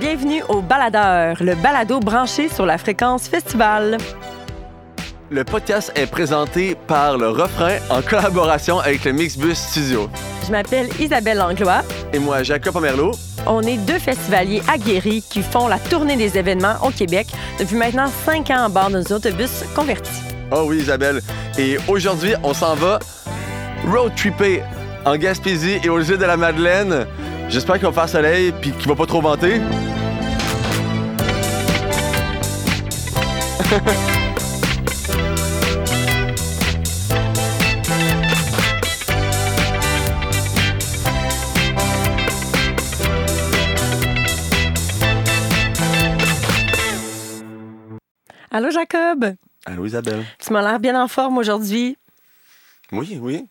Bienvenue 0.00 0.42
au 0.50 0.60
Baladeur, 0.60 1.36
le 1.40 1.54
balado 1.54 2.00
branché 2.00 2.50
sur 2.50 2.66
la 2.66 2.76
fréquence 2.76 3.28
festival. 3.28 3.96
Le 5.30 5.42
podcast 5.42 5.90
est 5.94 6.06
présenté 6.06 6.76
par 6.86 7.16
Le 7.16 7.30
Refrain 7.30 7.76
en 7.88 8.02
collaboration 8.02 8.78
avec 8.78 9.04
le 9.04 9.12
Mixbus 9.12 9.54
Studio. 9.54 10.10
Je 10.46 10.52
m'appelle 10.52 10.88
Isabelle 11.00 11.38
Langlois. 11.38 11.80
Et 12.12 12.18
moi, 12.18 12.42
Jacob 12.42 12.74
Pomerleau. 12.74 13.12
On 13.46 13.62
est 13.62 13.78
deux 13.78 13.98
festivaliers 13.98 14.60
aguerris 14.68 15.24
qui 15.30 15.42
font 15.42 15.66
la 15.66 15.78
tournée 15.78 16.16
des 16.16 16.36
événements 16.36 16.74
au 16.84 16.90
Québec 16.90 17.28
depuis 17.58 17.76
maintenant 17.76 18.08
cinq 18.26 18.50
ans 18.50 18.64
à 18.64 18.68
bord 18.68 18.90
de 18.90 18.98
nos 18.98 19.16
autobus 19.16 19.64
convertis. 19.74 20.20
Oh 20.52 20.64
oui, 20.66 20.78
Isabelle. 20.78 21.22
Et 21.56 21.78
aujourd'hui, 21.88 22.34
on 22.42 22.52
s'en 22.52 22.74
va 22.74 22.98
road 23.90 24.12
tripper 24.14 24.62
en 25.06 25.16
Gaspésie 25.16 25.78
et 25.82 25.88
aux 25.88 26.00
îles 26.00 26.18
de 26.18 26.24
la 26.24 26.36
Madeleine. 26.36 27.06
J'espère 27.48 27.76
qu'il 27.76 27.86
va 27.86 27.92
faire 27.92 28.08
soleil 28.08 28.52
puis 28.60 28.72
qu'il 28.72 28.88
va 28.88 28.94
pas 28.94 29.06
trop 29.06 29.20
venter. 29.20 29.60
Allô, 48.50 48.70
Jacob? 48.70 49.34
Allô, 49.66 49.84
Isabelle. 49.84 50.24
Tu 50.38 50.52
m'as 50.52 50.62
l'air 50.62 50.80
bien 50.80 51.00
en 51.02 51.08
forme 51.08 51.36
aujourd'hui. 51.38 51.98
Oui, 52.92 53.18
oui. 53.20 53.46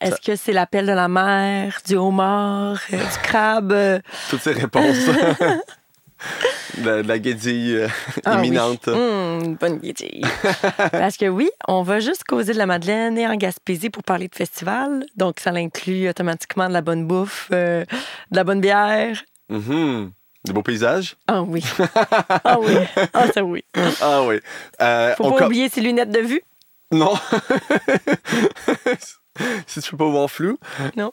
Est-ce 0.00 0.20
que 0.20 0.36
c'est 0.36 0.52
l'appel 0.52 0.86
de 0.86 0.92
la 0.92 1.08
mer, 1.08 1.78
du 1.86 1.96
homard, 1.96 2.78
euh, 2.92 2.96
du 2.96 3.18
crabe? 3.22 3.74
Toutes 4.30 4.40
ces 4.42 4.52
réponses. 4.52 5.06
de, 6.78 6.84
la- 6.84 7.02
la 7.02 7.18
guédille 7.18 7.76
euh, 7.76 7.88
Ah 8.24 8.36
oui. 8.40 8.46
imminente. 8.48 8.88
Hum, 8.88 9.56
bonne 9.56 9.80
idée. 9.82 10.20
Parce 10.92 11.16
que 11.16 11.26
oui, 11.28 11.50
on 11.68 11.82
va 11.82 12.00
juste 12.00 12.24
causer 12.24 12.52
de 12.52 12.58
la 12.58 12.66
Madeleine 12.66 13.18
et 13.18 13.26
en 13.26 13.34
Gaspésie 13.36 13.90
pour 13.90 14.02
parler 14.02 14.28
de 14.28 14.34
festival. 14.34 15.04
Donc, 15.16 15.40
ça 15.40 15.50
inclut 15.50 16.08
automatiquement 16.08 16.68
de 16.68 16.72
la 16.72 16.80
bonne 16.80 17.06
bouffe, 17.06 17.48
euh, 17.52 17.84
de 18.30 18.36
la 18.36 18.44
bonne 18.44 18.60
bière. 18.60 19.22
Mhm. 19.48 20.12
De 20.46 20.52
beaux 20.52 20.62
paysages? 20.62 21.16
Ah 21.26 21.42
oui. 21.42 21.64
Ah 22.44 22.58
oui. 22.60 22.74
Ah, 23.14 23.26
ça 23.32 23.42
oui. 23.42 23.64
Ah 24.02 24.22
oui. 24.24 24.40
Euh, 24.82 25.14
Faut 25.16 25.24
on 25.24 25.32
pas 25.32 25.46
oublier 25.46 25.68
ses 25.70 25.80
lunettes 25.80 26.10
de 26.10 26.20
vue. 26.20 26.42
Non. 26.92 27.14
si 29.66 29.80
tu 29.80 29.90
peux 29.92 29.96
pas 29.98 30.08
voir 30.10 30.30
flou. 30.30 30.58
Non. 30.96 31.12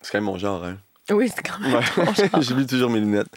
C'est 0.00 0.12
quand 0.12 0.18
même 0.18 0.24
mon 0.24 0.38
genre, 0.38 0.64
hein. 0.64 0.76
Oui, 1.10 1.30
c'est 1.34 1.40
quand 1.42 1.58
même. 1.60 1.72
Ouais. 1.74 2.54
mis 2.54 2.66
toujours 2.66 2.90
mes 2.90 3.00
lunettes. 3.00 3.28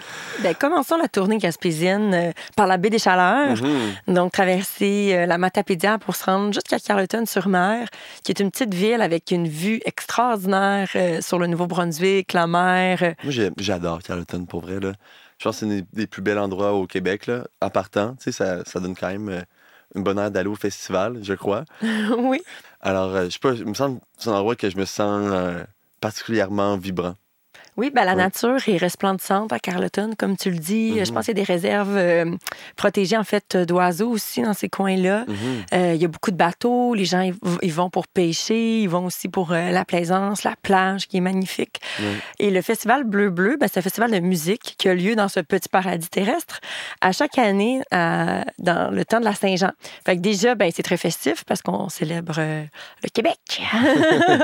Ben, 0.44 0.54
commençons 0.54 0.98
la 0.98 1.08
tournée 1.08 1.38
gaspésienne 1.38 2.14
euh, 2.14 2.32
par 2.58 2.68
la 2.68 2.76
baie 2.76 2.90
des 2.90 3.00
Chaleurs. 3.00 3.56
Mhm. 3.64 4.14
Donc, 4.14 4.34
traverser 4.34 5.12
euh, 5.14 5.26
la 5.26 5.38
Matapédia 5.38 5.98
pour 5.98 6.18
se 6.18 6.26
rendre 6.26 6.54
jusqu'à 6.54 6.80
Carleton-sur-Mer, 6.80 7.88
qui 8.26 8.34
est 8.34 8.42
une 8.42 8.52
petite 8.52 8.74
ville 8.74 9.02
avec 9.02 9.32
une 9.32 9.48
vue 9.48 9.80
extraordinaire 9.86 10.90
euh, 10.98 11.22
sur 11.22 11.40
le 11.40 11.48
Nouveau-Brunswick, 11.48 12.34
la 12.34 12.46
mer. 12.46 13.16
Moi, 13.24 13.34
j'adore 13.58 14.04
Carleton, 14.04 14.46
pour 14.46 14.60
vrai. 14.62 14.82
Là. 14.82 14.92
Je 15.38 15.46
pense 15.46 15.62
que 15.62 15.66
c'est 15.66 15.66
un 15.72 15.76
des- 15.78 15.86
des 15.94 16.08
plus 16.08 16.22
bels 16.22 16.40
endroits 16.40 16.74
au 16.74 16.88
Québec. 16.88 17.28
Là. 17.28 17.46
En 17.62 17.70
partant, 17.70 18.18
ça, 18.20 18.66
ça 18.66 18.80
donne 18.82 18.96
quand 18.96 19.08
même 19.08 19.46
une 19.96 20.04
bonne 20.04 20.20
heure 20.20 20.30
d'aller 20.32 20.50
au 20.50 20.56
festival, 20.56 21.20
je 21.22 21.34
crois. 21.36 21.64
oui. 22.18 22.42
Alors, 22.82 23.16
euh, 23.16 23.26
je 23.26 23.30
sais 23.30 23.40
pas, 23.40 23.54
il 23.54 23.66
me 23.66 23.74
semble 23.74 24.00
c'est 24.18 24.30
un 24.30 24.34
endroit 24.34 24.56
que 24.56 24.70
je 24.70 24.78
me 24.78 24.86
sens 24.86 25.30
euh, 25.32 25.64
particulièrement 26.00 26.78
vibrant. 26.78 27.16
Oui, 27.78 27.90
ben, 27.94 28.04
la 28.04 28.16
nature 28.16 28.58
est 28.68 28.78
resplendissante 28.78 29.54
à 29.54 29.60
Carleton, 29.60 30.12
comme 30.18 30.36
tu 30.38 30.52
le 30.52 30.58
dis. 30.58 30.92
Mhm. 30.98 31.06
Je 31.06 31.12
pense 31.12 31.26
qu'il 31.26 31.38
y 31.38 31.42
a 31.42 31.46
des 31.46 31.52
réserves 31.52 31.96
euh, 31.96 32.26
protégées, 32.76 33.18
en 33.18 33.24
fait, 33.24 33.56
d'oiseaux 33.58 34.10
aussi 34.10 34.42
dans 34.42 34.54
ces 34.54 34.68
coins-là. 34.70 35.26
Mhm. 35.28 35.36
Euh, 35.74 35.94
il 35.96 36.02
y 36.02 36.06
a 36.06 36.08
beaucoup 36.08 36.32
de 36.32 36.36
bateaux. 36.36 36.94
Les 36.94 37.06
gens, 37.06 37.32
ils 37.62 37.74
vont 37.74 37.90
pour 37.90 38.08
pêcher. 38.08 38.82
Ils 38.82 38.90
vont 38.90 39.06
aussi 39.06 39.30
pour 39.30 39.52
euh, 39.54 39.72
la 39.72 39.86
plaisance, 39.86 40.44
la 40.44 40.56
plage, 40.62 41.08
qui 41.08 41.18
est 41.18 41.22
magnifique. 41.22 41.80
Et 42.40 42.52
le 42.52 42.62
festival 42.62 43.04
Bleu 43.06 43.30
Bleu, 43.30 43.58
ben, 43.60 43.68
c'est 43.72 43.80
un 43.80 43.84
festival 43.84 44.12
de 44.12 44.20
musique 44.20 44.76
qui 44.78 44.90
a 44.90 44.94
lieu 44.94 45.16
dans 45.16 45.30
ce 45.30 45.40
petit 45.40 45.70
paradis 45.70 46.10
terrestre 46.10 46.60
à 47.00 47.12
chaque 47.14 47.38
année 47.38 47.82
à- 47.92 48.44
dans 48.60 48.92
le 48.94 49.06
temps 49.06 49.20
de 49.20 49.26
la 49.26 49.34
Saint-Jean. 49.34 49.72
Fait 50.06 50.18
que 50.18 50.22
déjà, 50.22 50.56
ben, 50.56 50.70
c'est 50.76 50.84
très 50.84 50.98
festif 50.98 51.44
parce 51.46 51.62
qu'on 51.62 51.88
célèbre 51.90 52.36
euh, 52.38 52.64
le 53.04 53.10
Québec. 53.10 53.38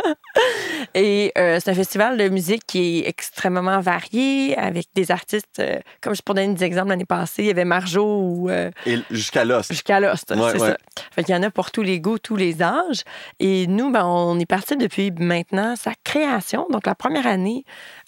Et 0.95 1.31
euh, 1.37 1.59
c'est 1.61 1.71
un 1.71 1.75
festival 1.75 2.17
de 2.17 2.29
musique 2.29 2.63
qui 2.65 2.99
est 2.99 3.16
extrêmement 3.17 3.79
varié 3.79 4.55
avec 4.57 4.87
des 4.93 5.09
artistes, 5.11 5.59
euh, 5.59 5.79
comme 6.01 6.15
je 6.15 6.21
pour 6.21 6.35
donner 6.35 6.53
des 6.53 6.63
exemples 6.63 6.89
l'année 6.89 7.05
passée, 7.05 7.43
il 7.43 7.47
y 7.47 7.49
avait 7.49 7.65
Marjo 7.65 8.03
ou 8.21 8.49
euh, 8.49 8.69
jusqu'à 9.09 9.43
l'os. 9.43 9.67
jusqu'à 9.67 9.99
Lost, 9.99 10.31
Ouais, 10.31 10.37
c'est 10.51 10.61
ouais. 10.61 10.69
ça. 10.69 10.77
Fait 11.11 11.23
qu'il 11.23 11.33
y 11.33 11.37
en 11.37 11.43
a 11.43 11.49
pour 11.49 11.71
tous 11.71 11.81
les 11.81 11.99
goûts, 11.99 12.19
tous 12.19 12.35
les 12.35 12.61
âges. 12.61 13.03
Et 13.39 13.65
nous, 13.67 13.91
ben, 13.91 14.05
on 14.05 14.39
est 14.39 14.45
parti 14.45 14.77
depuis 14.77 15.11
maintenant 15.11 15.75
sa 15.75 15.93
création. 16.03 16.67
Donc, 16.69 16.85
la 16.85 16.95
première 16.95 17.25
année, 17.27 17.65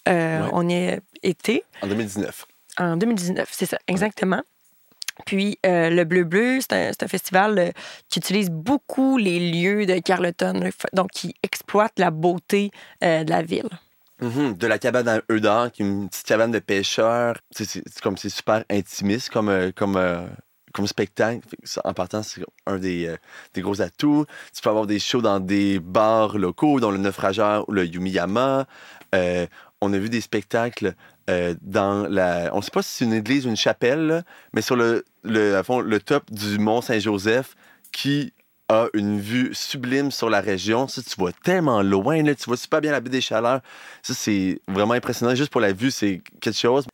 euh, 0.08 0.42
Ouais. 0.42 0.50
on 0.52 0.68
y 0.68 0.88
a 0.90 0.98
été 1.22 1.64
En 1.82 1.88
2019. 1.88 2.46
en 2.78 2.96
2019, 2.96 3.48
c'est 3.50 3.66
ça, 3.66 3.78
exactement. 3.88 4.42
Puis, 5.26 5.58
euh, 5.66 5.90
le 5.90 6.04
Bleu 6.04 6.24
Bleu, 6.24 6.60
c'est 6.60 7.02
un, 7.02 7.08
festival 7.08 7.58
euh, 7.58 7.70
qui 8.08 8.20
utilise 8.20 8.48
beaucoup 8.50 9.18
les 9.18 9.50
lieux 9.52 9.84
de 9.84 9.98
Carleton, 9.98 10.70
donc 10.94 11.10
qui 11.10 11.34
exploite 11.42 11.92
la 11.98 12.10
beauté 12.10 12.70
euh, 13.04 13.24
de 13.24 13.30
la 13.30 13.42
ville. 13.42 13.68
Mhm. 14.20 14.54
De 14.54 14.66
la 14.66 14.78
cabane 14.78 15.08
à 15.08 15.20
œufs 15.30 15.40
d'or, 15.40 15.70
qui 15.72 15.82
est 15.82 15.86
une 15.86 16.08
petite 16.08 16.26
cabane 16.26 16.50
de 16.50 16.58
pêcheurs. 16.58 17.36
C'est 17.50 17.82
comme 18.02 18.16
c'est 18.16 18.28
super 18.28 18.64
intimiste 18.70 19.30
comme, 19.30 19.48
euh, 19.48 19.70
comme, 19.74 19.96
euh, 19.96 20.26
comme 20.72 20.86
spectacle. 20.86 21.40
En 21.84 21.94
partant, 21.94 22.22
c'est 22.22 22.42
un 22.66 22.78
des, 22.78 23.06
euh, 23.06 23.16
des 23.54 23.62
gros 23.62 23.80
atouts. 23.80 24.26
Tu 24.54 24.62
peux 24.62 24.70
avoir 24.70 24.86
des 24.86 24.98
shows 24.98 25.22
dans 25.22 25.40
des 25.40 25.78
bars 25.78 26.36
locaux, 26.36 26.80
dont 26.80 26.90
le 26.90 26.98
Naufrageur 26.98 27.68
ou 27.68 27.72
le 27.72 27.86
Yumiyama. 27.86 28.66
On 29.82 29.94
a 29.94 29.98
vu 29.98 30.10
des 30.10 30.20
spectacles 30.20 30.94
dans 31.62 32.06
la. 32.08 32.50
On 32.52 32.58
ne 32.58 32.62
sait 32.62 32.70
pas 32.70 32.82
si 32.82 32.92
c'est 32.92 33.04
une 33.06 33.14
église 33.14 33.46
ou 33.46 33.48
une 33.48 33.56
chapelle, 33.56 34.24
mais 34.52 34.60
sur 34.60 34.76
le, 34.76 35.04
le, 35.24 35.62
fond, 35.62 35.80
le 35.80 36.00
top 36.00 36.30
du 36.30 36.58
Mont 36.58 36.82
Saint-Joseph 36.82 37.54
qui 37.92 38.34
a 38.70 38.86
une 38.94 39.18
vue 39.20 39.50
sublime 39.52 40.10
sur 40.12 40.30
la 40.30 40.40
région. 40.40 40.86
Ça, 40.86 41.02
tu 41.02 41.14
vois 41.18 41.32
tellement 41.32 41.82
loin, 41.82 42.22
là, 42.22 42.34
tu 42.36 42.44
vois 42.44 42.56
super 42.56 42.80
bien 42.80 42.92
la 42.92 43.00
baie 43.00 43.10
des 43.10 43.20
Chaleurs. 43.20 43.60
Ça, 44.02 44.14
c'est 44.14 44.60
vraiment 44.68 44.94
impressionnant. 44.94 45.34
Juste 45.34 45.50
pour 45.50 45.60
la 45.60 45.72
vue, 45.72 45.90
c'est 45.90 46.22
quelque 46.40 46.56
chose. 46.58 46.86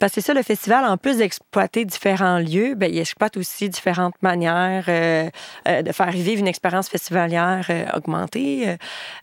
Parce 0.00 0.12
que 0.12 0.20
ça, 0.20 0.34
le 0.34 0.42
festival, 0.42 0.84
en 0.84 0.96
plus 0.96 1.18
d'exploiter 1.18 1.84
différents 1.84 2.38
lieux, 2.38 2.74
ben, 2.74 2.90
il 2.92 2.98
exploite 2.98 3.36
aussi 3.36 3.68
différentes 3.68 4.20
manières 4.22 4.86
euh, 4.88 5.30
euh, 5.68 5.82
de 5.82 5.92
faire 5.92 6.10
vivre 6.10 6.40
une 6.40 6.48
expérience 6.48 6.88
festivalière 6.88 7.64
euh, 7.70 7.84
augmentée. 7.94 8.76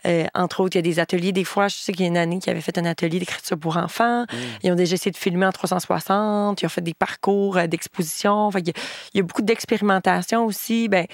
Euh, 0.05 0.25
entre 0.33 0.61
autres, 0.61 0.77
il 0.77 0.79
y 0.79 0.87
a 0.87 0.89
des 0.93 0.99
ateliers. 0.99 1.33
Des 1.33 1.43
fois, 1.43 1.67
je 1.67 1.75
sais 1.75 1.91
qu'il 1.91 2.01
y 2.03 2.05
a 2.05 2.07
une 2.07 2.17
année 2.17 2.39
qui 2.39 2.49
avait 2.49 2.61
fait 2.61 2.77
un 2.77 2.85
atelier 2.85 3.19
d'écriture 3.19 3.57
pour 3.59 3.75
enfants. 3.75 4.25
Ils 4.63 4.71
ont 4.71 4.75
déjà 4.75 4.93
essayé 4.93 5.11
de 5.11 5.17
filmer 5.17 5.45
en 5.45 5.51
360. 5.51 6.61
Ils 6.61 6.65
ont 6.65 6.69
fait 6.69 6.81
des 6.81 6.93
parcours 6.93 7.59
d'exposition. 7.67 8.49
A- 8.49 8.59
il 8.59 8.73
y 9.15 9.19
a 9.19 9.23
beaucoup 9.23 9.41
d'expérimentation 9.41 10.45
aussi. 10.45 10.87
Ben, 10.87 11.05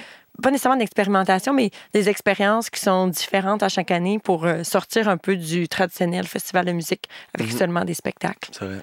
pas 0.42 0.50
nécessairement 0.52 0.78
d'expérimentation, 0.80 1.54
mais 1.54 1.70
des 1.94 2.10
expériences 2.10 2.70
qui 2.70 2.80
sont 2.80 3.08
différentes 3.08 3.62
à 3.64 3.70
chaque 3.70 3.92
année 3.92 4.20
pour 4.20 4.46
euh, 4.46 4.64
sortir 4.64 5.08
un 5.08 5.18
peu 5.18 5.36
du 5.36 5.68
traditionnel 5.68 6.26
festival 6.26 6.66
de 6.66 6.72
musique 6.72 7.08
avec 7.34 7.52
Mhm. 7.52 7.58
seulement 7.58 7.86
des 7.86 7.94
spectacles. 7.94 8.50
C'est 8.52 8.66
vrai. 8.66 8.82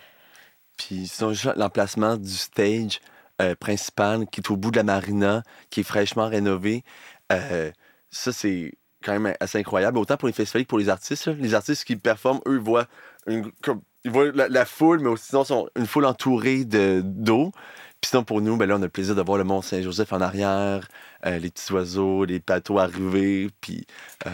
Puis 0.76 1.08
sinon, 1.08 1.32
l'emplacement 1.56 2.16
du 2.16 2.30
stage 2.32 3.00
euh, 3.42 3.54
principal 3.54 4.26
qui 4.30 4.40
est 4.40 4.50
au 4.50 4.56
bout 4.56 4.70
de 4.70 4.76
la 4.76 4.82
marina, 4.82 5.42
qui 5.70 5.80
est 5.80 5.84
fraîchement 5.84 6.28
rénové. 6.28 6.84
euh, 7.32 7.70
ça, 8.10 8.32
c'est 8.32 8.72
quand 9.04 9.18
même 9.18 9.34
assez 9.40 9.58
incroyable. 9.58 9.98
Autant 9.98 10.16
pour 10.16 10.26
les 10.28 10.34
festivals 10.34 10.64
que 10.64 10.68
pour 10.68 10.78
les 10.78 10.88
artistes. 10.88 11.26
là. 11.26 11.32
Les 11.38 11.54
artistes 11.54 11.84
qui 11.84 11.96
performent, 11.96 12.40
eux, 12.46 12.58
voient, 12.58 12.86
une, 13.26 13.50
comme, 13.62 13.80
ils 14.04 14.10
voient 14.10 14.30
la, 14.32 14.48
la 14.48 14.64
foule, 14.64 15.00
mais 15.00 15.08
aussi 15.08 15.26
sinon, 15.28 15.44
sont 15.44 15.68
une 15.76 15.86
foule 15.86 16.04
entourée 16.06 16.64
de- 16.64 17.00
d'eau. 17.04 17.52
Puis 18.00 18.08
sinon, 18.10 18.24
pour 18.24 18.40
nous, 18.40 18.56
ben 18.56 18.66
là, 18.66 18.76
on 18.76 18.80
a 18.82 18.84
le 18.84 18.88
plaisir 18.88 19.14
de 19.14 19.22
voir 19.22 19.36
le 19.38 19.44
Mont 19.44 19.60
Saint-Joseph 19.62 20.12
en 20.12 20.20
arrière, 20.20 20.88
euh, 21.26 21.38
les 21.38 21.50
petits 21.50 21.72
oiseaux, 21.72 22.24
les 22.24 22.38
bateaux 22.40 22.78
arriver, 22.78 23.48
puis 23.60 23.86
euh, 24.26 24.30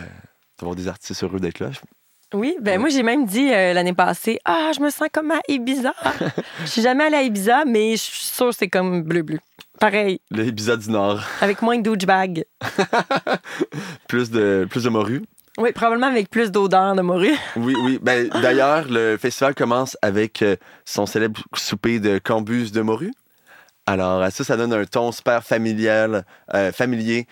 d'avoir 0.58 0.76
des 0.76 0.86
artistes 0.88 1.22
heureux 1.24 1.40
d'être 1.40 1.58
là. 1.58 1.70
Oui, 2.34 2.56
ben 2.60 2.72
Ouais. 2.72 2.78
moi 2.78 2.88
j'ai 2.88 3.02
même 3.04 3.24
dit 3.24 3.52
euh, 3.52 3.72
l'année 3.72 3.92
passée, 3.92 4.38
ah 4.44 4.70
je 4.76 4.80
me 4.80 4.90
sens 4.90 5.08
comme 5.12 5.30
à 5.30 5.38
Ibiza. 5.48 5.94
Je 6.60 6.66
suis 6.66 6.82
jamais 6.82 7.04
allée 7.04 7.16
à 7.16 7.22
Ibiza, 7.22 7.64
mais 7.64 7.92
je 7.92 8.02
suis 8.02 8.24
sûre 8.24 8.48
que 8.50 8.56
c'est 8.56 8.68
comme 8.68 9.02
bleu 9.02 9.22
bleu. 9.22 9.38
Pareil, 9.80 10.20
Le 10.30 10.44
Ibiza 10.44 10.76
du 10.76 10.90
Nord. 10.90 11.22
avec 11.40 11.62
moins 11.62 11.78
de 11.78 11.82
douchebag. 11.82 12.44
Plus 14.08 14.30
de, 14.30 14.66
plus 14.70 14.84
de 14.84 14.88
morue. 14.88 15.22
Oui, 15.58 15.72
probablement 15.72 16.06
avec 16.08 16.28
plus 16.30 16.50
d'odeur 16.50 16.94
de 16.94 17.02
morue. 17.02 17.34
Oui, 17.56 17.74
oui. 17.82 17.98
Ben, 18.02 18.28
D'ailleurs, 18.28 18.86
le 18.90 19.16
festival 19.16 19.54
commence 19.54 19.96
avec 20.02 20.44
son 20.84 21.06
célèbre 21.06 21.40
souper 21.54 21.98
de 21.98 22.18
cambuse 22.18 22.72
de 22.72 22.82
morue. 22.82 23.12
Alors, 23.86 24.22
euh, 24.22 24.30
ça, 24.30 24.44
ça 24.44 24.56
donne 24.56 24.72
un 24.72 24.84
ton 24.84 25.12
super 25.12 25.44
familial, 25.44 26.24
euh, 26.54 26.72
familier. 26.72 27.26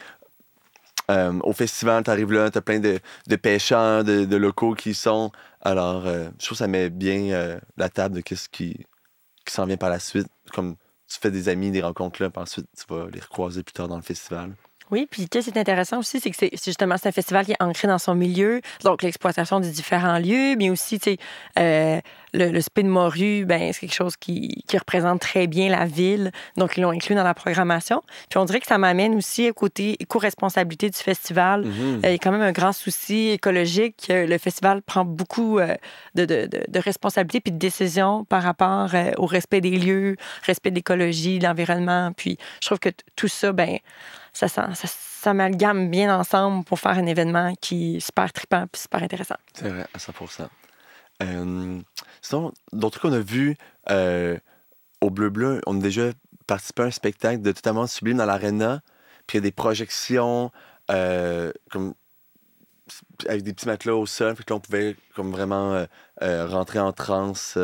Euh, 1.11 1.39
au 1.43 1.53
festival, 1.53 2.05
tu 2.05 2.11
arrives 2.11 2.33
là, 2.33 2.51
tu 2.51 2.59
as 2.59 2.63
plein 2.63 2.81
de, 2.81 3.01
pêcheurs, 3.37 4.05
de, 4.05 4.37
locaux 4.37 4.75
qui 4.75 4.95
sont. 4.95 5.33
Alors, 5.61 6.05
je 6.07 6.29
trouve 6.39 6.51
que 6.51 6.55
ça 6.57 6.67
met 6.67 6.89
bien 6.91 7.59
la 7.77 7.89
table 7.91 8.17
de 8.17 8.21
qu'est-ce 8.23 8.49
qui, 8.49 8.87
s'en 9.47 9.67
vient 9.67 9.77
par 9.77 9.91
la 9.91 9.99
suite. 9.99 10.29
Comme 10.53 10.77
tu 11.09 11.19
fais 11.21 11.31
des 11.31 11.49
amis, 11.51 11.71
des 11.71 11.83
rencontres 11.83 12.23
là, 12.23 12.31
puis 12.31 12.41
ensuite 12.41 12.67
tu 12.77 12.85
vas 12.89 13.07
les 13.13 13.21
recroiser 13.21 13.63
plus 13.63 13.73
tard 13.73 13.89
dans 13.89 13.97
le 13.97 14.03
festival. 14.03 14.55
Oui, 14.91 15.07
puis 15.11 15.29
qu'est-ce 15.29 15.51
qui 15.51 15.57
est 15.57 15.61
intéressant 15.61 15.99
aussi, 15.99 16.21
c'est 16.21 16.31
que 16.31 16.37
c'est 16.37 16.51
justement 16.65 16.97
c'est 16.99 17.09
un 17.09 17.13
festival 17.13 17.45
qui 17.47 17.53
est 17.53 17.63
ancré 17.63 17.89
dans 17.89 17.99
son 17.99 18.15
milieu, 18.15 18.61
donc 18.83 19.03
l'exploitation 19.03 19.61
des 19.61 19.71
différents 19.71 20.19
lieux, 20.19 20.57
mais 20.57 20.71
aussi, 20.71 20.99
tu 20.99 21.13
sais, 21.13 21.19
euh, 21.59 22.01
le, 22.35 22.51
le 22.51 22.61
spin 22.61 22.85
morue, 22.85 23.45
ben 23.45 23.73
c'est 23.73 23.81
quelque 23.81 23.95
chose 23.95 24.17
qui, 24.17 24.63
qui, 24.67 24.77
représente 24.77 25.21
très 25.21 25.47
bien 25.47 25.69
la 25.71 25.87
ville, 25.87 26.33
donc 26.57 26.77
ils 26.77 26.83
l'ont 26.83 26.91
inclus 26.91 27.15
dans 27.15 27.23
la 27.23 27.35
programmation. 27.35 28.03
Puis 28.29 28.39
on 28.39 28.45
dirait 28.45 28.61
que 28.61 28.67
ça 28.67 28.77
m'amène 28.77 29.15
aussi 29.15 29.49
au 29.51 29.55
côté 29.55 29.97
éco-responsabilité 30.01 30.91
du 30.91 30.99
festival. 30.99 31.65
Mm 31.65 31.71
-hmm. 31.71 32.01
il 32.05 32.11
y 32.11 32.15
a 32.15 32.19
quand 32.19 32.33
même 32.33 32.43
un 32.43 32.53
grand 32.53 32.73
souci 32.73 33.31
écologique. 33.31 34.07
Le 34.09 34.39
festival 34.39 34.83
prend 34.83 35.05
beaucoup 35.05 35.59
euh, 35.59 35.77
de, 36.15 36.25
de, 36.27 36.47
de, 36.47 36.61
de 36.69 36.81
responsabilités 36.81 37.41
puis 37.41 37.53
de 37.53 37.59
décisions 37.59 38.25
par 38.25 38.43
rapport 38.43 38.91
au 39.17 39.27
respect 39.27 39.61
des 39.61 39.77
lieux, 39.87 40.17
respect 40.43 40.71
de 40.71 40.77
l'écologie, 40.77 41.39
de 41.39 41.45
l'environnement. 41.47 42.13
Puis 42.17 42.37
je 42.61 42.67
trouve 42.67 42.81
que 42.81 42.91
tout 43.17 43.29
ça, 43.29 43.53
ben 43.53 43.79
ça, 44.35 44.49
ça, 44.49 44.75
ça 44.75 44.89
s'amalgame 44.89 45.91
bien 45.91 46.15
ensemble 46.15 46.65
pour 46.65 46.79
faire 46.79 46.99
un 46.99 47.07
événement 47.07 47.55
qui 47.61 47.97
est 47.97 48.01
super 48.01 48.33
trippant 48.33 48.67
puis 48.71 48.83
super 48.83 49.03
intéressant. 49.03 49.37
C'est 49.55 49.69
vrai, 49.69 49.87
à 49.95 49.99
100 49.99 50.13
euh, 51.23 51.81
Sinon, 52.21 52.53
d'autres 52.73 52.99
trucs 52.99 53.13
qu'on 53.13 53.17
a 53.17 53.21
vu 53.21 53.57
euh, 53.91 54.37
au 55.01 55.11
Bleu 55.11 55.31
Bleu, 55.31 55.61
on 55.67 55.79
a 55.79 55.83
déjà 55.83 56.11
participé 56.47 56.83
à 56.83 56.87
un 56.87 56.91
spectacle 56.91 57.41
de 57.41 57.53
Totalement 57.53 57.87
Sublime 57.87 58.19
dans 58.19 58.27
l'Arena, 58.27 58.83
puis 59.27 59.39
il 59.39 59.41
y 59.41 59.43
a 59.43 59.49
des 59.49 59.53
projections 59.53 60.51
euh, 60.91 61.53
comme 61.71 61.95
avec 63.27 63.45
des 63.45 63.55
petits 63.55 63.67
matelas 63.67 63.95
au 63.95 64.05
sol, 64.05 64.35
puis 64.35 64.45
là, 64.47 64.57
on 64.57 64.61
pouvait 64.61 64.95
comme 65.15 65.31
vraiment 65.31 65.87
euh, 66.23 66.47
rentrer 66.47 66.81
en 66.81 66.93
transe 66.93 67.57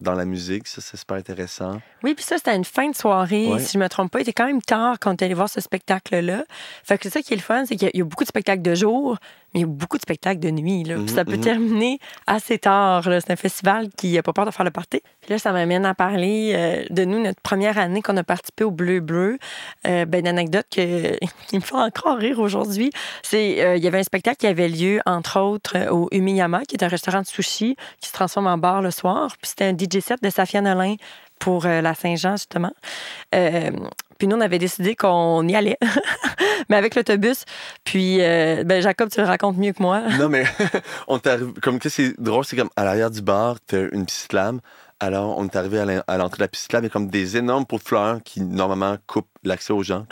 dans 0.00 0.14
la 0.14 0.24
musique. 0.24 0.66
Ça, 0.66 0.80
c'est 0.80 0.96
super 0.96 1.16
intéressant. 1.16 1.80
Oui, 2.02 2.14
puis 2.14 2.24
ça, 2.24 2.36
c'était 2.38 2.56
une 2.56 2.64
fin 2.64 2.88
de 2.88 2.94
soirée. 2.96 3.48
Ouais. 3.48 3.60
Si 3.60 3.74
je 3.74 3.78
me 3.78 3.88
trompe 3.88 4.10
pas, 4.10 4.20
il 4.20 4.22
était 4.22 4.32
quand 4.32 4.46
même 4.46 4.62
tard 4.62 4.98
quand 4.98 5.10
on 5.10 5.16
est 5.16 5.22
allé 5.22 5.34
voir 5.34 5.48
ce 5.48 5.60
spectacle-là. 5.60 6.44
Fait 6.84 6.98
que 6.98 7.04
c'est 7.04 7.10
ça 7.10 7.22
qui 7.22 7.34
est 7.34 7.36
le 7.36 7.42
fun, 7.42 7.64
c'est 7.66 7.76
qu'il 7.76 7.90
y 7.92 8.00
a 8.00 8.04
beaucoup 8.04 8.24
de 8.24 8.28
spectacles 8.28 8.62
de 8.62 8.74
jour, 8.74 9.18
mais 9.52 9.60
il 9.60 9.62
y 9.62 9.64
a 9.64 9.66
beaucoup 9.66 9.96
de 9.96 10.02
spectacles 10.02 10.40
de 10.40 10.50
nuit. 10.50 10.84
Là. 10.84 10.96
-hmm, 10.96 11.08
ça 11.08 11.24
peut 11.24 11.32
-hmm. 11.34 11.40
terminer 11.40 11.98
assez 12.26 12.58
tard. 12.58 13.02
C'est 13.04 13.30
un 13.30 13.36
festival 13.36 13.88
qui 13.96 14.12
n'a 14.12 14.22
pas 14.22 14.32
peur 14.32 14.46
de 14.46 14.50
faire 14.50 14.64
le 14.64 14.70
party. 14.70 15.00
Puis 15.20 15.30
là, 15.30 15.38
ça 15.38 15.52
m'amène 15.52 15.84
à 15.84 15.94
parler 15.94 16.52
euh, 16.54 16.84
de 16.90 17.04
nous, 17.04 17.20
notre 17.22 17.40
première 17.40 17.76
année 17.78 18.02
qu'on 18.02 18.16
a 18.16 18.24
participé 18.24 18.64
au 18.64 18.70
Bleu 18.70 19.00
Bleu. 19.00 19.38
Euh, 19.86 20.04
ben, 20.04 20.20
une 20.20 20.28
anecdote 20.28 20.66
que, 20.70 21.18
qui 21.48 21.56
me 21.56 21.60
fait 21.60 21.74
encore 21.74 22.18
rire 22.18 22.38
aujourd'hui. 22.38 22.90
C'est 23.22 23.64
euh, 23.64 23.76
il 23.76 23.82
y 23.84 23.88
avait 23.88 23.98
un 23.98 24.08
spectacle 24.12 24.38
qui 24.38 24.46
avait 24.46 24.68
lieu, 24.68 25.00
entre 25.06 25.40
autres, 25.40 25.74
au 25.90 26.08
Umiyama, 26.12 26.60
qui 26.66 26.76
est 26.76 26.84
un 26.84 26.88
restaurant 26.88 27.22
de 27.22 27.26
sushi 27.26 27.76
qui 28.00 28.08
se 28.08 28.14
transforme 28.14 28.46
en 28.46 28.58
bar 28.58 28.82
le 28.82 28.90
soir. 28.90 29.36
Puis 29.40 29.50
c'était 29.50 29.64
un 29.64 29.76
DJ 29.76 30.00
set 30.00 30.22
de 30.22 30.30
Safia 30.30 30.60
Nolin 30.60 30.96
pour 31.38 31.66
euh, 31.66 31.80
la 31.80 31.94
Saint-Jean, 31.94 32.36
justement. 32.36 32.72
Euh, 34.20 34.26
puis 34.26 34.28
nous, 34.28 34.36
on 34.36 34.40
avait 34.40 34.58
décidé 34.58 34.94
qu'on 34.94 35.46
y 35.48 35.54
allait, 35.54 35.78
mais 36.68 36.76
avec 36.76 36.94
l'autobus. 36.94 37.44
Puis, 37.84 38.18
euh, 38.20 38.64
ben, 38.64 38.82
Jacob, 38.82 39.08
tu 39.10 39.20
le 39.20 39.26
racontes 39.26 39.56
mieux 39.56 39.72
que 39.72 39.82
moi. 39.82 40.02
non, 40.18 40.28
mais 40.28 40.44
on 41.08 41.18
t'arrive. 41.18 41.52
Comme 41.62 41.78
que 41.78 41.88
c'est 41.88 42.20
drôle, 42.20 42.44
c'est 42.44 42.56
comme 42.56 42.70
à 42.76 42.84
l'arrière 42.84 43.10
du 43.10 43.22
bar, 43.22 43.56
t'as 43.66 43.88
une 43.92 44.06
piste 44.06 44.32
lame. 44.32 44.60
Alors, 45.02 45.38
on 45.38 45.46
est 45.46 45.56
arrivé 45.56 46.02
à 46.06 46.18
l'entrée 46.18 46.38
de 46.38 46.42
la 46.42 46.48
piste 46.48 46.72
lame, 46.72 46.84
il 46.84 46.90
comme 46.90 47.08
des 47.08 47.38
énormes 47.38 47.64
pots 47.64 47.78
de 47.78 47.82
fleurs 47.82 48.22
qui, 48.22 48.42
normalement, 48.42 48.96
coupent 49.06 49.30
l'accès 49.44 49.72
aux 49.72 49.82
gens. 49.82 50.04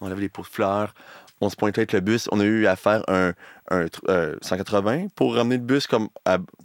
On, 0.00 0.06
avait 0.06 0.20
les 0.20 0.28
pots 0.28 0.42
de 0.42 0.48
fleurs. 0.48 0.92
On 1.40 1.48
se 1.48 1.56
pointait 1.56 1.80
avec 1.80 1.92
le 1.92 2.00
bus. 2.00 2.28
On 2.30 2.40
a 2.40 2.44
eu 2.44 2.66
à 2.66 2.76
faire 2.76 3.02
un, 3.08 3.32
un 3.70 3.86
euh, 4.08 4.36
180 4.42 5.06
pour 5.14 5.34
ramener 5.34 5.56
le 5.56 5.62
bus 5.62 5.86
comme, 5.86 6.08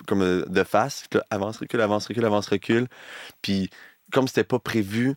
comme 0.07 0.43
de 0.45 0.63
face. 0.63 1.05
Avance, 1.29 1.57
recule, 1.57 1.79
avance, 1.79 2.07
recule, 2.07 2.25
avance, 2.25 2.47
recule. 2.47 2.87
Puis, 3.41 3.69
comme 4.11 4.27
c'était 4.27 4.43
pas 4.43 4.59
prévu, 4.59 5.15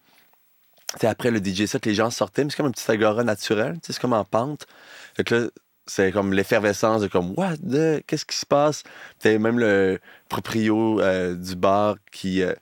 c'est 0.99 1.07
après 1.07 1.31
le 1.31 1.39
DJ 1.39 1.67
set, 1.67 1.85
les 1.87 1.95
gens 1.95 2.11
sortaient, 2.11 2.45
mais 2.45 2.51
c'est 2.51 2.57
comme 2.57 2.67
un 2.67 2.71
petit 2.71 2.91
agora 2.91 3.25
naturel, 3.25 3.77
c'est 3.83 3.99
comme 3.99 4.13
en 4.13 4.25
pente. 4.25 4.67
Fait 5.15 5.25
que 5.25 5.35
là, 5.35 5.47
c'est 5.87 6.13
comme 6.13 6.33
l'effervescence 6.33 7.03
de 7.03 7.07
comme, 7.07 7.35
what 7.37 7.57
the, 7.59 8.05
qu'est-ce 8.07 8.25
qui 8.25 8.37
se 8.37 8.47
passe? 8.47 8.83
T'avais 9.21 9.39
même 9.39 9.59
le 9.59 10.01
proprio 10.29 11.01
euh, 11.01 11.35
du 11.35 11.57
bar 11.57 11.97
qui, 12.13 12.43
euh, 12.43 12.55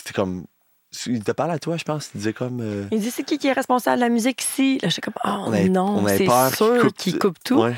était 0.00 0.12
comme, 0.12 0.46
il 1.06 1.24
te 1.24 1.32
parle 1.32 1.50
à 1.50 1.58
toi, 1.58 1.76
je 1.76 1.84
pense. 1.84 2.10
Il 2.14 2.18
disait 2.18 2.32
comme. 2.32 2.60
Euh... 2.60 2.84
Il 2.90 3.00
dit 3.00 3.10
c'est 3.10 3.22
qui 3.22 3.38
qui 3.38 3.48
est 3.48 3.52
responsable 3.52 3.96
de 3.96 4.02
la 4.02 4.08
musique 4.10 4.42
ici? 4.42 4.78
Là, 4.82 4.88
je 4.88 4.92
suis 4.92 5.02
comme, 5.02 5.14
oh 5.24 5.44
on 5.46 5.52
avait, 5.52 5.68
non, 5.68 6.06
c'est 6.06 6.26
sûr 6.54 6.92
qu'il 6.94 7.14
coupe, 7.14 7.34
coupe, 7.34 7.44
tout. 7.44 7.62
Ouais. 7.62 7.74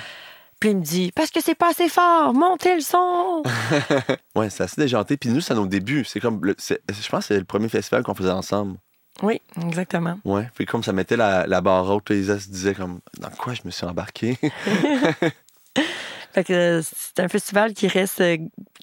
Puis 0.59 0.71
il 0.71 0.79
me 0.79 0.83
dit, 0.83 1.13
parce 1.15 1.31
que 1.31 1.41
c'est 1.43 1.55
pas 1.55 1.71
assez 1.71 1.89
fort, 1.89 2.33
montez 2.33 2.75
le 2.75 2.81
son. 2.81 3.43
ouais, 4.37 4.51
c'est 4.51 4.63
assez 4.63 4.81
déjanté. 4.81 5.17
Puis 5.17 5.29
nous, 5.29 5.41
c'est 5.41 5.53
à 5.53 5.57
nos 5.57 5.67
débuts. 5.67 6.05
C'est 6.05 6.21
comme, 6.21 6.45
le, 6.45 6.57
je 6.59 7.09
pense 7.09 7.21
que 7.21 7.35
c'est 7.35 7.39
le 7.39 7.45
premier 7.45 7.69
festival 7.69 8.03
qu'on 8.03 8.15
faisait 8.15 8.31
ensemble. 8.31 8.79
Oui, 9.23 9.41
exactement. 9.63 10.19
Ouais, 10.25 10.51
puis 10.55 10.67
comme 10.67 10.83
ça 10.83 10.93
mettait 10.93 11.17
la, 11.17 11.47
la 11.47 11.61
barre 11.61 11.89
haute, 11.89 12.11
les 12.11 12.25
se 12.25 12.49
disaient 12.49 12.75
comme, 12.75 13.01
dans 13.19 13.31
quoi 13.31 13.55
je 13.55 13.63
me 13.65 13.71
suis 13.71 13.87
embarqué? 13.87 14.37
Fait 16.35 16.43
que 16.43 16.81
c'est 16.83 17.21
un 17.21 17.29
festival 17.29 17.75
qui 17.75 17.87
reste 17.87 18.21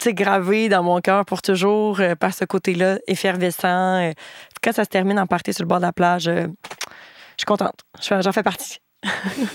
gravé 0.06 0.70
dans 0.70 0.84
mon 0.84 1.02
cœur 1.02 1.26
pour 1.26 1.42
toujours 1.42 2.00
euh, 2.00 2.16
par 2.16 2.34
ce 2.34 2.46
côté-là 2.46 3.00
effervescent. 3.08 3.98
Euh, 3.98 4.12
quand 4.64 4.72
ça 4.72 4.86
se 4.86 4.90
termine 4.90 5.20
en 5.20 5.28
partie 5.28 5.52
sur 5.52 5.64
le 5.64 5.68
bord 5.68 5.80
de 5.80 5.86
la 5.86 5.92
plage, 5.92 6.30
euh, 6.30 6.48
je 6.48 7.40
suis 7.40 7.46
contente. 7.46 7.82
J'en 8.02 8.32
fais 8.32 8.44
partie. 8.44 8.78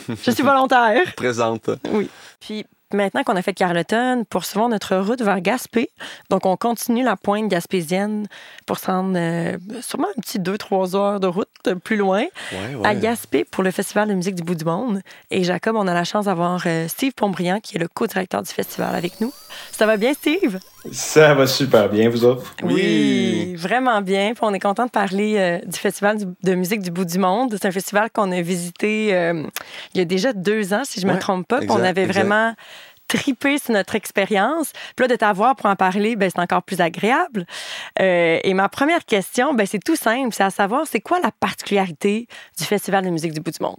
je 0.09 0.31
suis 0.31 0.43
volontaire. 0.43 1.15
Présente. 1.15 1.71
Oui. 1.91 2.11
Puis 2.39 2.67
maintenant 2.93 3.25
qu'on 3.25 3.37
a 3.37 3.43
fait 3.43 3.55
Carleton, 3.55 4.25
poursuivons 4.29 4.69
notre 4.69 4.97
route 4.97 5.21
vers 5.23 5.41
Gaspé. 5.41 5.91
Donc, 6.31 6.47
on 6.47 6.57
continue 6.57 7.03
la 7.03 7.17
pointe 7.17 7.49
gaspésienne 7.49 8.27
pour 8.67 8.79
se 8.79 8.87
rendre 8.87 9.17
euh, 9.17 9.57
sûrement 9.81 10.09
un 10.17 10.21
petit 10.21 10.39
2-3 10.39 10.97
heures 10.97 11.21
de 11.21 11.27
route 11.27 11.49
plus 11.75 11.97
loin 11.97 12.25
ouais, 12.53 12.75
ouais. 12.75 12.89
à 12.89 12.95
Gaspé 12.95 13.45
pour 13.45 13.63
le 13.63 13.71
Festival 13.71 14.09
de 14.09 14.15
musique 14.15 14.35
du 14.35 14.43
bout 14.43 14.55
du 14.55 14.65
monde. 14.65 15.01
Et 15.31 15.45
Jacob, 15.45 15.77
on 15.77 15.87
a 15.87 15.95
la 15.95 16.05
chance 16.05 16.27
d'avoir 16.27 16.63
euh, 16.67 16.89
Steve 16.89 17.13
Pombriand, 17.15 17.61
qui 17.61 17.77
est 17.77 17.81
le 17.81 17.89
co-directeur 17.89 18.43
du 18.43 18.51
festival 18.51 18.95
avec 18.95 19.21
nous. 19.21 19.33
Ça 19.73 19.87
va 19.87 19.97
bien, 19.97 20.13
Steve? 20.15 20.59
Ça 20.93 21.35
va 21.35 21.47
super 21.47 21.89
bien, 21.89 22.09
vous 22.09 22.25
autres? 22.25 22.55
Oui, 22.63 22.75
oui 22.75 23.55
vraiment 23.57 24.01
bien. 24.03 24.33
Puis 24.35 24.43
on 24.43 24.55
est 24.55 24.61
content 24.61 24.87
de 24.87 24.91
parler 24.91 25.37
euh, 25.37 25.59
du 25.67 25.79
Festival 25.79 26.19
du, 26.19 26.27
de 26.43 26.55
musique 26.55 26.81
du 26.81 26.91
bout 26.91 27.05
du 27.05 27.19
monde. 27.19 27.51
C'est 27.53 27.67
un 27.67 27.73
festival 27.73 28.11
qu'on 28.13 28.31
a 28.33 28.41
visité 28.41 29.15
euh, 29.15 29.43
il 29.95 29.99
y 29.99 30.01
a 30.01 30.05
déjà 30.05 30.33
deux 30.33 30.73
ans, 30.73 30.83
si 30.85 31.01
je 31.01 31.07
ne 31.07 31.13
me 31.13 31.19
trompe 31.19 31.47
pas. 31.47 31.61
Exact, 31.61 31.79
on 31.79 31.83
avait 31.83 32.03
exact. 32.03 32.21
vraiment 32.21 32.55
tripé 33.09 33.59
sur 33.59 33.73
notre 33.73 33.95
expérience. 33.95 34.73
Puis 34.95 35.05
là, 35.05 35.09
de 35.09 35.17
t'avoir 35.17 35.57
pour 35.57 35.67
en 35.67 35.77
parler, 35.77 36.17
ben, 36.17 36.31
c'est 36.35 36.41
encore 36.41 36.63
plus 36.63 36.81
agréable. 36.81 37.47
Euh, 38.01 38.39
et 38.43 38.55
ma 38.55 38.69
première 38.69 39.05
question, 39.05 39.55
ben, 39.55 39.67
c'est 39.67 39.83
tout 39.83 39.97
simple. 39.97 40.35
C'est 40.35 40.45
à 40.45 40.51
savoir, 40.51 40.87
c'est 40.87 41.01
quoi 41.01 41.19
la 41.23 41.31
particularité 41.31 42.27
du 42.59 42.65
Festival 42.65 43.05
de 43.05 43.11
musique 43.11 43.33
du 43.33 43.41
bout 43.41 43.51
du 43.51 43.63
monde? 43.63 43.77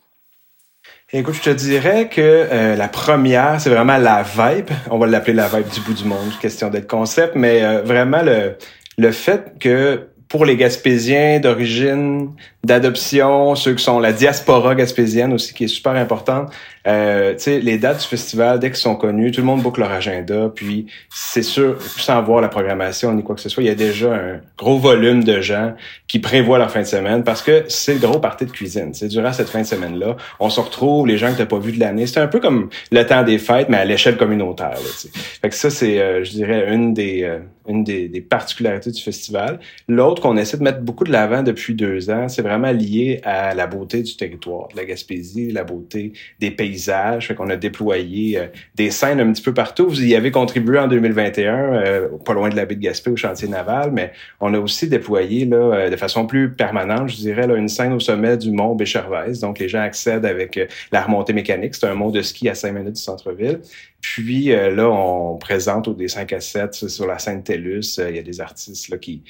Écoute, 1.12 1.36
je 1.36 1.42
te 1.42 1.50
dirais 1.50 2.10
que 2.10 2.22
euh, 2.22 2.76
la 2.76 2.88
première, 2.88 3.62
c'est 3.62 3.70
vraiment 3.70 3.98
la 3.98 4.24
vibe. 4.24 4.70
On 4.90 4.98
va 4.98 5.08
l'appeler 5.08 5.34
la 5.34 5.48
vibe 5.48 5.70
du 5.70 5.80
bout 5.82 5.94
du 5.94 6.04
monde, 6.04 6.32
question 6.42 6.70
d'être 6.70 6.88
concept, 6.88 7.36
mais 7.36 7.64
euh, 7.64 7.82
vraiment 7.82 8.22
le, 8.22 8.58
le 8.98 9.12
fait 9.12 9.58
que 9.60 10.10
pour 10.28 10.46
les 10.46 10.58
Gaspésiens 10.58 11.40
d'origine, 11.40 12.34
d'adoption, 12.64 13.56
ceux 13.56 13.76
qui 13.76 13.84
sont 13.84 14.00
la 14.00 14.12
diaspora 14.12 14.76
gaspésienne 14.76 15.32
aussi, 15.32 15.54
qui 15.54 15.64
est 15.64 15.70
super 15.70 15.94
importante. 15.94 16.52
Euh, 16.88 17.36
les 17.46 17.78
dates 17.78 18.00
du 18.02 18.08
festival, 18.08 18.60
dès 18.60 18.70
qu'ils 18.70 18.78
sont 18.78 18.96
connus, 18.96 19.32
tout 19.32 19.42
le 19.42 19.46
monde 19.48 19.62
boucle 19.62 19.82
leur 19.82 19.92
agenda. 19.92 20.50
Puis, 20.54 20.88
c'est 21.10 21.44
sûr, 21.44 21.82
sans 21.82 22.22
voir 22.24 22.42
la 22.42 22.48
programmation 22.48 23.12
ni 23.14 23.24
quoi 23.24 23.36
que 23.36 23.42
ce 23.42 23.50
soit, 23.50 23.64
il 23.64 23.68
y 23.68 23.70
a 23.70 23.76
déjà 23.76 24.14
un 24.14 24.40
gros 24.58 24.78
volume 24.78 25.24
de 25.24 25.42
gens 25.42 25.74
qui 26.08 26.20
prévoient 26.20 26.58
leur 26.58 26.72
fin 26.72 26.82
de 26.82 26.86
semaine 26.86 27.24
parce 27.24 27.42
que 27.42 27.66
c'est 27.68 27.96
le 27.96 28.00
gros 28.00 28.20
party 28.20 28.46
de 28.46 28.52
cuisine. 28.52 28.94
C'est 28.94 29.10
durant 29.10 29.34
cette 29.34 29.50
fin 29.50 29.62
de 29.62 29.68
semaine-là, 29.68 30.16
on 30.40 30.50
se 30.50 30.62
retrouve, 30.62 31.08
les 31.08 31.18
gens 31.18 31.32
que 31.34 31.38
t'as 31.38 31.46
pas 31.46 31.60
vus 31.60 31.74
de 31.74 31.80
l'année. 31.80 32.08
C'est 32.08 32.20
un 32.20 32.28
peu 32.28 32.40
comme 32.40 32.70
le 32.92 33.06
temps 33.06 33.24
des 33.24 33.38
fêtes, 33.38 33.68
mais 33.70 33.78
à 33.78 33.86
l'échelle 33.86 34.18
communautaire. 34.18 34.72
Là, 34.72 35.10
fait 35.42 35.50
que 35.50 35.56
ça, 35.56 35.70
c'est, 35.70 36.00
euh, 36.00 36.24
je 36.24 36.32
dirais, 36.32 36.74
une 36.74 36.94
des 36.94 37.24
euh, 37.24 37.40
une 37.68 37.84
des, 37.84 38.08
des, 38.08 38.22
particularités 38.22 38.92
du 38.92 39.02
festival. 39.02 39.60
L'autre 39.88 40.22
qu'on 40.22 40.38
essaie 40.38 40.58
de 40.58 40.64
mettre 40.64 40.82
beaucoup 40.82 41.04
de 41.04 41.12
l'avant 41.12 41.44
depuis 41.44 41.76
deux 41.76 42.10
ans, 42.10 42.30
c'est 42.30 42.42
vraiment 42.42 42.72
lié 42.72 43.20
à 43.24 43.54
la 43.54 43.68
beauté 43.68 44.02
du 44.04 44.16
territoire, 44.16 44.70
de 44.70 44.78
la 44.78 44.86
Gaspésie, 44.86 45.52
la 45.52 45.64
beauté 45.64 46.14
des 46.40 46.52
paysages. 46.78 47.34
Qu'on 47.36 47.50
a 47.50 47.56
déployé 47.56 48.38
euh, 48.38 48.48
des 48.76 48.92
scènes 48.92 49.20
un 49.20 49.32
petit 49.32 49.42
peu 49.42 49.54
partout. 49.54 49.90
Vous 49.90 50.04
y 50.04 50.16
avez 50.16 50.32
contribué 50.32 50.80
en 50.80 50.88
2021, 50.88 51.56
euh, 51.56 52.08
pas 52.26 52.34
loin 52.34 52.50
de 52.50 52.56
la 52.56 52.66
baie 52.66 52.76
de 52.76 52.82
Gaspé, 52.82 53.10
au 53.10 53.16
chantier 53.16 53.48
naval, 53.48 53.92
mais 53.92 54.12
on 54.40 54.54
a 54.54 54.60
aussi 54.60 54.88
déployé 54.88 55.46
là, 55.46 55.58
euh, 55.58 55.90
de 55.90 55.96
façon 55.96 56.28
plus 56.28 56.52
permanente, 56.54 57.10
je 57.10 57.16
dirais, 57.16 57.48
une 57.58 57.68
scène 57.68 57.94
au 57.94 58.00
sommet 58.00 58.38
du 58.38 58.52
mont 58.52 58.76
Béchervaise. 58.76 59.40
Donc, 59.40 59.60
les 59.60 59.70
gens 59.70 59.82
accèdent 59.82 60.26
avec 60.26 60.60
la 60.92 61.02
remontée 61.02 61.34
mécanique. 61.34 61.76
C'est 61.76 61.88
un 61.88 61.96
mont 61.96 62.12
de 62.12 62.22
ski 62.22 62.50
à 62.50 62.56
5 62.56 62.72
minutes 62.72 62.96
du 62.96 63.02
centre-ville. 63.02 63.60
Puis 64.02 64.48
là, 64.48 64.90
on 64.90 65.38
présente 65.38 65.88
au 65.88 65.94
des 65.94 66.08
5 66.08 66.32
à 66.34 66.40
7 66.40 66.74
sur 66.74 67.08
la 67.08 67.18
scène 67.18 67.44
TELUS. 67.44 68.00
Il 68.10 68.16
y 68.16 68.20
a 68.20 68.22
des 68.22 68.40
artistes 68.42 68.90
là, 68.90 68.98
qui 68.98 69.24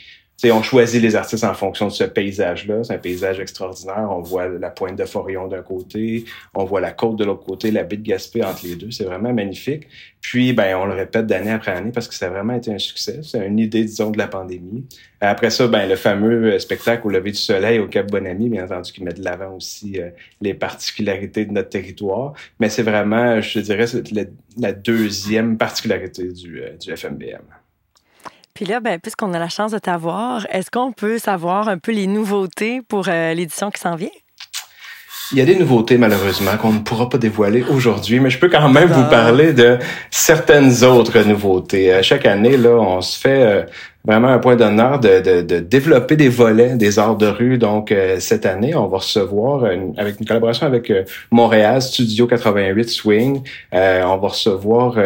on 0.45 0.61
choisit 0.61 1.01
les 1.01 1.15
artistes 1.15 1.43
en 1.43 1.53
fonction 1.53 1.87
de 1.87 1.91
ce 1.91 2.03
paysage-là. 2.03 2.83
C'est 2.83 2.93
un 2.93 2.99
paysage 2.99 3.39
extraordinaire. 3.39 4.07
On 4.11 4.21
voit 4.21 4.47
la 4.47 4.69
pointe 4.69 4.95
de 4.95 5.05
Forillon 5.05 5.47
d'un 5.47 5.63
côté, 5.63 6.25
on 6.53 6.63
voit 6.63 6.79
la 6.79 6.91
côte 6.91 7.15
de 7.15 7.25
l'autre 7.25 7.43
côté, 7.43 7.71
la 7.71 7.83
baie 7.83 7.97
de 7.97 8.03
Gaspé 8.03 8.43
entre 8.43 8.65
les 8.65 8.75
deux. 8.75 8.91
C'est 8.91 9.05
vraiment 9.05 9.33
magnifique. 9.33 9.87
Puis, 10.21 10.53
ben, 10.53 10.75
on 10.77 10.85
le 10.85 10.93
répète 10.93 11.25
d'année 11.25 11.51
après 11.51 11.71
année 11.71 11.91
parce 11.91 12.07
que 12.07 12.13
ça 12.13 12.27
a 12.27 12.29
vraiment 12.29 12.53
été 12.53 12.71
un 12.71 12.77
succès. 12.77 13.21
C'est 13.23 13.45
une 13.47 13.59
idée, 13.59 13.83
disons, 13.83 14.11
de 14.11 14.17
la 14.17 14.27
pandémie. 14.27 14.85
Après 15.21 15.49
ça, 15.49 15.67
ben, 15.67 15.87
le 15.87 15.95
fameux 15.95 16.59
spectacle 16.59 17.07
au 17.07 17.09
lever 17.09 17.31
du 17.31 17.37
soleil 17.37 17.79
au 17.79 17.87
Cap 17.87 18.11
Bonami, 18.11 18.49
bien 18.49 18.65
entendu, 18.65 18.91
qui 18.91 19.03
met 19.03 19.13
de 19.13 19.23
l'avant 19.23 19.55
aussi 19.55 19.99
euh, 19.99 20.09
les 20.41 20.53
particularités 20.53 21.45
de 21.45 21.51
notre 21.51 21.69
territoire. 21.69 22.33
Mais 22.59 22.69
c'est 22.69 22.83
vraiment, 22.83 23.41
je 23.41 23.59
dirais, 23.59 23.85
la, 24.57 24.73
deuxième 24.73 25.57
particularité 25.57 26.31
du, 26.31 26.61
euh, 26.61 26.75
du 26.77 26.95
FMBM. 26.95 27.41
Puis 28.57 28.65
là, 28.65 28.79
ben, 28.79 28.99
puisqu'on 28.99 29.35
a 29.35 29.39
la 29.39 29.49
chance 29.49 29.71
de 29.71 29.77
t'avoir, 29.77 30.47
est-ce 30.49 30.71
qu'on 30.71 30.91
peut 30.91 31.19
savoir 31.19 31.69
un 31.69 31.77
peu 31.77 31.91
les 31.91 32.07
nouveautés 32.07 32.81
pour 32.81 33.07
euh, 33.07 33.35
l'édition 33.35 33.69
qui 33.69 33.79
s'en 33.79 33.95
vient? 33.95 34.09
Il 35.31 35.37
y 35.37 35.41
a 35.41 35.45
des 35.45 35.55
nouveautés, 35.55 35.99
malheureusement, 35.99 36.57
qu'on 36.57 36.71
ne 36.71 36.79
pourra 36.79 37.07
pas 37.07 37.19
dévoiler 37.19 37.63
aujourd'hui, 37.69 38.19
mais 38.19 38.31
je 38.31 38.39
peux 38.39 38.49
quand 38.49 38.67
même 38.67 38.87
vous 38.87 39.03
ah. 39.05 39.11
parler 39.11 39.53
de 39.53 39.77
certaines 40.09 40.83
autres 40.83 41.19
nouveautés. 41.19 41.93
Euh, 41.93 42.01
chaque 42.01 42.25
année, 42.25 42.57
là, 42.57 42.71
on 42.71 42.99
se 42.99 43.19
fait 43.19 43.43
euh, 43.43 43.61
vraiment 44.07 44.29
un 44.29 44.39
point 44.39 44.55
d'honneur 44.55 44.99
de, 44.99 45.19
de, 45.19 45.41
de, 45.41 45.59
développer 45.59 46.15
des 46.15 46.29
volets 46.29 46.75
des 46.75 46.97
arts 46.97 47.17
de 47.17 47.27
rue. 47.27 47.57
Donc, 47.57 47.93
cette 48.19 48.45
année, 48.45 48.73
on 48.75 48.87
va 48.87 48.97
recevoir, 48.97 49.65
avec 49.97 50.19
une 50.19 50.25
collaboration 50.25 50.65
avec 50.65 50.91
Montréal 51.29 51.81
Studio 51.81 52.25
88 52.25 52.89
Swing, 52.89 53.41
on 53.73 54.17
va 54.17 54.27
recevoir 54.27 54.97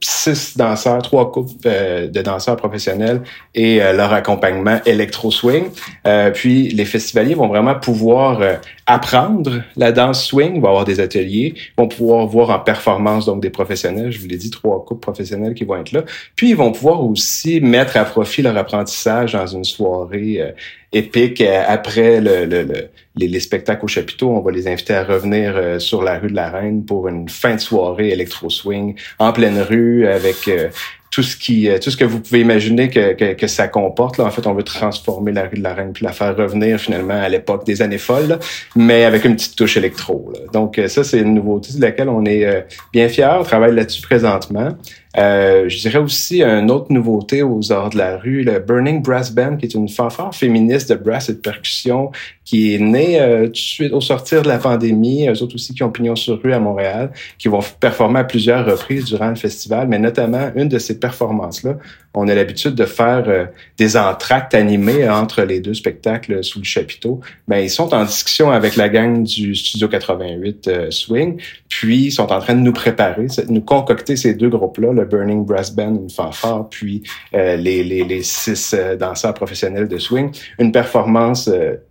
six 0.00 0.56
danseurs, 0.56 1.02
trois 1.02 1.32
couples 1.32 1.52
euh, 1.66 2.06
de 2.06 2.22
danseurs 2.22 2.56
professionnels 2.56 3.22
et 3.54 3.82
euh, 3.82 3.92
leur 3.92 4.12
accompagnement 4.12 4.78
électro-swing. 4.84 5.64
Euh, 6.06 6.30
puis 6.30 6.68
les 6.68 6.84
festivaliers 6.84 7.34
vont 7.34 7.48
vraiment 7.48 7.74
pouvoir 7.74 8.40
apprendre 8.86 9.62
la 9.76 9.92
danse 9.92 10.24
swing, 10.26 10.60
vont 10.60 10.68
avoir 10.68 10.84
des 10.84 11.00
ateliers, 11.00 11.54
vont 11.76 11.88
pouvoir 11.88 12.26
voir 12.26 12.50
en 12.50 12.58
performance 12.58 13.26
donc 13.26 13.42
des 13.42 13.50
professionnels, 13.50 14.12
je 14.12 14.20
vous 14.20 14.28
l'ai 14.28 14.36
dit, 14.36 14.50
trois 14.50 14.84
couples 14.84 15.00
professionnels 15.00 15.54
qui 15.54 15.64
vont 15.64 15.76
être 15.76 15.92
là. 15.92 16.04
Puis 16.36 16.50
ils 16.50 16.56
vont 16.56 16.72
pouvoir 16.72 17.02
aussi 17.04 17.60
mettre 17.60 17.96
à 17.96 18.04
profit 18.04 18.35
leur 18.42 18.56
apprentissage 18.56 19.32
dans 19.32 19.46
une 19.46 19.64
soirée 19.64 20.54
épique 20.92 21.40
après 21.40 22.20
le, 22.20 22.44
le, 22.44 22.88
les, 23.16 23.40
spectacles 23.40 23.84
au 23.84 23.88
chapiteau. 23.88 24.30
On 24.30 24.40
va 24.40 24.52
les 24.52 24.68
inviter 24.68 24.94
à 24.94 25.04
revenir 25.04 25.80
sur 25.80 26.02
la 26.02 26.18
rue 26.18 26.28
de 26.28 26.36
la 26.36 26.50
Reine 26.50 26.84
pour 26.84 27.08
une 27.08 27.28
fin 27.28 27.54
de 27.54 27.60
soirée 27.60 28.10
électro-swing 28.10 28.94
en 29.18 29.32
pleine 29.32 29.60
rue 29.60 30.06
avec 30.06 30.48
euh, 30.48 30.68
tout 31.10 31.22
ce 31.22 31.36
qui 31.36 31.68
euh, 31.68 31.78
tout 31.78 31.90
ce 31.90 31.96
que 31.96 32.04
vous 32.04 32.20
pouvez 32.20 32.40
imaginer 32.40 32.88
que, 32.88 33.32
que, 33.32 33.46
ça 33.46 33.68
comporte. 33.68 34.18
Là. 34.18 34.24
En 34.24 34.30
fait, 34.30 34.46
on 34.46 34.54
veut 34.54 34.62
transformer 34.62 35.32
la 35.32 35.44
rue 35.44 35.56
de 35.56 35.62
la 35.62 35.74
Reine 35.74 35.92
puis 35.92 36.04
la 36.04 36.12
faire 36.12 36.36
revenir 36.36 36.78
finalement 36.78 37.14
à 37.14 37.28
l'époque 37.28 37.64
des 37.64 37.80
années 37.82 37.98
folles, 37.98 38.38
mais 38.74 39.04
avec 39.04 39.24
une 39.24 39.36
petite 39.36 39.56
touche 39.56 39.76
électro. 39.76 40.32
Donc 40.52 40.78
euh, 40.78 40.88
ça, 40.88 41.04
c'est 41.04 41.20
une 41.20 41.34
nouveauté 41.34 41.72
de 41.74 41.80
laquelle 41.80 42.08
on 42.08 42.24
est 42.24 42.66
bien 42.92 43.08
fiers. 43.08 43.36
On 43.38 43.44
travaille 43.44 43.74
là-dessus 43.74 44.02
présentement. 44.02 44.76
Euh, 45.18 45.68
je 45.68 45.78
dirais 45.78 45.98
aussi 45.98 46.42
une 46.42 46.70
autre 46.70 46.92
nouveauté 46.92 47.42
aux 47.42 47.72
arts 47.72 47.90
de 47.90 47.96
la 47.96 48.18
rue, 48.18 48.42
le 48.42 48.58
Burning 48.58 49.02
Brass 49.02 49.32
Band, 49.32 49.56
qui 49.56 49.66
est 49.66 49.74
une 49.74 49.88
fanfare 49.88 50.34
féministe 50.34 50.90
de 50.90 50.94
brass 50.94 51.28
et 51.30 51.34
de 51.34 51.38
percussion, 51.38 52.10
qui 52.44 52.74
est 52.74 52.78
née 52.78 53.20
euh, 53.20 53.46
tout 53.46 53.52
de 53.52 53.56
suite 53.56 53.92
au 53.92 54.00
sortir 54.00 54.42
de 54.42 54.48
la 54.48 54.58
pandémie. 54.58 55.26
Eux 55.28 55.42
autres 55.42 55.54
aussi 55.54 55.74
qui 55.74 55.82
ont 55.82 55.90
pignon 55.90 56.16
sur 56.16 56.40
rue 56.42 56.52
à 56.52 56.60
Montréal, 56.60 57.12
qui 57.38 57.48
vont 57.48 57.60
performer 57.80 58.20
à 58.20 58.24
plusieurs 58.24 58.66
reprises 58.66 59.06
durant 59.06 59.30
le 59.30 59.36
festival, 59.36 59.88
mais 59.88 59.98
notamment 59.98 60.50
une 60.54 60.68
de 60.68 60.78
ces 60.78 60.98
performances-là 61.00 61.76
on 62.16 62.28
a 62.28 62.34
l'habitude 62.34 62.74
de 62.74 62.86
faire 62.86 63.24
euh, 63.28 63.44
des 63.76 63.96
entractes 63.96 64.54
animés 64.54 65.08
entre 65.08 65.42
les 65.42 65.60
deux 65.60 65.74
spectacles 65.74 66.42
sous 66.42 66.58
le 66.58 66.64
chapiteau. 66.64 67.20
Ben, 67.46 67.58
ils 67.58 67.70
sont 67.70 67.92
en 67.94 68.04
discussion 68.04 68.50
avec 68.50 68.74
la 68.76 68.88
gang 68.88 69.22
du 69.22 69.54
Studio 69.54 69.86
88 69.86 70.68
euh, 70.68 70.90
Swing, 70.90 71.40
puis 71.68 72.06
ils 72.06 72.10
sont 72.10 72.32
en 72.32 72.40
train 72.40 72.54
de 72.54 72.60
nous 72.60 72.72
préparer, 72.72 73.26
de 73.26 73.52
nous 73.52 73.60
concocter 73.60 74.16
ces 74.16 74.32
deux 74.32 74.48
groupes-là, 74.48 74.92
le 74.94 75.04
Burning 75.04 75.44
Brass 75.44 75.74
Band, 75.74 75.94
une 75.94 76.10
fanfare, 76.10 76.68
puis 76.70 77.02
euh, 77.34 77.56
les, 77.56 78.22
six 78.22 78.74
danseurs 78.98 79.34
professionnels 79.34 79.86
de 79.86 79.98
swing, 79.98 80.30
une 80.58 80.72
performance 80.72 81.50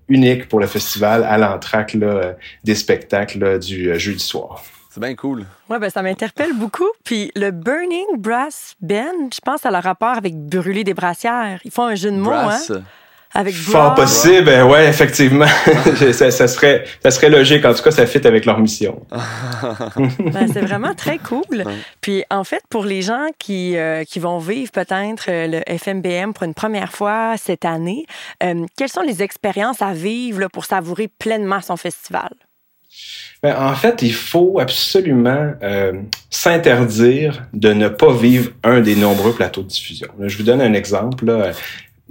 unique 0.10 0.50
pour 0.50 0.60
le 0.60 0.65
festival 0.65 1.24
à 1.24 1.38
l'entracte 1.38 1.96
des 2.63 2.75
spectacles 2.75 3.60
du 3.60 3.98
jeudi 4.00 4.24
soir. 4.24 4.63
C'est 4.95 5.01
bien 5.01 5.15
cool. 5.15 5.45
Oui, 5.69 5.77
ben 5.77 5.89
ça 5.89 6.01
m'interpelle 6.01 6.53
beaucoup. 6.53 6.87
Puis 7.03 7.29
le 7.35 7.51
Burning 7.51 8.17
Brass 8.17 8.75
Band, 8.79 9.27
je 9.33 9.41
pense 9.43 9.65
à 9.65 9.71
le 9.71 9.79
rapport 9.79 10.15
avec 10.15 10.33
brûler 10.37 10.85
des 10.85 10.93
brassières. 10.93 11.59
Ils 11.65 11.71
font 11.71 11.83
un 11.83 11.95
jeu 11.95 12.11
de 12.11 12.15
mots, 12.15 12.31
hein? 12.31 12.57
Avec 13.33 13.53
Fort 13.53 13.93
possible, 13.95 14.45
ben 14.45 14.63
ouais, 14.63 14.87
effectivement. 14.87 15.47
ça, 16.13 16.47
serait, 16.47 16.85
ça 17.03 17.11
serait 17.11 17.29
logique. 17.29 17.65
En 17.65 17.73
tout 17.73 17.83
cas, 17.83 17.91
ça 17.91 18.05
fit 18.05 18.25
avec 18.25 18.45
leur 18.45 18.57
mission. 18.57 19.05
ben, 19.11 20.47
c'est 20.53 20.61
vraiment 20.61 20.95
très 20.95 21.17
cool. 21.17 21.65
Puis, 21.99 22.23
en 22.29 22.45
fait, 22.45 22.63
pour 22.69 22.85
les 22.85 23.01
gens 23.01 23.27
qui, 23.37 23.75
euh, 23.75 24.05
qui 24.05 24.19
vont 24.19 24.37
vivre 24.37 24.71
peut-être 24.71 25.25
euh, 25.27 25.47
le 25.67 25.77
FMBM 25.77 26.31
pour 26.31 26.43
une 26.43 26.53
première 26.53 26.93
fois 26.93 27.35
cette 27.35 27.65
année, 27.65 28.05
euh, 28.43 28.65
quelles 28.77 28.87
sont 28.87 29.01
les 29.01 29.21
expériences 29.21 29.81
à 29.81 29.91
vivre 29.91 30.39
là, 30.39 30.47
pour 30.47 30.63
savourer 30.63 31.09
pleinement 31.09 31.59
son 31.59 31.75
festival? 31.75 32.29
Ben, 33.43 33.55
en 33.59 33.75
fait, 33.75 34.01
il 34.01 34.13
faut 34.13 34.59
absolument 34.59 35.53
euh, 35.61 35.93
s'interdire 36.29 37.45
de 37.53 37.73
ne 37.73 37.89
pas 37.89 38.13
vivre 38.13 38.51
un 38.63 38.81
des 38.81 38.95
nombreux 38.95 39.33
plateaux 39.33 39.61
de 39.61 39.67
diffusion. 39.67 40.07
je 40.19 40.37
vous 40.37 40.43
donne 40.43 40.61
un 40.61 40.73
exemple. 40.73 41.31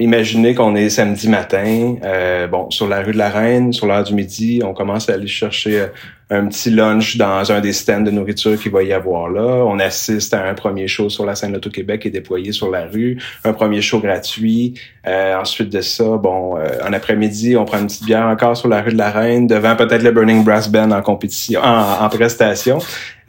Imaginez 0.01 0.57
qu'on 0.57 0.75
est 0.75 0.89
samedi 0.89 1.29
matin, 1.29 1.95
euh, 2.03 2.49
bon, 2.49 2.69
sur 2.69 2.89
la 2.89 3.01
rue 3.01 3.13
de 3.13 3.19
la 3.19 3.29
Reine, 3.29 3.73
sur 3.73 3.87
l'heure 3.87 4.03
du 4.03 4.13
midi, 4.13 4.61
on 4.65 4.75
commence 4.75 5.09
à 5.09 5.13
aller 5.13 5.29
chercher 5.29 5.83
euh, 5.83 5.87
un 6.31 6.47
petit 6.47 6.71
lunch 6.71 7.17
dans 7.17 7.53
un 7.53 7.61
des 7.61 7.73
stands 7.73 8.01
de 8.01 8.11
nourriture 8.11 8.61
qu'il 8.61 8.73
va 8.73 8.83
y 8.83 8.93
avoir 8.93 9.29
là. 9.31 9.65
On 9.65 9.79
assiste 9.79 10.35
à 10.35 10.49
un 10.49 10.55
premier 10.55 10.89
show 10.89 11.11
sur 11.11 11.25
la 11.25 11.37
scène 11.37 11.53
d'Auto-Québec 11.53 12.03
qui 12.03 12.09
est 12.09 12.11
déployé 12.11 12.51
sur 12.51 12.73
la 12.73 12.87
rue, 12.87 13.23
un 13.45 13.53
premier 13.53 13.81
show 13.83 14.01
gratuit. 14.01 14.75
Euh, 15.07 15.37
ensuite 15.37 15.71
de 15.71 15.81
ça, 15.81 16.17
bon, 16.17 16.57
en 16.57 16.93
après-midi, 16.93 17.57
on 17.57 17.65
prend 17.65 17.79
une 17.79 17.87
petite 17.87 18.05
bière 18.05 18.27
encore 18.27 18.57
sur 18.57 18.67
la 18.67 18.83
rue 18.83 18.93
de 18.93 18.99
la 18.99 19.13
Reine, 19.13 19.47
devant 19.47 19.77
peut-être 19.77 20.03
le 20.03 20.11
Burning 20.11 20.43
Brass 20.43 20.69
Band 20.69 20.91
en 20.91 21.03
compétition, 21.03 21.61
en, 21.63 22.05
en 22.05 22.09
prestation, 22.09 22.79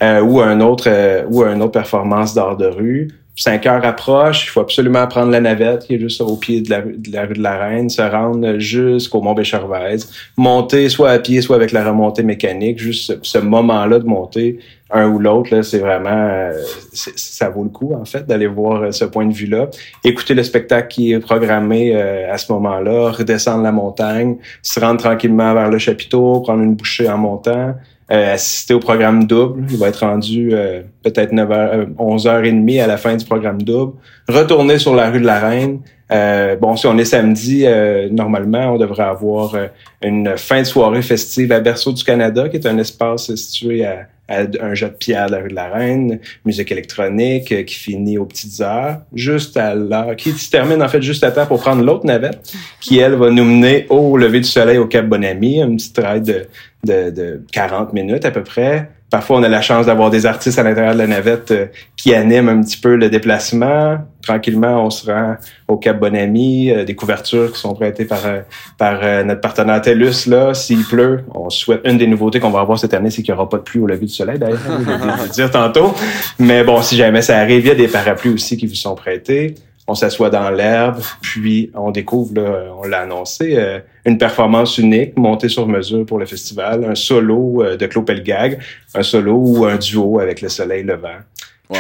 ou 0.02 0.42
un 0.42 0.60
autre, 0.62 0.90
ou 1.30 1.44
une 1.44 1.62
autre 1.62 1.74
performance 1.74 2.34
d'art 2.34 2.58
de 2.58 2.66
rue. 2.66 3.10
5 3.38 3.66
heures 3.66 3.86
approche, 3.86 4.46
il 4.46 4.50
faut 4.50 4.62
absolument 4.62 5.06
prendre 5.08 5.30
la 5.32 5.42
navette 5.42 5.86
qui 5.86 5.96
est 5.96 6.00
juste 6.00 6.22
au 6.22 6.38
pied 6.38 6.62
de 6.62 6.72
la, 6.72 6.80
rue 6.80 7.34
de 7.34 7.42
la 7.42 7.58
Reine, 7.58 7.90
se 7.90 8.02
rendre 8.02 8.60
jusqu'au 8.60 9.22
Mont 9.22 9.34
Béchervaise, 9.34 10.10
monter 10.38 10.88
soit 10.88 11.12
à 11.12 11.20
pied, 11.20 11.42
soit 11.42 11.58
avec 11.58 11.74
la 11.74 11.84
remontée 11.84 12.24
mécanique. 12.24 12.80
Juste 12.80 13.18
ce, 13.24 13.38
moment-là 13.40 14.00
de 14.00 14.06
monter 14.06 14.60
un 14.90 15.10
ou 15.10 15.20
l'autre, 15.20 15.62
c'est 15.64 15.80
vraiment, 15.80 16.10
euh, 16.12 16.54
ça 16.94 17.50
vaut 17.50 17.64
le 17.64 17.70
coup 17.70 17.94
en 17.94 18.06
fait 18.06 18.26
d'aller 18.26 18.48
voir 18.48 18.84
euh, 18.84 18.92
ce 18.92 19.04
point 19.04 19.26
de 19.26 19.34
vue-là, 19.34 19.70
écouter 20.06 20.34
le 20.34 20.44
spectacle 20.44 20.88
qui 20.88 21.12
est 21.12 21.20
programmé 21.20 21.94
euh, 21.94 22.32
à 22.32 22.38
ce 22.38 22.52
moment-là, 22.54 23.12
redescendre 23.12 23.64
la 23.64 23.74
montagne, 23.74 24.38
se 24.62 24.80
rendre 24.80 25.02
tranquillement 25.02 25.54
vers 25.54 25.70
le 25.70 25.78
chapiteau, 25.78 26.40
prendre 26.40 26.64
une 26.64 26.76
bouchée 26.76 27.10
en 27.10 27.18
montant, 27.18 27.76
euh, 28.12 28.34
assister 28.34 28.74
au 28.74 28.80
programme 28.80 29.26
double. 29.26 29.66
Il 29.70 29.78
va 29.78 29.88
être 29.88 30.06
rendu 30.06 30.50
euh, 30.54 30.84
peut-être 31.04 31.34
9h, 31.34 31.96
11h30 31.96 32.84
à 32.84 32.88
la 32.88 32.98
fin 32.98 33.16
du 33.16 33.26
programme 33.26 33.62
double. 33.62 33.94
Retourner 34.28 34.78
sur 34.78 34.96
la 34.96 35.10
rue 35.10 35.20
de 35.20 35.26
la 35.26 35.40
Reine. 35.40 35.80
Euh, 36.12 36.56
bon, 36.56 36.76
si 36.76 36.86
on 36.88 36.98
est 36.98 37.06
samedi, 37.06 37.66
normalement, 38.12 38.74
on 38.74 38.78
devrait 38.78 39.04
avoir 39.04 39.56
une 40.04 40.38
fin 40.38 40.62
de 40.62 40.68
soirée 40.68 41.02
festive 41.02 41.52
à 41.52 41.60
Berceau 41.60 41.92
du 41.94 42.04
Canada, 42.04 42.48
qui 42.50 42.58
est 42.58 42.68
un 42.68 42.78
espace 42.78 43.34
situé 43.36 43.86
à, 43.86 44.08
un 44.28 44.74
jet 44.74 44.90
de 44.90 44.94
pierre 44.94 45.28
de 45.28 45.34
la 45.34 45.42
rue 45.42 45.50
de 45.50 45.56
la 45.56 45.68
Reine, 45.68 46.20
musique 46.46 46.72
électronique 46.72 47.66
qui 47.66 47.76
finit 47.76 48.18
aux 48.18 48.26
petites 48.26 48.60
heures, 48.62 49.02
juste 49.14 49.56
à 49.56 49.76
l'heure, 49.76 50.16
qui 50.16 50.32
se 50.32 50.50
termine 50.50 50.82
en 50.82 50.88
fait 50.88 51.02
juste 51.02 51.24
à 51.24 51.32
temps 51.32 51.46
pour 51.46 51.60
prendre 51.60 51.84
l'autre 51.84 52.08
navette, 52.08 52.52
qui 52.82 52.98
elle 52.98 53.14
va 53.14 53.30
nous 53.30 53.46
mener 53.46 53.86
au 53.90 54.18
lever 54.18 54.40
du 54.40 54.48
soleil 54.48 54.80
au 54.80 54.88
Cap 54.88 55.08
Bonami, 55.08 55.62
un 55.62 55.76
petit 55.76 55.94
travail 55.94 56.22
de 56.22 56.48
de, 56.86 57.10
de 57.10 57.44
40 57.52 57.94
minutes 57.94 58.26
à 58.26 58.32
peu 58.32 58.44
près. 58.44 58.90
Parfois, 59.16 59.38
on 59.38 59.44
a 59.44 59.48
la 59.48 59.62
chance 59.62 59.86
d'avoir 59.86 60.10
des 60.10 60.26
artistes 60.26 60.60
à 60.60 60.64
l'intérieur 60.64 60.92
de 60.92 60.98
la 60.98 61.08
navette 61.08 61.52
euh, 61.52 61.68
qui 61.96 62.14
animent 62.14 62.50
un 62.50 62.62
petit 62.62 62.76
peu 62.76 62.98
le 62.98 63.08
déplacement. 63.08 63.98
Tranquillement, 64.22 64.86
on 64.86 64.90
se 64.90 65.10
rend 65.10 65.38
au 65.70 65.78
Cap 65.78 66.02
Bonami, 66.02 66.70
euh, 66.70 66.84
des 66.84 66.96
couvertures 66.96 67.54
qui 67.54 67.58
sont 67.62 67.74
prêtées 67.76 68.04
par 68.04 68.26
euh, 68.26 68.42
par 68.78 69.24
notre 69.24 69.40
partenaire 69.40 69.82
TELUS. 69.82 70.28
Là, 70.28 70.54
s'il 70.54 70.84
pleut, 70.84 71.24
on 71.34 71.50
souhaite 71.50 71.80
une 71.86 71.98
des 71.98 72.08
nouveautés 72.08 72.42
qu'on 72.42 72.50
va 72.50 72.60
avoir 72.60 72.78
cette 72.78 72.94
année, 72.94 73.10
c'est 73.10 73.22
qu'il 73.22 73.34
n'y 73.34 73.40
aura 73.40 73.48
pas 73.48 73.56
de 73.56 73.64
pluie 73.64 73.80
au 73.80 73.88
lever 73.88 74.06
du 74.06 74.12
soleil. 74.12 74.38
D'ailleurs, 74.38 74.60
je 74.68 75.24
vais 75.24 75.30
dire 75.30 75.50
tantôt. 75.50 75.94
Mais 76.38 76.66
bon, 76.66 76.82
si 76.82 76.98
jamais 76.98 77.22
ça 77.22 77.38
arrive, 77.38 77.64
il 77.64 77.68
y 77.70 77.72
a 77.72 77.76
des 77.76 77.88
parapluies 77.88 78.34
aussi 78.34 78.58
qui 78.58 78.68
vous 78.68 78.76
sont 78.76 78.96
prêtés 78.96 79.56
on 79.88 79.96
s'assoit 79.96 80.30
dans 80.30 80.50
l'herbe, 80.50 81.02
puis 81.22 81.72
on 81.76 81.92
découvre, 81.92 82.34
on 82.82 82.88
l'a 82.88 83.02
annoncé, 83.02 83.56
euh, 83.56 83.80
une 84.06 84.18
performance 84.18 84.78
unique 84.78 85.16
montée 85.18 85.50
sur 85.50 85.68
mesure 85.68 86.06
pour 86.06 86.18
le 86.18 86.26
festival, 86.26 86.84
un 86.86 86.96
solo 86.96 87.64
euh, 87.64 87.78
de 87.78 87.86
Claude 87.86 88.06
Pelgag, 88.06 88.60
un 88.96 89.04
solo 89.04 89.36
ou 89.36 89.66
un 89.66 89.78
duo 89.78 90.20
avec 90.20 90.42
le 90.42 90.50
soleil 90.50 90.84
levant. 90.84 91.20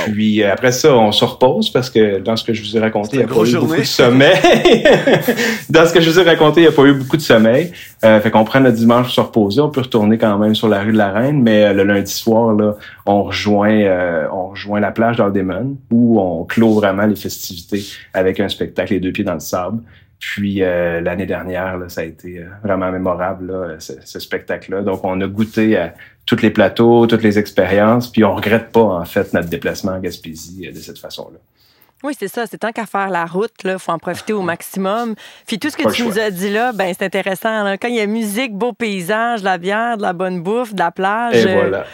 Puis 0.05 0.41
euh, 0.41 0.51
après 0.51 0.71
ça, 0.71 0.95
on 0.95 1.11
se 1.11 1.23
repose 1.23 1.69
parce 1.69 1.89
que 1.89 2.19
dans 2.19 2.35
ce 2.35 2.43
que 2.43 2.53
je 2.53 2.61
vous 2.61 2.75
ai 2.75 2.79
raconté, 2.79 3.17
il 3.17 3.19
n'y 3.19 3.25
a 3.25 3.27
pas 3.27 3.43
eu 3.45 3.55
beaucoup 3.57 3.75
de 3.75 3.83
sommeil. 3.83 4.33
dans 5.69 5.85
ce 5.85 5.93
que 5.93 6.01
je 6.01 6.09
vous 6.09 6.19
ai 6.19 6.23
raconté, 6.23 6.61
il 6.61 6.63
n'y 6.63 6.69
a 6.69 6.71
pas 6.71 6.85
eu 6.85 6.93
beaucoup 6.93 7.17
de 7.17 7.21
sommeil. 7.21 7.71
Euh, 8.03 8.19
fait 8.19 8.31
qu'on 8.31 8.43
prend 8.43 8.59
notre 8.59 8.77
dimanche 8.77 9.05
pour 9.05 9.13
se 9.13 9.21
reposer. 9.21 9.61
On 9.61 9.69
peut 9.69 9.81
retourner 9.81 10.17
quand 10.17 10.37
même 10.37 10.55
sur 10.55 10.67
la 10.67 10.81
rue 10.81 10.91
de 10.91 10.97
la 10.97 11.11
Reine, 11.11 11.41
mais 11.41 11.65
euh, 11.65 11.73
le 11.73 11.83
lundi 11.83 12.11
soir, 12.11 12.53
là, 12.53 12.75
on 13.05 13.23
rejoint, 13.23 13.79
euh, 13.79 14.27
on 14.31 14.49
rejoint 14.49 14.79
la 14.79 14.91
plage 14.91 15.17
d'Aldemon 15.17 15.77
où 15.91 16.19
on 16.19 16.45
clôt 16.45 16.73
vraiment 16.73 17.05
les 17.05 17.15
festivités 17.15 17.83
avec 18.13 18.39
un 18.39 18.49
spectacle 18.49 18.93
les 18.93 18.99
deux 18.99 19.11
pieds 19.11 19.23
dans 19.23 19.33
le 19.33 19.39
sable. 19.39 19.79
Puis 20.17 20.59
l'année 20.59 21.25
dernière, 21.25 21.77
là, 21.77 21.89
ça 21.89 22.01
a 22.01 22.03
été 22.05 22.41
vraiment 22.63 22.89
mémorable, 22.89 23.51
là, 23.51 23.75
ce, 23.79 23.93
ce 24.03 24.19
spectacle-là. 24.19 24.81
Donc, 24.81 25.01
on 25.03 25.19
a 25.21 25.27
goûté 25.27 25.77
à 25.77 25.93
tous 26.25 26.41
les 26.41 26.49
plateaux, 26.49 27.05
toutes 27.07 27.23
les 27.23 27.37
expériences, 27.37 28.11
puis 28.11 28.23
on 28.23 28.35
regrette 28.35 28.71
pas, 28.71 28.81
en 28.81 29.05
fait, 29.05 29.33
notre 29.33 29.47
déplacement 29.47 29.93
à 29.93 29.99
Gaspésie 29.99 30.71
de 30.71 30.79
cette 30.79 30.99
façon-là. 30.99 31.37
Oui, 32.03 32.13
c'est 32.19 32.27
ça. 32.27 32.45
C'est 32.45 32.59
tant 32.59 32.71
qu'à 32.71 32.85
faire 32.85 33.09
la 33.09 33.25
route, 33.25 33.53
il 33.63 33.79
faut 33.79 33.91
en 33.91 33.97
profiter 33.97 34.33
au 34.33 34.41
maximum. 34.41 35.15
Puis 35.47 35.57
tout 35.57 35.69
ce 35.69 35.77
que 35.77 35.91
tu 35.91 36.03
nous 36.03 36.19
as 36.19 36.29
dit 36.29 36.51
là, 36.51 36.71
ben 36.71 36.93
c'est 36.95 37.05
intéressant. 37.05 37.73
Quand 37.81 37.87
il 37.87 37.95
y 37.95 37.99
a 37.99 38.05
musique, 38.05 38.53
beau 38.53 38.73
paysage, 38.73 39.39
de 39.39 39.45
la 39.45 39.57
bière, 39.57 39.97
de 39.97 40.03
la 40.03 40.13
bonne 40.13 40.41
bouffe, 40.41 40.73
de 40.73 40.79
la 40.79 40.91
plage. 40.91 41.45
Et 41.45 41.53
voilà. 41.53 41.85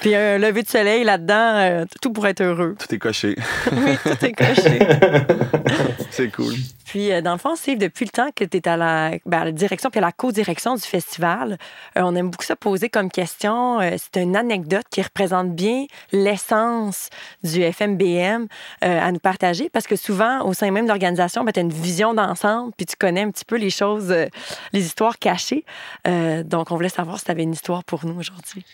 Puis 0.00 0.14
un 0.14 0.38
lever 0.38 0.62
de 0.62 0.68
soleil 0.68 1.04
là-dedans, 1.04 1.34
euh, 1.34 1.84
tout 2.00 2.10
pour 2.10 2.26
être 2.26 2.40
heureux. 2.40 2.74
Tout 2.78 2.94
est 2.94 2.98
coché. 2.98 3.36
oui, 3.72 3.98
tout 4.02 4.24
est 4.24 4.32
coché. 4.32 4.78
c'est 6.10 6.30
cool. 6.30 6.54
Puis, 6.86 7.12
euh, 7.12 7.20
dans 7.20 7.32
le 7.32 7.38
fond, 7.38 7.54
Steve, 7.54 7.76
depuis 7.76 8.06
le 8.06 8.10
temps 8.10 8.30
que 8.34 8.44
tu 8.44 8.56
es 8.56 8.66
à 8.66 8.78
la, 8.78 9.10
ben, 9.26 9.44
la, 9.44 9.52
direction 9.52 9.90
puis 9.90 9.98
à 9.98 10.00
la 10.00 10.12
co-direction 10.12 10.74
du 10.74 10.82
festival, 10.82 11.58
euh, 11.98 12.02
on 12.02 12.16
aime 12.16 12.30
beaucoup 12.30 12.46
ça 12.46 12.56
poser 12.56 12.88
comme 12.88 13.10
question. 13.10 13.78
c'est 13.98 14.22
une 14.22 14.36
anecdote 14.36 14.86
qui 14.90 15.02
représente 15.02 15.54
bien 15.54 15.84
l'essence 16.12 17.10
du 17.44 17.62
FMBM 17.62 18.46
à 18.80 19.12
nous 19.12 19.18
partager 19.18 19.68
parce 19.68 19.86
que 19.86 19.96
souvent, 19.96 20.46
au 20.46 20.54
sein 20.54 20.70
même 20.70 20.84
de 20.84 20.88
l'organisation, 20.88 21.44
ben, 21.44 21.52
tu 21.52 21.60
as 21.60 21.62
une 21.62 21.72
vision 21.72 22.14
d'ensemble 22.14 22.72
puis 22.76 22.86
tu 22.86 22.96
connais 22.96 23.22
un 23.22 23.30
petit 23.30 23.44
peu 23.44 23.56
les 23.56 23.70
choses, 23.70 24.14
les 24.72 24.86
histoires 24.86 25.18
cachées. 25.18 25.64
donc, 26.06 26.70
on 26.70 26.76
voulait 26.76 26.88
savoir 26.88 27.18
si 27.18 27.26
tu 27.26 27.30
avais 27.30 27.42
une 27.42 27.52
histoire 27.52 27.84
pour 27.84 28.06
nous 28.06 28.18
aujourd'hui. 28.18 28.64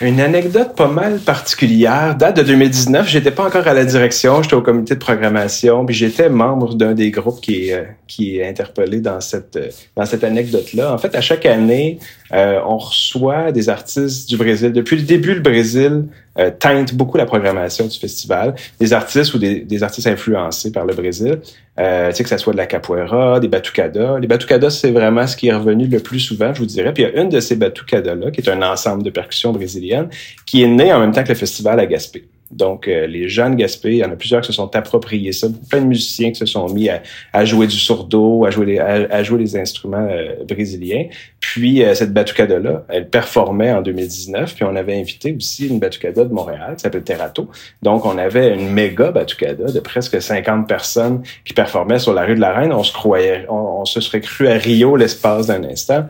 Une 0.00 0.20
anecdote 0.20 0.74
pas 0.74 0.88
mal 0.88 1.20
particulière. 1.20 2.16
Date 2.16 2.38
de 2.38 2.42
2019. 2.42 3.08
J'étais 3.08 3.30
pas 3.30 3.44
encore 3.44 3.68
à 3.68 3.74
la 3.74 3.84
direction. 3.84 4.42
J'étais 4.42 4.56
au 4.56 4.60
comité 4.60 4.94
de 4.94 4.98
programmation. 4.98 5.86
Puis 5.86 5.94
j'étais 5.94 6.28
membre 6.28 6.74
d'un 6.74 6.94
des 6.94 7.12
groupes 7.12 7.40
qui 7.40 7.68
est, 7.68 7.74
euh, 7.74 7.84
qui 8.08 8.38
est 8.38 8.48
interpellé 8.48 8.98
dans 8.98 9.20
cette, 9.20 9.54
euh, 9.54 9.68
dans 9.94 10.04
cette 10.04 10.24
anecdote-là. 10.24 10.92
En 10.92 10.98
fait, 10.98 11.14
à 11.14 11.20
chaque 11.20 11.46
année, 11.46 12.00
euh, 12.32 12.58
on 12.66 12.78
reçoit 12.78 13.52
des 13.52 13.68
artistes 13.68 14.28
du 14.28 14.36
Brésil. 14.36 14.72
Depuis 14.72 14.96
le 14.96 15.02
début, 15.02 15.34
le 15.34 15.40
Brésil 15.40 16.06
euh, 16.36 16.50
teinte 16.50 16.94
beaucoup 16.94 17.16
la 17.16 17.26
programmation 17.26 17.86
du 17.86 17.96
festival. 17.96 18.56
Des 18.80 18.92
artistes 18.92 19.34
ou 19.34 19.38
des, 19.38 19.60
des 19.60 19.82
artistes 19.84 20.08
influencés 20.08 20.72
par 20.72 20.84
le 20.84 20.92
Brésil. 20.92 21.38
Euh, 21.78 22.08
tu 22.10 22.16
sais, 22.16 22.22
que 22.24 22.28
ça 22.28 22.38
soit 22.38 22.52
de 22.52 22.56
la 22.56 22.66
capoeira, 22.66 23.38
des 23.38 23.46
batucadas. 23.46 24.18
Les 24.18 24.26
batucadas, 24.26 24.70
c'est 24.70 24.90
vraiment 24.90 25.28
ce 25.28 25.36
qui 25.36 25.48
est 25.48 25.54
revenu 25.54 25.86
le 25.86 26.00
plus 26.00 26.18
souvent, 26.18 26.52
je 26.52 26.58
vous 26.58 26.66
dirais. 26.66 26.92
Puis 26.92 27.04
il 27.04 27.06
y 27.06 27.16
a 27.16 27.20
une 27.20 27.28
de 27.28 27.38
ces 27.38 27.54
batucadas-là, 27.54 28.32
qui 28.32 28.40
est 28.40 28.48
un 28.50 28.62
ensemble 28.62 29.04
de 29.04 29.10
percussions 29.10 29.52
brésiliennes, 29.52 29.83
qui 30.46 30.62
est 30.62 30.68
née 30.68 30.92
en 30.92 31.00
même 31.00 31.12
temps 31.12 31.22
que 31.22 31.28
le 31.28 31.34
festival 31.34 31.80
à 31.80 31.86
Gaspé. 31.86 32.24
Donc, 32.54 32.86
euh, 32.86 33.06
les 33.08 33.28
jeunes 33.28 33.56
Gaspé, 33.56 33.90
il 33.90 33.96
y 33.96 34.04
en 34.04 34.12
a 34.12 34.16
plusieurs 34.16 34.40
qui 34.40 34.46
se 34.46 34.52
sont 34.52 34.74
appropriés 34.76 35.32
ça. 35.32 35.48
Plein 35.68 35.80
de 35.80 35.86
musiciens 35.86 36.30
qui 36.30 36.38
se 36.38 36.46
sont 36.46 36.68
mis 36.68 36.88
à, 36.88 37.44
jouer 37.44 37.66
du 37.66 37.76
sourdo, 37.76 38.44
à 38.44 38.50
jouer 38.50 38.66
les, 38.66 38.78
à, 38.78 39.22
jouer 39.24 39.40
les 39.40 39.56
instruments 39.56 40.06
euh, 40.08 40.36
brésiliens. 40.46 41.06
Puis, 41.40 41.82
euh, 41.82 41.94
cette 41.94 42.12
batucada-là, 42.12 42.84
elle 42.88 43.08
performait 43.08 43.72
en 43.72 43.82
2019. 43.82 44.54
Puis, 44.54 44.64
on 44.64 44.76
avait 44.76 44.98
invité 44.98 45.34
aussi 45.36 45.66
une 45.66 45.80
batucada 45.80 46.24
de 46.24 46.32
Montréal 46.32 46.74
qui 46.76 46.82
s'appelle 46.82 47.02
Terrato. 47.02 47.48
Donc, 47.82 48.06
on 48.06 48.16
avait 48.18 48.54
une 48.54 48.70
méga 48.70 49.10
batucada 49.10 49.72
de 49.72 49.80
presque 49.80 50.22
50 50.22 50.68
personnes 50.68 51.22
qui 51.44 51.54
performaient 51.54 51.98
sur 51.98 52.14
la 52.14 52.24
rue 52.24 52.36
de 52.36 52.40
la 52.40 52.52
Reine. 52.52 52.72
On 52.72 52.84
se 52.84 52.92
croyait, 52.92 53.46
on, 53.48 53.84
se 53.84 54.00
serait 54.00 54.20
cru 54.20 54.48
à 54.48 54.54
Rio 54.54 54.96
l'espace 54.96 55.48
d'un 55.48 55.64
instant. 55.64 56.06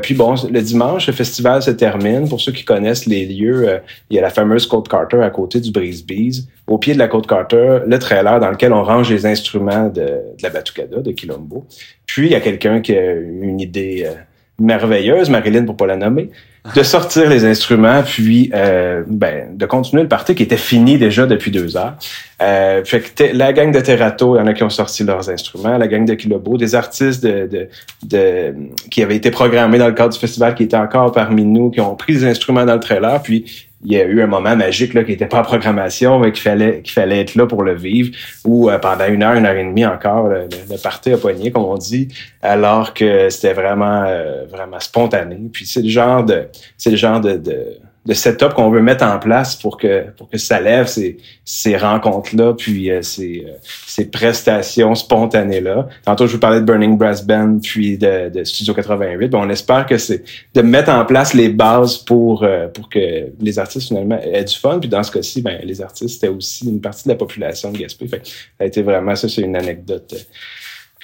puis, 0.00 0.14
bon, 0.14 0.34
le 0.48 0.62
dimanche, 0.62 1.08
le 1.08 1.12
festival 1.12 1.60
se 1.60 1.72
termine. 1.72 2.28
Pour 2.28 2.40
ceux 2.40 2.52
qui 2.52 2.64
connaissent 2.64 3.06
les 3.06 3.26
lieux, 3.26 3.80
il 4.10 4.16
y 4.16 4.18
a 4.18 4.22
la 4.22 4.30
fameuse 4.30 4.66
Côte 4.66 4.88
Carter 4.88 5.22
à 5.22 5.30
côté 5.30 5.55
du 5.60 5.70
Brisbee, 5.70 6.46
au 6.66 6.78
pied 6.78 6.94
de 6.94 6.98
la 6.98 7.08
côte 7.08 7.26
Carter, 7.26 7.78
le 7.86 7.98
trailer 7.98 8.40
dans 8.40 8.50
lequel 8.50 8.72
on 8.72 8.82
range 8.82 9.10
les 9.10 9.26
instruments 9.26 9.88
de, 9.88 10.20
la 10.42 10.50
Batucada, 10.50 11.00
de 11.00 11.12
Quilombo. 11.12 11.66
Puis, 12.06 12.26
il 12.26 12.32
y 12.32 12.34
a 12.34 12.40
quelqu'un 12.40 12.80
qui 12.80 12.96
a 12.96 13.12
une 13.12 13.60
idée 13.60 14.04
euh, 14.06 14.14
merveilleuse, 14.58 15.28
Marilyn 15.28 15.64
pour 15.64 15.76
pas 15.76 15.86
la 15.86 15.96
nommer, 15.96 16.30
de 16.74 16.82
sortir 16.82 17.28
les 17.28 17.44
instruments, 17.44 18.02
puis 18.02 18.50
euh, 18.54 19.04
ben, 19.06 19.56
de 19.56 19.66
continuer 19.66 20.02
le 20.02 20.08
party 20.08 20.34
qui 20.34 20.42
était 20.42 20.56
fini 20.56 20.98
déjà 20.98 21.26
depuis 21.26 21.50
deux 21.50 21.76
heures. 21.76 21.94
Euh, 22.42 22.82
fait 22.84 23.00
que 23.00 23.36
la 23.36 23.52
gang 23.52 23.70
de 23.70 23.80
Terrato, 23.80 24.36
il 24.36 24.38
y 24.40 24.42
en 24.42 24.46
a 24.46 24.54
qui 24.54 24.62
ont 24.62 24.70
sorti 24.70 25.04
leurs 25.04 25.30
instruments, 25.30 25.78
la 25.78 25.86
gang 25.86 26.04
de 26.04 26.14
Kilobo, 26.14 26.56
des 26.56 26.74
artistes 26.74 27.22
de, 27.22 27.46
de, 27.46 27.68
de, 28.02 28.54
qui 28.90 29.02
avaient 29.02 29.16
été 29.16 29.30
programmés 29.30 29.78
dans 29.78 29.86
le 29.86 29.94
cadre 29.94 30.12
du 30.12 30.18
festival, 30.18 30.54
qui 30.54 30.64
étaient 30.64 30.76
encore 30.76 31.12
parmi 31.12 31.44
nous, 31.44 31.70
qui 31.70 31.80
ont 31.80 31.94
pris 31.94 32.14
les 32.14 32.24
instruments 32.24 32.64
dans 32.64 32.74
le 32.74 32.80
trailer, 32.80 33.22
puis 33.22 33.68
il 33.86 33.92
y 33.92 34.00
a 34.00 34.04
eu 34.04 34.20
un 34.20 34.26
moment 34.26 34.56
magique 34.56 34.94
là, 34.94 35.04
qui 35.04 35.12
n'était 35.12 35.26
pas 35.26 35.40
en 35.40 35.44
programmation, 35.44 36.18
mais 36.18 36.32
qu'il 36.32 36.42
fallait, 36.42 36.82
qu'il 36.82 36.92
fallait 36.92 37.20
être 37.20 37.36
là 37.36 37.46
pour 37.46 37.62
le 37.62 37.72
vivre, 37.72 38.10
où 38.44 38.68
euh, 38.68 38.80
pendant 38.80 39.06
une 39.06 39.22
heure, 39.22 39.34
une 39.34 39.46
heure 39.46 39.54
et 39.54 39.62
demie 39.62 39.86
encore, 39.86 40.26
le, 40.26 40.48
le 40.68 40.76
party 40.82 41.12
a 41.12 41.16
poigné, 41.16 41.52
comme 41.52 41.64
on 41.64 41.76
dit, 41.76 42.08
alors 42.42 42.94
que 42.94 43.30
c'était 43.30 43.52
vraiment, 43.52 44.02
euh, 44.04 44.44
vraiment 44.50 44.80
spontané. 44.80 45.38
Puis 45.52 45.66
c'est 45.66 45.82
le 45.82 45.88
genre 45.88 46.24
de, 46.24 46.48
c'est 46.76 46.90
le 46.90 46.96
genre 46.96 47.20
de, 47.20 47.36
de 47.36 47.78
de 48.06 48.14
setup 48.14 48.54
qu'on 48.54 48.70
veut 48.70 48.80
mettre 48.80 49.04
en 49.04 49.18
place 49.18 49.56
pour 49.56 49.76
que 49.76 50.06
pour 50.16 50.28
que 50.30 50.38
ça 50.38 50.60
lève 50.60 50.86
ces, 50.86 51.18
ces 51.44 51.76
rencontres-là, 51.76 52.54
puis 52.54 52.90
euh, 52.90 53.02
ces, 53.02 53.44
euh, 53.46 53.52
ces 53.86 54.06
prestations 54.06 54.94
spontanées-là. 54.94 55.88
Tantôt, 56.04 56.26
je 56.26 56.34
vous 56.34 56.38
parlais 56.38 56.60
de 56.60 56.64
Burning 56.64 56.96
Brass 56.96 57.26
Band, 57.26 57.58
puis 57.62 57.98
de, 57.98 58.28
de 58.28 58.44
Studio 58.44 58.74
88. 58.74 59.34
on 59.34 59.50
espère 59.50 59.86
que 59.86 59.98
c'est 59.98 60.22
de 60.54 60.62
mettre 60.62 60.90
en 60.90 61.04
place 61.04 61.34
les 61.34 61.48
bases 61.48 61.98
pour 61.98 62.44
euh, 62.44 62.68
pour 62.68 62.88
que 62.88 63.26
les 63.40 63.58
artistes, 63.58 63.88
finalement, 63.88 64.18
aient 64.20 64.44
du 64.44 64.54
fun. 64.54 64.78
Puis 64.78 64.88
dans 64.88 65.02
ce 65.02 65.10
cas-ci, 65.10 65.42
ben, 65.42 65.58
les 65.64 65.82
artistes, 65.82 66.20
c'était 66.20 66.28
aussi 66.28 66.68
une 66.68 66.80
partie 66.80 67.04
de 67.04 67.10
la 67.10 67.16
population 67.16 67.72
de 67.72 67.78
Gaspé. 67.78 68.06
Fait, 68.06 68.22
ça 68.24 68.32
a 68.60 68.64
été 68.64 68.82
vraiment, 68.82 69.16
ça, 69.16 69.28
c'est 69.28 69.42
une 69.42 69.56
anecdote 69.56 70.14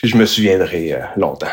que 0.01 0.09
je 0.09 0.17
me 0.17 0.27
souviendrai 0.27 0.97
longtemps. 1.17 1.47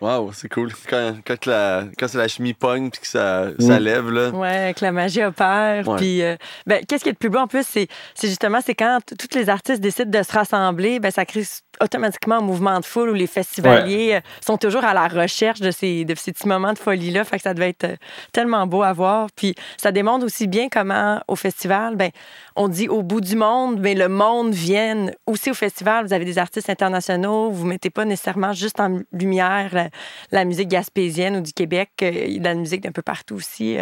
Wow, 0.00 0.32
c'est 0.32 0.48
cool. 0.48 0.72
Quand, 0.88 1.14
quand, 1.24 1.46
la, 1.46 1.84
quand 1.98 2.08
c'est 2.08 2.18
la 2.18 2.28
chimie 2.28 2.52
pogne 2.52 2.90
puis 2.90 3.00
que 3.00 3.06
ça, 3.06 3.50
ça 3.58 3.78
mm. 3.78 3.82
lève, 3.82 4.10
là. 4.10 4.30
Ouais, 4.30 4.74
que 4.76 4.84
la 4.84 4.92
magie 4.92 5.22
opère. 5.22 5.84
Puis, 5.96 6.22
euh, 6.22 6.36
ben, 6.66 6.84
qu'est-ce 6.84 7.04
qui 7.04 7.10
est 7.10 7.12
le 7.12 7.18
plus 7.18 7.30
beau 7.30 7.38
en 7.38 7.46
plus, 7.46 7.64
c'est, 7.66 7.88
c'est 8.14 8.28
justement, 8.28 8.58
c'est 8.64 8.74
quand 8.74 8.98
tous 9.18 9.38
les 9.38 9.48
artistes 9.48 9.80
décident 9.80 10.10
de 10.10 10.22
se 10.22 10.32
rassembler, 10.32 10.98
ben, 11.00 11.10
ça 11.10 11.24
crée 11.24 11.44
automatiquement 11.80 12.36
un 12.36 12.40
mouvement 12.40 12.80
de 12.80 12.84
foule 12.84 13.10
où 13.10 13.14
les 13.14 13.26
festivaliers 13.26 14.14
euh, 14.14 14.20
sont 14.44 14.56
toujours 14.56 14.84
à 14.84 14.94
la 14.94 15.08
recherche 15.08 15.60
de 15.60 15.70
ces, 15.70 16.04
de 16.04 16.14
ces 16.14 16.32
petits 16.32 16.48
moments 16.48 16.72
de 16.72 16.78
folie-là. 16.78 17.24
Fait 17.24 17.36
que 17.36 17.42
ça 17.42 17.54
devait 17.54 17.70
être 17.70 17.84
euh, 17.84 17.96
tellement 18.32 18.66
beau 18.66 18.82
à 18.82 18.92
voir. 18.92 19.28
Puis 19.34 19.54
ça 19.76 19.92
démontre 19.92 20.24
aussi 20.24 20.46
bien 20.46 20.68
comment 20.68 21.20
au 21.28 21.36
festival, 21.36 21.96
ben, 21.96 22.10
on 22.56 22.68
dit 22.68 22.88
au 22.88 23.02
bout 23.02 23.20
du 23.20 23.36
monde, 23.36 23.80
mais 23.80 23.94
le 23.94 24.08
monde 24.08 24.52
vient 24.54 25.06
aussi 25.26 25.50
au 25.50 25.54
festival. 25.54 26.06
Vous 26.06 26.12
avez 26.12 26.24
des 26.24 26.38
artistes 26.38 26.70
internationaux, 26.70 27.50
vous 27.50 27.66
mettez 27.66 27.90
pas 27.90 28.04
nécessairement 28.04 28.52
juste 28.52 28.80
en 28.80 29.00
lumière 29.12 29.90
la, 30.30 30.44
musique 30.44 30.68
gaspésienne 30.68 31.36
ou 31.36 31.40
du 31.40 31.52
Québec, 31.52 31.90
euh, 32.02 32.38
la 32.40 32.54
musique 32.54 32.82
d'un 32.82 32.92
peu 32.92 33.02
partout 33.02 33.34
aussi. 33.34 33.76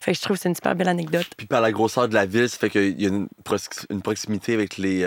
Fait 0.00 0.12
que 0.12 0.16
je 0.16 0.22
trouve 0.22 0.36
que 0.36 0.42
c'est 0.42 0.48
une 0.48 0.54
super 0.54 0.74
belle 0.74 0.88
anecdote. 0.88 1.26
Puis 1.36 1.46
par 1.46 1.60
la 1.60 1.72
grosseur 1.72 2.08
de 2.08 2.14
la 2.14 2.26
ville, 2.26 2.48
ça 2.48 2.58
fait 2.58 2.70
qu'il 2.70 3.00
y 3.00 3.06
a 3.06 3.08
une, 3.08 3.28
une 3.90 4.02
proximité 4.02 4.54
avec 4.54 4.76
les 4.76 5.04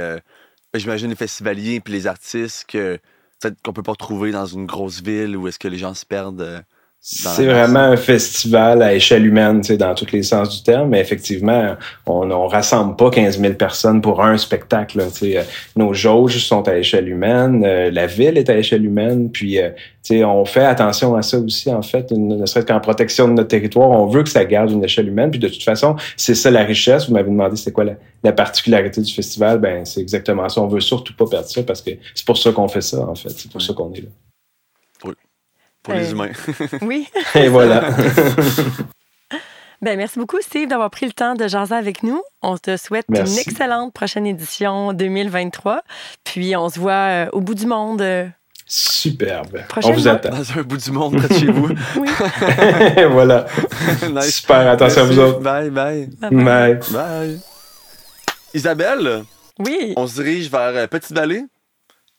j'imagine 0.80 1.10
les 1.10 1.16
festivaliers 1.16 1.80
puis 1.80 1.94
les 1.94 2.08
artistes 2.08 2.66
que 2.68 3.00
peut-être 3.40 3.62
qu'on 3.62 3.74
peut 3.74 3.84
pas 3.84 3.92
retrouver 3.92 4.32
dans 4.32 4.46
une 4.46 4.66
grosse 4.66 5.02
ville 5.02 5.38
où 5.38 5.48
est-ce 5.48 5.60
que 5.60 5.68
les 5.68 5.78
gens 5.78 5.94
se 5.94 6.06
perdent. 6.06 6.64
C'est 7.06 7.48
vraiment 7.48 7.80
un 7.82 7.98
festival 7.98 8.82
à 8.82 8.94
échelle 8.94 9.26
humaine, 9.26 9.60
tu 9.60 9.68
sais, 9.68 9.78
dans 9.78 9.94
tous 9.94 10.14
les 10.14 10.24
sens 10.24 10.56
du 10.56 10.64
terme, 10.64 10.88
mais 10.88 11.02
effectivement, 11.02 11.76
on 12.06 12.24
ne 12.24 12.34
rassemble 12.34 12.96
pas 12.96 13.10
15 13.10 13.42
000 13.42 13.56
personnes 13.56 14.02
pour 14.02 14.24
un 14.24 14.38
spectacle. 14.38 15.04
Tu 15.12 15.20
sais. 15.20 15.38
Euh, 15.38 15.44
nos 15.76 15.94
jauges 15.94 16.38
sont 16.38 16.66
à 16.66 16.78
échelle 16.78 17.10
humaine, 17.10 17.66
euh, 17.66 17.92
la 17.92 18.08
ville 18.08 18.38
est 18.38 18.50
à 18.50 18.58
échelle 18.58 18.86
humaine, 18.86 19.30
puis 19.30 19.60
euh, 19.60 19.72
tu 19.72 20.16
sais, 20.16 20.24
on 20.24 20.46
fait 20.46 20.64
attention 20.64 21.14
à 21.14 21.24
ça 21.24 21.40
aussi, 21.40 21.70
en 21.70 21.82
fait, 21.82 22.10
ne 22.12 22.46
serait-ce 22.46 22.66
qu'en 22.66 22.80
protection 22.80 23.28
de 23.28 23.34
notre 23.34 23.50
territoire, 23.50 23.90
on 23.90 24.06
veut 24.06 24.24
que 24.24 24.30
ça 24.30 24.46
garde 24.46 24.72
une 24.72 24.86
échelle 24.86 25.10
humaine, 25.10 25.30
puis 25.30 25.42
de 25.42 25.50
toute 25.50 25.64
façon, 25.64 25.98
c'est 26.16 26.36
ça 26.36 26.52
la 26.52 26.64
richesse. 26.64 27.08
Vous 27.08 27.14
m'avez 27.16 27.30
demandé 27.30 27.58
c'est 27.58 27.74
quoi 27.74 27.84
la, 28.24 28.32
particularité 28.32 29.02
du 29.02 29.14
festival, 29.14 29.60
ben 29.60 29.84
c'est 29.84 30.00
exactement 30.00 30.48
ça. 30.48 30.62
On 30.62 30.68
veut 30.68 30.80
surtout 30.80 31.14
pas 31.14 31.26
perdre 31.30 31.50
ça 31.50 31.64
parce 31.64 31.82
que 31.82 31.92
c'est 32.16 32.26
pour 32.26 32.38
ça 32.38 32.54
qu'on 32.54 32.70
fait 32.70 32.80
ça, 32.80 33.02
en 33.02 33.16
fait. 33.16 33.32
C'est 33.32 33.52
pour 33.52 33.62
ça 33.62 33.74
qu'on 33.74 33.92
est 33.92 34.00
là. 34.00 34.08
Pour 35.84 35.94
les 35.94 36.08
euh, 36.08 36.12
humains. 36.12 36.32
oui. 36.82 37.08
Et 37.36 37.50
voilà. 37.50 37.90
Ben, 39.82 39.98
merci 39.98 40.18
beaucoup, 40.18 40.40
Steve, 40.42 40.70
d'avoir 40.70 40.90
pris 40.90 41.06
le 41.06 41.12
temps 41.12 41.36
de 41.36 41.46
jaser 41.46 41.76
avec 41.76 42.04
nous. 42.04 42.22
On 42.42 42.58
te 42.58 42.78
souhaite 42.78 43.06
une 43.10 43.38
excellente 43.38 43.94
prochaine 43.94 44.26
édition 44.26 44.94
2023. 44.94 45.82
Puis 46.24 46.56
on 46.56 46.70
se 46.70 46.80
voit 46.80 46.94
euh, 46.94 47.30
au 47.34 47.42
bout 47.42 47.54
du 47.54 47.66
monde. 47.66 48.02
Superbe. 48.66 49.60
On 49.84 49.92
vous 49.92 50.08
attend. 50.08 50.30
Dans 50.30 50.58
un 50.58 50.62
bout 50.64 50.78
du 50.78 50.92
monde 50.92 51.18
près 51.18 51.28
de 51.28 51.34
chez 51.34 51.52
vous. 51.52 51.68
oui. 51.98 52.10
voilà. 53.12 53.46
Super. 54.22 54.70
Attention 54.70 55.02
à 55.02 55.06
vous 55.06 55.20
autres. 55.20 55.40
Bye, 55.42 55.70
bye. 55.70 56.10
Bye. 56.32 56.80
Bye. 56.92 57.40
Isabelle, 58.54 59.24
Oui. 59.60 59.94
on 59.98 60.08
se 60.08 60.22
dirige 60.22 60.50
vers 60.50 60.76
euh, 60.76 60.88
Petite-Vallée 60.88 61.44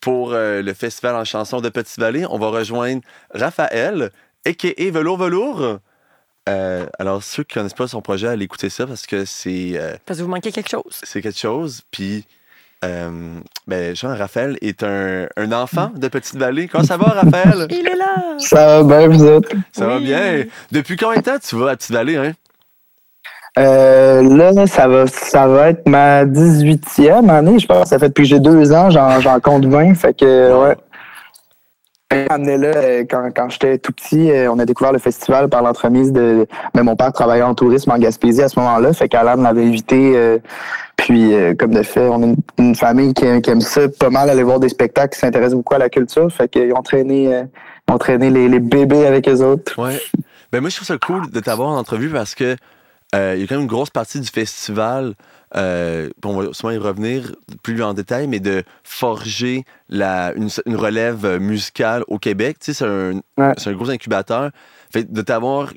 pour 0.05 0.35
euh, 0.35 0.61
le 0.61 0.75
festival 0.75 1.17
en 1.17 1.25
chanson 1.25 1.63
de 1.63 1.71
Petite-Vallée. 1.71 2.27
On 2.29 2.37
va 2.39 2.49
rejoindre 2.49 3.01
Raphaël, 3.33 4.11
a.k.a. 4.47 4.91
Velours 4.91 5.17
Velours. 5.17 5.79
Euh, 6.47 6.87
alors, 6.99 7.23
ceux 7.23 7.43
qui 7.43 7.55
connaissent 7.55 7.73
pas 7.73 7.89
son 7.89 8.03
projet, 8.03 8.29
allez 8.29 8.45
écouter 8.45 8.69
ça 8.69 8.87
parce 8.87 9.07
que 9.07 9.25
c'est 9.25 9.73
euh, 9.77 9.97
Parce 10.05 10.19
que 10.19 10.25
vous 10.25 10.29
manquez 10.29 10.53
quelque 10.53 10.69
chose. 10.69 11.01
c'est 11.05 11.23
quelque 11.23 11.39
chose. 11.39 11.81
Puis, 11.91 12.27
euh, 12.85 13.41
ben, 13.67 13.97
Jean 13.97 14.15
Raphaël 14.15 14.59
est 14.61 14.83
un, 14.83 15.27
un 15.39 15.53
enfant 15.53 15.91
de 15.97 16.07
Petite-Vallée. 16.09 16.69
Comment 16.69 16.85
ça 16.85 16.99
va, 16.99 17.07
Raphaël? 17.07 17.67
Il 17.71 17.89
est 17.89 17.97
là. 17.97 18.35
Ça 18.41 18.83
va 18.83 18.99
bien, 18.99 19.09
vous 19.09 19.25
autres? 19.25 19.49
Ça 19.73 19.87
va 19.87 20.01
bien. 20.01 20.45
Depuis 20.71 20.99
combien 20.99 21.21
de 21.21 21.25
temps 21.25 21.39
tu 21.39 21.57
vas 21.57 21.71
à 21.71 21.77
Petite-Vallée, 21.77 22.17
hein? 22.17 22.33
Euh, 23.57 24.23
là, 24.37 24.67
ça 24.67 24.89
va, 24.89 25.07
ça 25.07 25.47
va 25.47 25.71
être 25.71 25.89
ma 25.89 26.25
18e 26.25 27.29
année, 27.31 27.59
je 27.59 27.67
pense. 27.67 27.89
Ça 27.89 27.99
fait 27.99 28.09
depuis 28.09 28.25
que 28.25 28.29
j'ai 28.29 28.41
deux 28.41 28.73
ans, 28.73 28.91
j'en, 28.91 29.41
compte 29.41 29.67
20. 29.67 29.95
Fait 29.95 30.15
que, 30.15 30.63
ouais. 30.63 30.77
Là, 32.11 32.37
euh, 32.39 33.05
quand, 33.09 33.29
quand 33.35 33.51
j'étais 33.51 33.79
tout 33.79 33.93
petit, 33.93 34.31
euh, 34.31 34.51
on 34.53 34.59
a 34.61 34.65
découvert 34.65 34.93
le 34.93 35.01
festival 35.01 35.49
par 35.49 35.63
l'entremise 35.63 36.13
de. 36.13 36.47
Mais 36.75 36.83
mon 36.83 36.95
père 36.95 37.13
travaillait 37.13 37.43
en 37.43 37.55
tourisme 37.55 37.91
en 37.91 37.99
Gaspésie 37.99 38.43
à 38.43 38.49
ce 38.49 38.59
moment-là, 38.61 38.93
fait 38.93 39.09
qu'Alan 39.09 39.37
m'avait 39.37 39.65
invité. 39.65 40.13
euh, 40.17 40.39
puis, 40.97 41.35
comme 41.59 41.75
de 41.75 41.83
fait, 41.83 42.07
on 42.09 42.23
a 42.23 42.27
une, 42.27 42.37
une 42.59 42.75
famille 42.77 43.15
qui, 43.15 43.25
aime 43.27 43.61
ça 43.61 43.89
pas 43.89 44.11
mal 44.11 44.31
aller 44.31 44.45
voir 44.45 44.61
des 44.61 44.69
spectacles, 44.69 45.13
qui 45.13 45.19
s'intéresse 45.19 45.53
beaucoup 45.53 45.75
à 45.75 45.79
la 45.79 45.89
culture. 45.89 46.33
Fait 46.33 46.49
qu'ils 46.49 46.73
ont 46.73 46.83
traîné, 46.83 47.43
ont 47.91 47.99
traîné 47.99 48.31
les, 48.31 48.49
les 48.49 48.61
bébés 48.61 49.05
avec 49.05 49.29
eux 49.29 49.43
autres. 49.43 49.77
Ouais. 49.77 50.01
Ben 50.53 50.61
moi, 50.61 50.71
je 50.71 50.77
trouve 50.77 50.87
ça 50.87 50.97
cool 50.99 51.31
de 51.31 51.41
t'avoir 51.41 51.71
en 51.71 51.77
entrevue 51.77 52.11
parce 52.11 52.37
que 52.37 52.57
euh, 53.15 53.35
il 53.37 53.41
y 53.41 53.45
a 53.45 53.47
quand 53.47 53.55
même 53.55 53.63
une 53.63 53.69
grosse 53.69 53.91
partie 53.91 54.21
du 54.21 54.29
festival. 54.29 55.15
Euh, 55.57 56.11
on 56.25 56.37
va 56.37 56.53
sûrement 56.53 56.73
y 56.73 56.79
revenir 56.79 57.33
plus 57.63 57.81
en 57.83 57.95
détail, 57.95 58.27
mais 58.27 58.41
de 58.41 58.65
forger 58.83 59.65
la, 59.89 60.33
une, 60.35 60.49
une 60.67 60.75
relève 60.77 61.39
musicale 61.41 62.03
au 62.09 62.19
Québec. 62.19 62.59
Tu 62.59 62.73
sais, 62.73 62.79
c'est 62.79 62.85
un, 62.87 63.21
Ouais. 63.39 63.55
un 63.65 63.73
gros 63.73 63.89
incubateur. 63.91 64.51
Fait 64.93 65.05
de 65.11 65.23
t'avoir. 65.23 65.73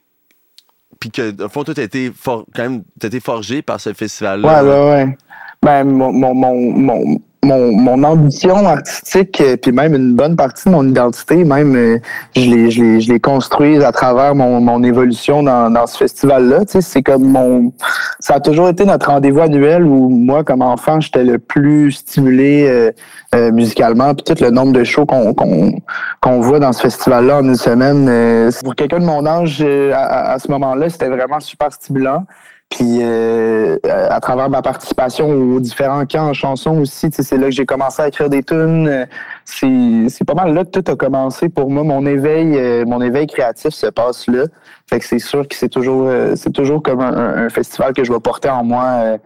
Puis 0.99 1.11
que, 1.11 1.43
au 1.43 1.49
fond, 1.49 1.63
toi, 1.63 1.75
t'as 1.75 1.83
été, 1.83 2.11
for- 2.11 2.45
quand 2.55 2.63
même, 2.63 2.83
t'as 2.99 3.07
été 3.07 3.19
forgé 3.19 3.61
par 3.61 3.79
ce 3.79 3.93
festival-là. 3.93 4.63
Ouais, 4.63 4.69
ouais, 4.69 4.89
ouais. 4.89 5.17
Ben, 5.61 5.83
mon, 5.83 6.11
mon, 6.11 6.33
mon, 6.33 7.21
mon, 7.43 7.71
mon, 7.71 8.03
ambition 8.03 8.67
artistique, 8.67 9.39
euh, 9.41 9.55
puis 9.57 9.71
même 9.71 9.93
une 9.95 10.15
bonne 10.15 10.35
partie 10.35 10.65
de 10.65 10.71
mon 10.73 10.87
identité, 10.87 11.43
même, 11.45 11.75
euh, 11.75 11.97
je 12.35 12.41
l'ai, 12.41 12.71
je 12.71 12.99
je 12.99 13.17
construise 13.17 13.81
à 13.83 13.91
travers 13.91 14.33
mon, 14.35 14.59
mon 14.59 14.83
évolution 14.83 15.43
dans, 15.43 15.69
dans 15.69 15.85
ce 15.87 15.97
festival-là. 15.97 16.65
Tu 16.65 16.73
sais, 16.73 16.81
c'est 16.81 17.03
comme 17.03 17.23
mon, 17.25 17.71
ça 18.19 18.35
a 18.35 18.39
toujours 18.39 18.69
été 18.69 18.85
notre 18.85 19.07
rendez-vous 19.11 19.39
annuel 19.41 19.83
où 19.83 20.09
moi, 20.09 20.43
comme 20.43 20.61
enfant, 20.61 20.99
j'étais 20.99 21.23
le 21.23 21.37
plus 21.37 21.91
stimulé 21.91 22.65
euh, 22.67 22.91
euh, 23.35 23.51
musicalement. 23.51 24.13
Puis 24.15 24.23
tout 24.35 24.43
le 24.43 24.49
nombre 24.49 24.73
de 24.73 24.83
shows 24.83 25.05
qu'on, 25.05 25.33
qu'on, 25.33 25.73
qu'on 26.21 26.39
voit 26.41 26.59
dans 26.59 26.73
ce 26.73 26.81
festival-là 26.81 27.37
en 27.37 27.43
une 27.45 27.55
semaine, 27.55 28.07
euh, 28.09 28.51
pour 28.63 28.75
quelqu'un 28.75 28.99
de 28.99 29.05
mon 29.05 29.25
âge, 29.25 29.59
euh, 29.61 29.93
à- 29.93 30.33
à 30.33 30.39
ce 30.39 30.49
moment-là, 30.51 30.89
c'était 30.89 31.07
vraiment 31.09 31.39
super 31.39 31.71
stimulant. 31.71 32.25
Puis 32.69 33.01
euh, 33.01 33.77
euh, 33.85 34.07
à 34.09 34.19
travers 34.19 34.49
ma 34.49 34.61
participation 34.61 35.29
aux 35.29 35.59
différents 35.59 36.05
camps 36.05 36.27
en 36.27 36.33
chanson 36.33 36.79
aussi, 36.79 37.09
c'est 37.11 37.37
là 37.37 37.45
que 37.45 37.51
j'ai 37.51 37.65
commencé 37.65 38.01
à 38.01 38.09
écrire 38.09 38.29
des 38.29 38.43
tunes. 38.43 38.87
Euh, 38.87 39.05
C'est, 39.45 40.25
pas 40.25 40.33
mal 40.33 40.53
là 40.53 40.65
que 40.65 40.77
tout 40.79 40.91
a 40.91 40.95
commencé 40.95 41.47
pour 41.47 41.69
moi. 41.69 41.83
Mon 41.83 42.05
éveil, 42.05 42.57
euh, 42.57 42.85
mon 42.85 43.01
éveil 43.01 43.27
créatif 43.27 43.73
se 43.73 43.87
passe 43.87 44.27
là. 44.27 44.45
Fait 44.89 44.99
que 44.99 45.05
c'est 45.05 45.19
sûr 45.19 45.47
que 45.47 45.55
c'est 45.55 45.69
toujours, 45.69 46.09
c'est 46.35 46.51
toujours 46.51 46.83
comme 46.83 47.01
un, 47.01 47.49
festival 47.49 47.93
que 47.93 48.03
je 48.03 48.11
vais 48.11 48.19
porter 48.19 48.49
en 48.49 48.63
moi 48.63 49.17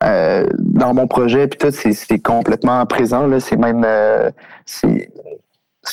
dans 0.00 0.94
mon 0.94 1.06
projet. 1.06 1.46
Puis 1.46 1.58
tout, 1.58 1.70
c'est, 1.72 2.18
complètement 2.18 2.84
présent. 2.86 3.26
Là. 3.26 3.40
C'est 3.40 3.56
même, 3.56 3.86
c'est, 4.66 5.08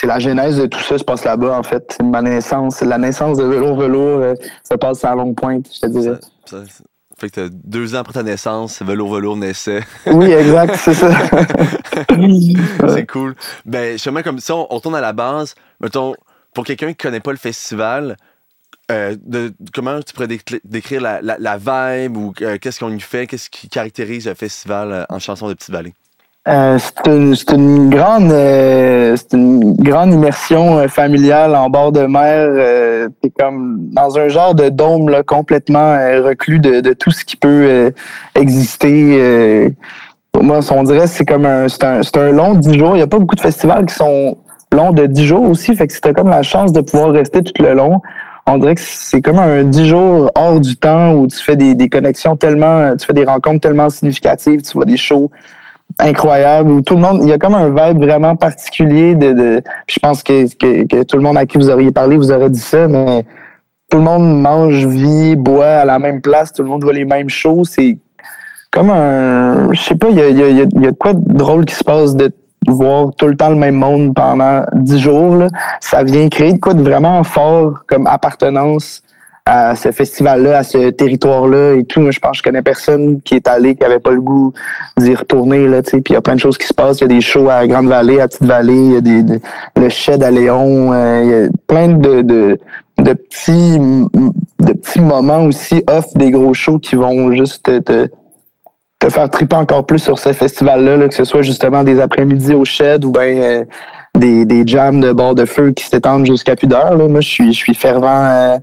la 0.03 0.19
genèse 0.19 0.57
de 0.57 0.65
tout 0.65 0.79
ça 0.81 0.97
se 0.97 1.03
passe 1.03 1.23
là-bas 1.23 1.57
en 1.57 1.63
fait. 1.63 1.95
C'est 1.95 2.03
ma 2.03 2.21
naissance, 2.21 2.81
la 2.81 2.97
naissance 2.97 3.37
de 3.37 3.43
Velours 3.43 3.77
Velours 3.77 4.21
euh, 4.21 4.33
se 4.63 4.75
passe 4.75 5.05
à 5.05 5.15
Longue 5.15 5.35
Pointe, 5.35 5.67
je 5.73 5.79
te 5.81 5.87
dirais. 5.87 6.19
Ça- 6.45 6.65
ça- 6.65 6.83
fait 7.17 7.29
que 7.29 7.49
deux 7.51 7.95
ans 7.95 7.99
après 7.99 8.13
ta 8.13 8.23
naissance, 8.23 8.81
Velours 8.81 9.13
Velours 9.13 9.37
naissait. 9.37 9.83
Oui, 10.07 10.31
exact, 10.31 10.75
c'est 10.75 10.93
ça. 10.93 11.11
C'est 12.89 13.05
cool. 13.05 13.35
Ben, 13.65 13.93
justement, 13.93 14.21
comme 14.21 14.39
ça, 14.39 14.55
on, 14.55 14.67
on 14.69 14.75
retourne 14.75 14.95
à 14.95 15.01
la 15.01 15.13
base. 15.13 15.55
Mettons, 15.79 16.15
pour 16.53 16.65
quelqu'un 16.65 16.89
qui 16.89 16.95
connaît 16.95 17.19
pas 17.19 17.31
le 17.31 17.37
festival, 17.37 18.17
euh, 18.91 19.15
de, 19.25 19.51
comment 19.73 19.99
tu 20.01 20.13
pourrais 20.13 20.27
décrire 20.63 21.01
la, 21.01 21.21
la, 21.21 21.37
la 21.39 21.57
vibe 21.57 22.17
ou 22.17 22.33
euh, 22.41 22.57
qu'est-ce 22.59 22.79
qu'on 22.79 22.93
y 22.93 22.99
fait, 22.99 23.25
qu'est-ce 23.25 23.49
qui 23.49 23.67
caractérise 23.67 24.27
le 24.27 24.35
festival 24.35 24.91
euh, 24.91 25.05
en 25.09 25.17
chanson 25.17 25.47
de 25.47 25.53
Petite-Vallée? 25.55 25.95
Euh, 26.47 26.77
c'est 26.77 27.07
une, 27.11 27.33
une 27.53 27.89
grande 27.89 28.31
euh, 28.31 29.15
c'est 29.15 29.33
une 29.35 29.73
grande 29.77 30.13
immersion 30.13 30.77
euh, 30.77 30.87
familiale 30.87 31.55
en 31.55 31.71
bord 31.71 31.91
de 31.91 32.01
mer. 32.01 32.47
Euh, 32.51 33.09
T'es 33.21 33.31
comme 33.31 33.79
dans 33.91 34.19
un 34.19 34.27
genre 34.27 34.53
de 34.53 34.69
dôme 34.69 35.09
là, 35.09 35.23
complètement 35.23 35.97
reclus 36.23 36.59
de, 36.59 36.81
de 36.81 36.93
tout 36.93 37.09
ce 37.09 37.25
qui 37.25 37.35
peut 37.35 37.91
exister. 38.35 39.73
Pour 40.31 40.43
moi, 40.43 40.59
on 40.69 40.83
dirait 40.83 41.07
c'est 41.07 41.25
comme 41.25 41.47
un 41.47 41.67
c'est 41.67 41.83
un, 41.83 42.01
un 42.15 42.31
long 42.31 42.53
dix 42.53 42.77
jours. 42.77 42.91
Il 42.91 42.97
n'y 42.97 43.01
a 43.01 43.07
pas 43.07 43.17
beaucoup 43.17 43.35
de 43.35 43.41
festivals 43.41 43.87
qui 43.87 43.95
sont 43.95 44.37
longs 44.71 44.91
de 44.91 45.07
dix 45.07 45.25
jours 45.25 45.49
aussi. 45.49 45.75
Fait 45.75 45.87
que 45.87 45.99
t'as 45.99 46.13
comme 46.13 46.29
la 46.29 46.43
chance 46.43 46.71
de 46.71 46.81
pouvoir 46.81 47.09
rester 47.11 47.41
tout 47.41 47.63
le 47.63 47.73
long, 47.73 48.01
on 48.45 48.59
dirait 48.59 48.75
que 48.75 48.81
c'est 48.81 49.21
comme 49.21 49.39
un 49.39 49.63
dix 49.63 49.87
jours 49.87 50.29
hors 50.35 50.59
du 50.59 50.75
temps 50.77 51.13
où 51.13 51.25
tu 51.25 51.37
fais 51.37 51.55
des, 51.55 51.73
des 51.73 51.89
connexions 51.89 52.35
tellement, 52.35 52.95
tu 52.97 53.07
fais 53.07 53.13
des 53.13 53.25
rencontres 53.25 53.61
tellement 53.61 53.89
significatives, 53.89 54.61
tu 54.61 54.73
vois 54.73 54.85
des 54.85 54.97
shows 54.97 55.31
incroyables 55.99 56.71
où 56.71 56.81
tout 56.81 56.95
le 56.95 57.01
monde, 57.01 57.19
il 57.23 57.29
y 57.29 57.33
a 57.33 57.37
comme 57.37 57.55
un 57.55 57.69
vibe 57.69 58.01
vraiment 58.01 58.35
particulier 58.35 59.15
de, 59.15 59.61
je 59.87 59.99
pense 59.99 60.23
que, 60.23 60.45
que, 60.55 61.03
tout 61.03 61.17
le 61.17 61.23
monde 61.23 61.37
à 61.37 61.45
qui 61.45 61.57
vous 61.57 61.69
auriez 61.69 61.91
parlé 61.91 62.17
vous 62.17 62.31
aurait 62.31 62.49
dit 62.49 62.59
ça, 62.59 62.87
mais 62.87 63.23
tout 63.89 63.97
le 63.97 64.03
monde 64.03 64.41
mange, 64.41 64.85
vit, 64.85 65.35
boit 65.35 65.67
à 65.67 65.85
la 65.85 65.99
même 65.99 66.21
place, 66.21 66.51
tout 66.51 66.63
le 66.63 66.69
monde 66.69 66.83
voit 66.83 66.93
les 66.93 67.05
mêmes 67.05 67.29
choses, 67.29 67.69
c'est 67.69 67.97
comme 68.71 68.89
un, 68.89 69.71
je 69.71 69.81
sais 69.81 69.95
pas, 69.95 70.09
il 70.09 70.17
y 70.17 70.21
a, 70.21 70.27
il 70.29 70.37
y, 70.37 70.43
a, 70.43 70.47
il 70.49 70.81
y 70.83 70.87
a- 70.87 70.91
quoi 70.91 71.13
de 71.13 71.33
drôle 71.33 71.65
qui 71.65 71.75
se 71.75 71.83
passe 71.83 72.15
de 72.15 72.31
voir 72.67 73.11
tout 73.17 73.27
le 73.27 73.37
temps 73.37 73.49
le 73.49 73.55
même 73.55 73.75
monde 73.75 74.13
pendant 74.13 74.63
dix 74.73 74.99
jours, 74.99 75.35
là. 75.35 75.47
ça 75.79 76.03
vient 76.03 76.27
créer 76.29 76.53
de 76.53 76.59
quoi 76.59 76.73
de 76.73 76.81
vraiment 76.81 77.23
fort 77.23 77.83
comme 77.87 78.07
appartenance 78.07 79.01
à 79.47 79.75
ce 79.75 79.91
festival-là, 79.91 80.57
à 80.57 80.63
ce 80.63 80.89
territoire-là 80.89 81.75
et 81.75 81.83
tout. 81.83 82.01
Moi, 82.01 82.09
je 82.11 82.19
pense 82.19 82.31
que 82.31 82.37
je 82.39 82.43
connais 82.43 82.63
personne 82.63 83.21
qui 83.21 83.35
est 83.35 83.47
allé, 83.47 83.75
qui 83.75 83.83
avait 83.83 83.99
pas 83.99 84.09
le 84.11 84.21
goût 84.21 84.53
d'y 84.97 85.13
retourner, 85.13 85.67
là. 85.67 85.83
Puis 85.83 86.01
il 86.09 86.13
y 86.13 86.15
a 86.15 86.21
plein 86.21 86.33
de 86.33 86.39
choses 86.39 86.57
qui 86.57 86.65
se 86.65 86.73
passent. 86.73 86.99
Il 86.99 87.01
y 87.01 87.05
a 87.05 87.07
des 87.09 87.21
shows 87.21 87.49
à 87.49 87.67
Grande-Vallée, 87.67 88.19
à 88.19 88.27
Petite-Vallée, 88.27 88.73
il 88.73 88.93
y 88.93 88.97
a 88.97 89.01
des, 89.01 89.21
de- 89.23 89.39
le 89.75 89.89
shed 89.89 90.23
à 90.23 90.31
Léon, 90.31 90.93
euh, 90.93 91.21
il 91.23 91.29
y 91.29 91.33
a 91.33 91.47
plein 91.67 91.89
de, 91.89 92.21
de, 92.23 92.59
de 92.97 93.13
petits, 93.13 93.77
de 93.77 94.73
petits 94.73 95.01
moments 95.01 95.43
aussi 95.45 95.83
off 95.87 96.05
des 96.15 96.31
gros 96.31 96.55
shows 96.55 96.79
qui 96.79 96.95
vont 96.95 97.31
juste 97.31 97.63
te, 97.63 97.77
te, 97.79 98.07
te 98.97 99.09
faire 99.09 99.29
triper 99.29 99.57
encore 99.57 99.85
plus 99.85 99.99
sur 99.99 100.17
ce 100.17 100.33
festival-là, 100.33 100.97
là, 100.97 101.07
que 101.07 101.13
ce 101.13 101.23
soit 101.23 101.43
justement 101.43 101.83
des 101.83 102.01
après-midi 102.01 102.55
au 102.55 102.65
shed 102.65 103.05
ou 103.05 103.11
bien 103.11 103.21
euh, 103.21 103.63
des, 104.15 104.45
des 104.45 104.65
jams 104.65 105.01
de 105.01 105.11
bord 105.11 105.35
de 105.35 105.45
feu 105.45 105.71
qui 105.71 105.85
s'étendent 105.85 106.25
jusqu'à 106.25 106.55
plus 106.55 106.67
d'heure. 106.67 106.95
là. 106.97 107.07
Moi, 107.07 107.21
je 107.21 107.29
suis, 107.29 107.53
je 107.53 107.57
suis 107.57 107.75
fervent. 107.75 108.07
euh, 108.25 108.57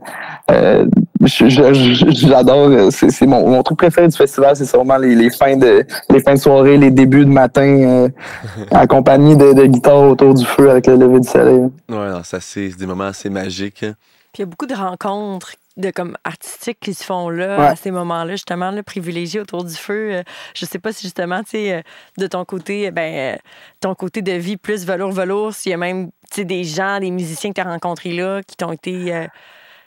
euh, 0.51 0.87
je- 1.23 1.49
je- 1.49 1.73
je- 1.73 2.11
J'adore. 2.11 2.91
C'est 2.91 3.11
c'est 3.11 3.27
mon, 3.27 3.49
mon 3.49 3.63
truc 3.63 3.79
préféré 3.79 4.09
du 4.09 4.17
festival, 4.17 4.57
c'est 4.57 4.65
sûrement 4.65 4.97
les, 4.97 5.15
les 5.15 5.31
fins 5.31 5.57
de 5.57 5.85
les 6.11 6.21
fins 6.21 6.35
de 6.35 6.39
soirée, 6.39 6.77
les 6.77 6.91
débuts 6.91 7.25
de 7.25 7.31
matin, 7.31 7.63
euh, 7.63 8.09
accompagnés 8.71 9.37
de, 9.37 9.53
de 9.53 9.67
guitare 9.67 10.03
autour 10.03 10.35
du 10.35 10.45
feu 10.45 10.71
avec 10.71 10.87
le 10.87 10.97
lever 10.97 11.21
du 11.21 11.29
soleil. 11.29 11.61
Ouais, 11.89 12.11
non, 12.11 12.23
ça, 12.25 12.39
c'est 12.41 12.71
c'est 12.71 12.79
des 12.79 12.87
moments 12.87 13.05
assez 13.05 13.31
magiques. 13.31 13.83
hein. 13.85 13.95
Puis 14.33 14.41
il 14.41 14.41
y 14.41 14.45
a 14.45 14.47
beaucoup 14.47 14.67
de 14.67 14.75
rencontres 14.75 15.53
de 15.77 15.91
comme 15.91 16.17
artistiques 16.25 16.79
qui 16.81 16.95
se 16.95 17.05
font 17.05 17.29
là 17.31 17.59
Ouais. 17.59 17.67
à 17.69 17.77
ces 17.77 17.91
moments-là 17.91 18.33
justement 18.33 18.71
là, 18.71 18.83
privilégiés 18.83 19.41
autour 19.41 19.65
du 19.65 19.75
feu 19.75 20.09
Euh, 20.13 20.23
je 20.55 20.67
sais 20.67 20.79
pas 20.79 20.93
si 20.93 21.03
justement 21.07 21.41
tu 21.43 21.51
sais 21.51 21.73
euh, 21.75 21.81
de 22.19 22.27
ton 22.27 22.45
côté 22.45 22.91
ben 22.91 23.35
euh, 23.35 23.37
ton 23.81 23.95
côté 23.95 24.21
de 24.23 24.33
vie 24.33 24.57
plus 24.57 24.85
velours 24.87 25.13
velours 25.13 25.55
s'il 25.55 25.71
y 25.71 25.75
a 25.75 25.79
même 25.79 26.09
tu 26.31 26.37
sais 26.41 26.45
des 26.45 26.65
gens 26.65 27.01
des 27.01 27.11
musiciens 27.11 27.51
que 27.51 27.61
tu 27.61 27.67
as 27.67 27.71
rencontrés 27.71 28.13
là 28.13 28.41
qui 28.47 28.57
t'ont 28.57 28.73
été 28.73 29.15
euh, 29.15 29.27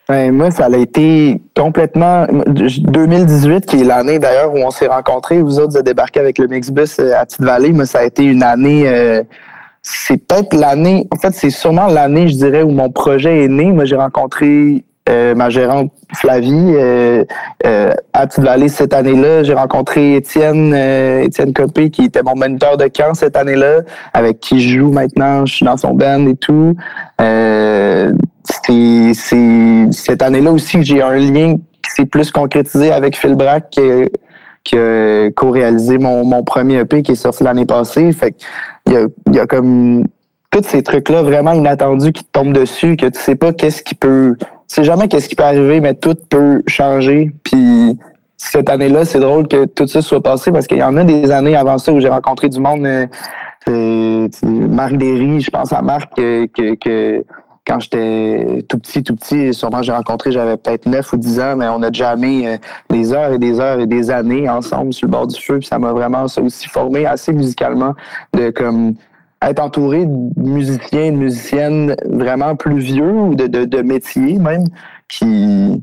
Ben, 0.08 0.32
moi, 0.32 0.52
ça 0.52 0.66
a 0.66 0.78
été 0.78 1.42
complètement 1.56 2.28
2018, 2.30 3.66
qui 3.66 3.82
est 3.82 3.84
l'année 3.84 4.20
d'ailleurs 4.20 4.54
où 4.54 4.58
on 4.60 4.70
s'est 4.70 4.86
rencontrés. 4.88 5.42
Vous 5.42 5.58
autres, 5.60 5.72
vous 5.72 5.78
avez 5.78 5.84
débarqué 5.84 6.20
avec 6.20 6.38
le 6.38 6.48
Mixbus 6.48 7.00
euh, 7.00 7.16
à 7.20 7.26
Petite-Vallée. 7.26 7.72
Moi, 7.74 7.86
ça 7.88 8.00
a 8.00 8.04
été 8.04 8.24
une 8.24 8.44
année. 8.44 8.88
euh, 8.88 9.24
c'est 9.82 10.18
peut-être 10.18 10.54
l'année. 10.56 11.08
En 11.12 11.18
fait, 11.18 11.34
c'est 11.34 11.50
sûrement 11.50 11.88
l'année, 11.88 12.28
je 12.28 12.36
dirais, 12.36 12.62
où 12.64 12.70
mon 12.70 12.92
projet 12.92 13.46
est 13.46 13.48
né. 13.48 13.66
Moi, 13.72 13.86
j'ai 13.86 13.96
rencontré 13.96 14.84
euh, 15.08 15.36
ma 15.36 15.50
gérante 15.50 15.92
Flavie 16.16 16.74
euh, 16.76 17.24
euh, 17.66 17.94
à 18.14 18.28
Petite-Vallée 18.28 18.70
cette 18.70 18.94
année-là. 18.94 19.44
J'ai 19.44 19.54
rencontré 19.54 20.16
Étienne, 20.16 20.74
euh, 20.76 21.24
Étienne 21.24 21.54
Copé, 21.54 21.90
qui 21.90 22.06
était 22.06 22.24
mon 22.24 22.36
mentor 22.36 22.78
de 22.78 22.88
camp 22.88 23.14
cette 23.14 23.38
année-là, 23.38 23.82
avec 24.14 24.40
qui 24.40 24.60
je 24.60 24.80
joue 24.80 24.92
maintenant. 24.92 25.46
Je 25.46 25.56
suis 25.56 25.66
dans 25.66 25.78
son 25.78 25.94
band 25.94 26.26
et 26.28 26.36
tout. 26.36 26.76
Euh, 27.22 28.14
c'est 28.44 29.14
cette 29.92 30.22
année-là 30.22 30.52
aussi 30.52 30.78
que 30.78 30.84
j'ai 30.84 31.02
un 31.02 31.16
lien 31.16 31.56
qui 31.56 31.92
s'est 31.92 32.06
plus 32.06 32.32
concrétisé 32.32 32.92
avec 32.92 33.18
Phil 33.18 33.36
Brack 33.36 33.74
que, 33.76 34.10
qui 34.64 34.78
a 34.78 35.30
co-réalisé 35.32 35.98
mon, 35.98 36.26
mon 36.26 36.44
premier 36.44 36.80
EP 36.80 37.04
qui 37.04 37.12
est 37.12 37.16
sorti 37.16 37.44
l'année 37.44 37.66
passée. 37.66 38.12
Fait 38.12 38.36
il 38.88 38.94
y 38.94 38.98
a, 38.98 39.06
y 39.32 39.40
a 39.40 39.48
comme 39.48 40.06
tous 40.52 40.64
ces 40.68 40.84
trucs-là 40.84 41.22
vraiment 41.22 41.52
inattendus 41.52 42.14
qui 42.14 42.24
te 42.24 42.32
tombent 42.32 42.54
dessus, 42.54 42.96
que 42.96 43.08
tu 43.08 43.20
sais 43.20 43.36
pas 43.36 43.52
qu'est-ce 43.52 43.84
qui 43.84 43.96
peut. 43.96 44.38
Tu 44.68 44.76
sais 44.76 44.84
jamais 44.84 45.08
qu'est-ce 45.08 45.30
qui 45.30 45.36
peut 45.36 45.44
arriver, 45.44 45.80
mais 45.80 45.94
tout 45.94 46.16
peut 46.30 46.64
changer. 46.68 47.32
Puis 47.44 47.98
cette 48.38 48.70
année-là, 48.70 49.06
c'est 49.06 49.20
drôle 49.20 49.48
que 49.48 49.66
tout 49.66 49.88
ça 49.88 50.02
soit 50.02 50.22
passé 50.22 50.52
parce 50.52 50.68
qu'il 50.68 50.78
y 50.78 50.84
en 50.84 50.98
a 50.98 51.04
des 51.04 51.32
années 51.32 51.56
avant 51.56 51.78
ça 51.78 51.94
où 51.94 52.00
j'ai 52.00 52.10
rencontré 52.10 52.50
du 52.50 52.60
monde. 52.60 52.86
Euh, 52.86 53.08
euh, 53.68 54.28
Marc 54.44 54.98
Derry, 54.98 55.42
je 55.42 55.50
pense 55.50 55.74
à 55.74 55.82
Marc 55.82 56.16
que, 56.16 56.46
que, 56.48 56.76
que 56.76 57.26
quand 57.66 57.80
j'étais 57.80 58.64
tout 58.70 58.78
petit, 58.78 59.04
tout 59.04 59.16
petit, 59.16 59.54
sûrement 59.54 59.82
j'ai 59.82 59.92
rencontré, 59.92 60.32
j'avais 60.32 60.58
peut-être 60.58 60.86
9 60.86 61.14
ou 61.14 61.18
10 61.18 61.40
ans, 61.40 61.56
mais 61.56 61.68
on 61.68 61.82
a 61.82 61.92
jamais 61.92 62.48
euh, 62.48 62.58
des 62.92 63.12
heures 63.12 63.34
et 63.34 63.40
des 63.40 63.60
heures 63.60 63.80
et 63.80 63.88
des 63.88 64.12
années 64.12 64.48
ensemble 64.48 64.94
sur 64.94 65.08
le 65.08 65.12
bord 65.12 65.28
du 65.28 65.40
feu. 65.40 65.58
Puis 65.60 65.68
ça 65.68 65.80
m'a 65.80 65.92
vraiment 65.92 66.28
ça 66.28 66.42
aussi 66.42 66.68
formé 66.68 67.06
assez 67.06 67.34
musicalement 67.34 67.96
de 68.34 68.52
comme 68.52 68.96
être 69.50 69.60
entouré 69.60 70.06
de 70.06 70.40
musiciens, 70.40 71.12
de 71.12 71.18
musiciennes 71.18 71.96
vraiment 72.06 72.56
plus 72.56 72.80
vieux 72.80 73.12
ou 73.12 73.36
de, 73.36 73.48
de, 73.48 73.66
de 73.66 73.82
métiers 73.82 74.38
même 74.40 74.64
qui 75.08 75.82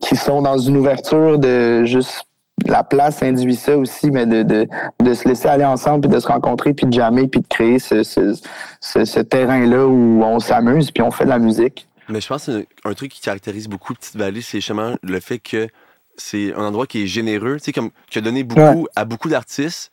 qui 0.00 0.14
sont 0.16 0.42
dans 0.42 0.58
une 0.58 0.76
ouverture 0.76 1.38
de 1.38 1.84
juste 1.84 2.22
la 2.66 2.82
place 2.84 3.22
induit 3.22 3.56
ça 3.56 3.76
aussi, 3.76 4.10
mais 4.10 4.26
de, 4.26 4.42
de, 4.42 4.66
de 5.02 5.14
se 5.14 5.28
laisser 5.28 5.48
aller 5.48 5.64
ensemble, 5.64 6.02
puis 6.02 6.10
de 6.10 6.20
se 6.20 6.26
rencontrer, 6.28 6.72
puis 6.74 6.86
de 6.86 6.92
jammer, 6.92 7.26
puis 7.28 7.40
de 7.40 7.46
créer 7.48 7.78
ce, 7.78 8.02
ce, 8.02 8.34
ce, 8.80 9.04
ce 9.04 9.20
terrain-là 9.20 9.86
où 9.86 10.22
on 10.24 10.38
s'amuse, 10.40 10.90
puis 10.90 11.02
on 11.02 11.10
fait 11.10 11.24
de 11.24 11.30
la 11.30 11.38
musique. 11.38 11.88
Mais 12.08 12.20
je 12.20 12.28
pense 12.28 12.46
que 12.46 12.64
un 12.84 12.94
truc 12.94 13.12
qui 13.12 13.20
caractérise 13.20 13.68
beaucoup 13.68 13.94
Petite 13.94 14.16
Vallée, 14.16 14.40
c'est 14.40 14.58
justement 14.58 14.94
le 15.02 15.20
fait 15.20 15.38
que 15.38 15.68
c'est 16.16 16.52
un 16.54 16.64
endroit 16.64 16.86
qui 16.86 17.02
est 17.02 17.06
généreux, 17.06 17.56
tu 17.58 17.64
sais, 17.66 17.72
comme 17.72 17.90
qui 18.10 18.18
a 18.18 18.22
donné 18.22 18.42
beaucoup 18.44 18.60
Ouais. 18.60 18.84
à 18.96 19.04
beaucoup 19.04 19.28
d'artistes, 19.28 19.90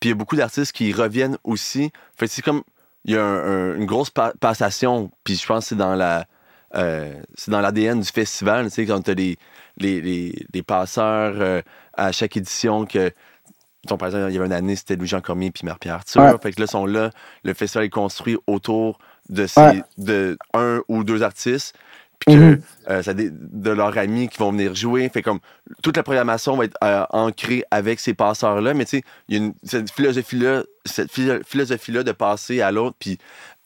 puis 0.00 0.08
il 0.08 0.12
y 0.12 0.12
a 0.12 0.16
beaucoup 0.16 0.36
d'artistes 0.36 0.72
qui 0.72 0.92
reviennent 0.92 1.38
aussi. 1.44 1.90
Fait 2.16 2.26
que 2.26 2.32
c'est 2.32 2.42
comme 2.42 2.62
il 3.04 3.14
y 3.14 3.16
a 3.16 3.24
un- 3.24 3.72
un- 3.72 3.76
une 3.76 3.86
grosse 3.86 4.10
pa- 4.10 4.32
passation, 4.40 5.10
puis 5.24 5.36
je 5.36 5.46
pense 5.46 5.64
que 5.64 5.68
c'est 5.70 5.74
dans 5.76 5.94
la 5.94 6.26
euh, 6.74 7.14
c'est 7.36 7.50
dans 7.50 7.60
l'ADN 7.60 8.00
du 8.00 8.08
festival, 8.08 8.64
tu 8.66 8.70
sais, 8.72 8.86
quand 8.86 9.00
tu 9.00 9.10
as 9.12 9.14
les, 9.14 9.38
les, 9.78 10.00
les, 10.00 10.46
les 10.52 10.62
passeurs 10.62 11.34
euh, 11.38 11.62
à 11.94 12.10
chaque 12.12 12.36
édition 12.36 12.84
que. 12.86 13.12
mettons, 13.84 13.96
par 13.96 14.08
exemple, 14.08 14.30
il 14.30 14.34
y 14.34 14.36
avait 14.38 14.46
une 14.46 14.52
année, 14.52 14.74
c'était 14.76 14.96
Louis-Jean 14.96 15.20
Cormier 15.20 15.50
puis 15.52 15.64
Marie-Pierre 15.64 15.94
Arthur. 15.94 16.20
Ouais. 16.22 16.32
Fait 16.42 16.52
que 16.52 16.60
là, 16.60 16.66
ils 16.66 16.70
sont 16.70 16.84
là. 16.84 17.10
Le 17.44 17.54
festival 17.54 17.84
est 17.86 17.88
construit 17.90 18.36
autour 18.48 18.98
de, 19.28 19.46
ces, 19.46 19.60
Ouais. 19.60 19.82
de 19.96 20.36
un 20.54 20.80
ou 20.88 21.04
deux 21.04 21.22
artistes. 21.22 21.74
Puis 22.20 22.34
que 22.34 22.58
euh, 22.90 23.02
ça 23.02 23.12
de 23.14 23.70
leurs 23.70 23.96
amis 23.98 24.28
qui 24.28 24.38
vont 24.38 24.50
venir 24.52 24.74
jouer. 24.74 25.08
Fait 25.08 25.22
comme 25.22 25.38
toute 25.82 25.96
la 25.96 26.02
programmation 26.02 26.56
va 26.56 26.64
être 26.64 26.76
euh, 26.82 27.04
ancrée 27.10 27.64
avec 27.70 28.00
ces 28.00 28.14
passeurs-là. 28.14 28.74
Mais 28.74 28.84
tu 28.84 28.98
sais, 28.98 29.02
il 29.28 29.36
y 29.36 29.40
a 29.40 29.44
une, 29.44 29.54
cette 29.62 29.90
philosophie-là, 29.90 30.62
cette 30.84 31.10
philo- 31.12 31.42
philosophie-là 31.44 32.02
de 32.02 32.12
passer 32.12 32.62
à 32.62 32.72
l'autre. 32.72 32.96
Puis 32.98 33.18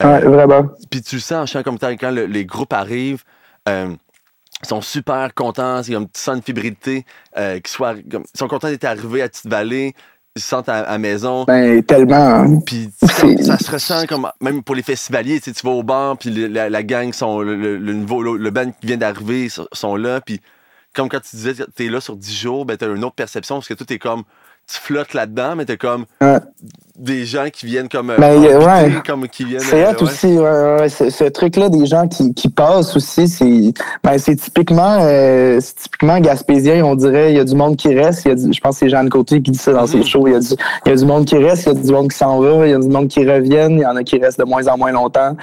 euh, 0.02 0.06
Ouais, 0.20 0.20
vraiment. 0.26 0.68
puis 0.90 1.02
tu 1.02 1.16
le 1.16 1.20
sens 1.20 1.42
en 1.42 1.46
chant 1.46 1.62
comme 1.62 1.78
tel, 1.78 1.96
quand 1.96 2.10
le- 2.10 2.26
les 2.26 2.44
groupes 2.44 2.72
arrivent, 2.72 3.24
euh, 3.68 3.94
ils 4.62 4.68
sont 4.68 4.80
super 4.80 5.32
contents, 5.34 5.82
c'est 5.82 5.92
comme 5.92 6.08
tu 6.10 6.20
sens 6.20 6.36
une 6.36 6.42
fébrilité, 6.42 7.06
comme- 7.34 8.24
ils 8.34 8.38
sont 8.38 8.48
contents 8.48 8.68
d'être 8.68 8.84
arrivés 8.84 9.22
à 9.22 9.28
Petite-Vallée, 9.28 9.94
ils 10.36 10.42
se 10.42 10.48
sentent 10.48 10.68
à, 10.68 10.80
à 10.82 10.98
maison, 10.98 11.44
Ben, 11.44 11.82
tellement. 11.82 12.14
hein. 12.14 12.60
puis 12.64 12.88
ça 13.00 13.58
se 13.58 13.70
ressent 13.70 14.06
comme, 14.06 14.30
même 14.40 14.62
pour 14.62 14.74
les 14.74 14.82
festivaliers, 14.82 15.40
tu 15.40 15.52
vas 15.64 15.70
au 15.70 15.82
bar, 15.82 16.16
puis 16.18 16.30
la, 16.48 16.70
la 16.70 16.82
gang, 16.82 17.12
sont, 17.12 17.40
le, 17.40 17.56
le, 17.56 17.76
le 17.78 17.92
nouveau, 17.94 18.22
le, 18.22 18.50
band 18.50 18.70
qui 18.80 18.86
vient 18.86 18.96
d'arriver 18.96 19.48
sont- 19.48 19.68
sont 19.72 19.96
là, 19.96 20.20
puis 20.20 20.40
comme 20.94 21.08
quand 21.08 21.20
tu 21.20 21.36
disais, 21.36 21.54
t'es 21.74 21.88
là 21.88 22.00
sur 22.00 22.16
10 22.16 22.34
jours, 22.34 22.64
ben 22.64 22.76
t'as 22.76 22.88
une 22.94 23.04
autre 23.04 23.14
perception, 23.16 23.56
parce 23.56 23.68
que 23.68 23.74
tout 23.74 23.92
est 23.92 23.98
comme, 23.98 24.22
tu 24.72 24.78
flottes 24.80 25.14
là-dedans, 25.14 25.54
mais 25.56 25.64
t'as 25.64 25.76
comme 25.76 26.04
Ouais. 26.20 26.38
des 26.96 27.24
gens 27.24 27.46
qui 27.52 27.66
viennent 27.66 27.88
comme, 27.88 28.10
euh, 28.10 28.16
Ben, 28.18 28.38
ouais. 28.40 28.92
comme 29.06 29.26
qui 29.28 29.44
viennent... 29.44 29.60
C'est 29.60 29.84
euh, 29.84 29.90
ouais. 29.92 30.02
aussi, 30.02 30.26
ouais, 30.26 30.38
ouais, 30.38 30.76
ouais. 30.80 30.88
Ce, 30.88 31.08
ce 31.10 31.24
truc-là 31.24 31.68
des 31.70 31.86
gens 31.86 32.06
qui, 32.06 32.34
qui 32.34 32.48
passent 32.48 32.94
aussi, 32.94 33.26
c'est 33.26 33.72
ben, 34.04 34.18
c'est 34.18 34.36
typiquement 34.36 34.98
euh, 35.00 35.58
c'est 35.60 35.74
typiquement 35.76 36.18
gaspésien, 36.20 36.84
on 36.84 36.94
dirait. 36.94 37.32
Il 37.32 37.36
y 37.36 37.40
a 37.40 37.44
du 37.44 37.54
monde 37.54 37.76
qui 37.76 37.94
reste. 37.94 38.24
Y 38.26 38.30
a 38.30 38.34
du- 38.34 38.52
je 38.52 38.60
pense 38.60 38.74
que 38.76 38.80
c'est 38.80 38.90
Jeanne 38.90 39.08
Côté 39.08 39.40
qui 39.42 39.50
dit 39.50 39.58
ça 39.58 39.72
dans 39.72 39.86
ses 39.86 39.98
Mhm. 39.98 40.04
shows. 40.04 40.26
Il 40.28 40.32
y, 40.34 40.36
a 40.36 40.40
du, 40.40 40.46
il 40.86 40.88
y 40.90 40.92
a 40.92 40.96
du 40.96 41.04
monde 41.04 41.24
qui 41.24 41.36
reste, 41.38 41.64
il 41.66 41.68
y 41.74 41.78
a 41.78 41.82
du 41.82 41.90
monde 41.92 42.10
qui 42.10 42.16
s'en 42.18 42.38
va, 42.40 42.66
il 42.66 42.70
y 42.70 42.74
a 42.74 42.78
du 42.78 42.88
monde 42.88 43.08
qui 43.08 43.28
reviennent, 43.28 43.72
il 43.72 43.80
y 43.82 43.86
en 43.86 43.96
a 43.96 44.04
qui 44.04 44.18
restent 44.18 44.38
de 44.38 44.44
moins 44.44 44.66
en 44.68 44.76
moins 44.76 44.92
longtemps. 44.92 45.36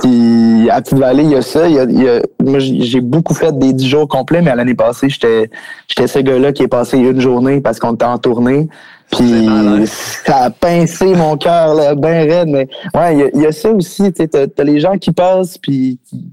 Puis 0.00 0.68
à 0.70 0.80
Petite-Vallée, 0.80 1.24
il 1.24 1.30
y 1.30 1.34
a 1.36 1.42
ça. 1.42 1.66
Il 1.68 1.74
y 1.74 1.78
a, 1.80 1.84
y 1.84 2.08
a- 2.08 2.22
moi, 2.44 2.58
j'ai 2.60 3.00
beaucoup 3.00 3.34
fait 3.34 3.56
des 3.58 3.72
10 3.72 3.88
jours 3.88 4.06
complets, 4.06 4.42
mais 4.42 4.54
l'année 4.54 4.74
passée, 4.74 5.08
j'étais 5.08 5.50
j'étais 5.88 6.06
ce 6.06 6.18
gars-là 6.20 6.52
qui 6.52 6.62
est 6.62 6.68
passé 6.68 6.98
une 6.98 7.20
journée 7.20 7.60
parce 7.60 7.78
qu'on 7.80 7.94
était 7.94 8.04
en 8.04 8.18
tournée. 8.18 8.67
C'est 9.10 9.16
Puis 9.24 9.46
mal, 9.46 9.68
hein? 9.68 9.84
ça 9.86 10.36
a 10.44 10.50
pincé 10.50 11.06
mon 11.14 11.36
cœur 11.36 11.74
là, 11.74 11.94
ben 11.94 12.28
raide, 12.30 12.48
mais 12.48 12.68
ouais, 12.94 13.14
il 13.14 13.18
y 13.20 13.22
a- 13.22 13.30
il 13.34 13.40
y, 13.42 13.46
a 13.46 13.52
ça 13.52 13.70
aussi. 13.70 14.12
Tu 14.12 14.28
t'as 14.28 14.64
les 14.64 14.80
gens 14.80 14.98
qui 14.98 15.12
passent, 15.12 15.56
puis 15.56 15.98
qui- 16.08 16.32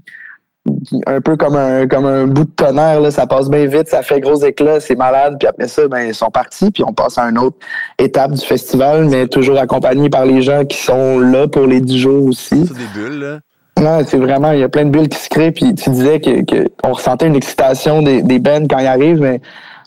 qui- 0.84 1.00
un 1.06 1.20
peu 1.20 1.36
comme 1.36 1.54
un 1.56 1.86
comme 1.86 2.04
un 2.06 2.26
bout 2.26 2.44
de 2.44 2.50
tonnerre 2.50 3.00
là, 3.00 3.10
ça 3.10 3.26
passe 3.26 3.48
bien 3.48 3.66
vite, 3.66 3.88
ça 3.88 4.02
fait 4.02 4.20
gros 4.20 4.44
éclat, 4.44 4.80
c'est 4.80 4.96
malade. 4.96 5.36
Puis 5.38 5.48
après 5.48 5.68
ça, 5.68 5.86
ben 5.88 6.00
ils 6.08 6.14
sont 6.14 6.30
partis, 6.30 6.70
puis 6.70 6.82
on 6.84 6.92
passe 6.92 7.16
à 7.18 7.22
une 7.30 7.38
autre 7.38 7.56
étape 7.98 8.32
du 8.32 8.44
festival, 8.44 9.06
mais 9.06 9.26
toujours 9.28 9.58
accompagné 9.58 10.10
par 10.10 10.26
les 10.26 10.42
gens 10.42 10.64
qui 10.64 10.76
sont 10.78 11.18
là 11.20 11.48
pour 11.48 11.66
les 11.66 11.80
10 11.80 11.98
jours 11.98 12.26
aussi. 12.26 12.66
Ça, 12.66 12.74
des 12.74 13.00
bulles, 13.00 13.20
là. 13.20 13.38
Non, 13.78 14.04
c'est 14.06 14.16
vraiment, 14.18 14.52
il 14.52 14.60
y 14.60 14.62
a 14.64 14.68
plein 14.68 14.84
de 14.86 14.90
bulles 14.90 15.08
qui 15.08 15.18
se 15.18 15.28
créent, 15.28 15.52
puis 15.52 15.74
tu 15.74 15.88
disais 15.90 16.18
que, 16.20 16.42
que 16.44 16.68
on 16.82 16.92
ressentait 16.94 17.26
une 17.26 17.36
excitation 17.36 18.02
des, 18.02 18.22
des 18.22 18.38
bands 18.38 18.66
quand 18.68 18.78
ils 18.78 18.86
arrivent, 18.86 19.20
mais 19.20 19.40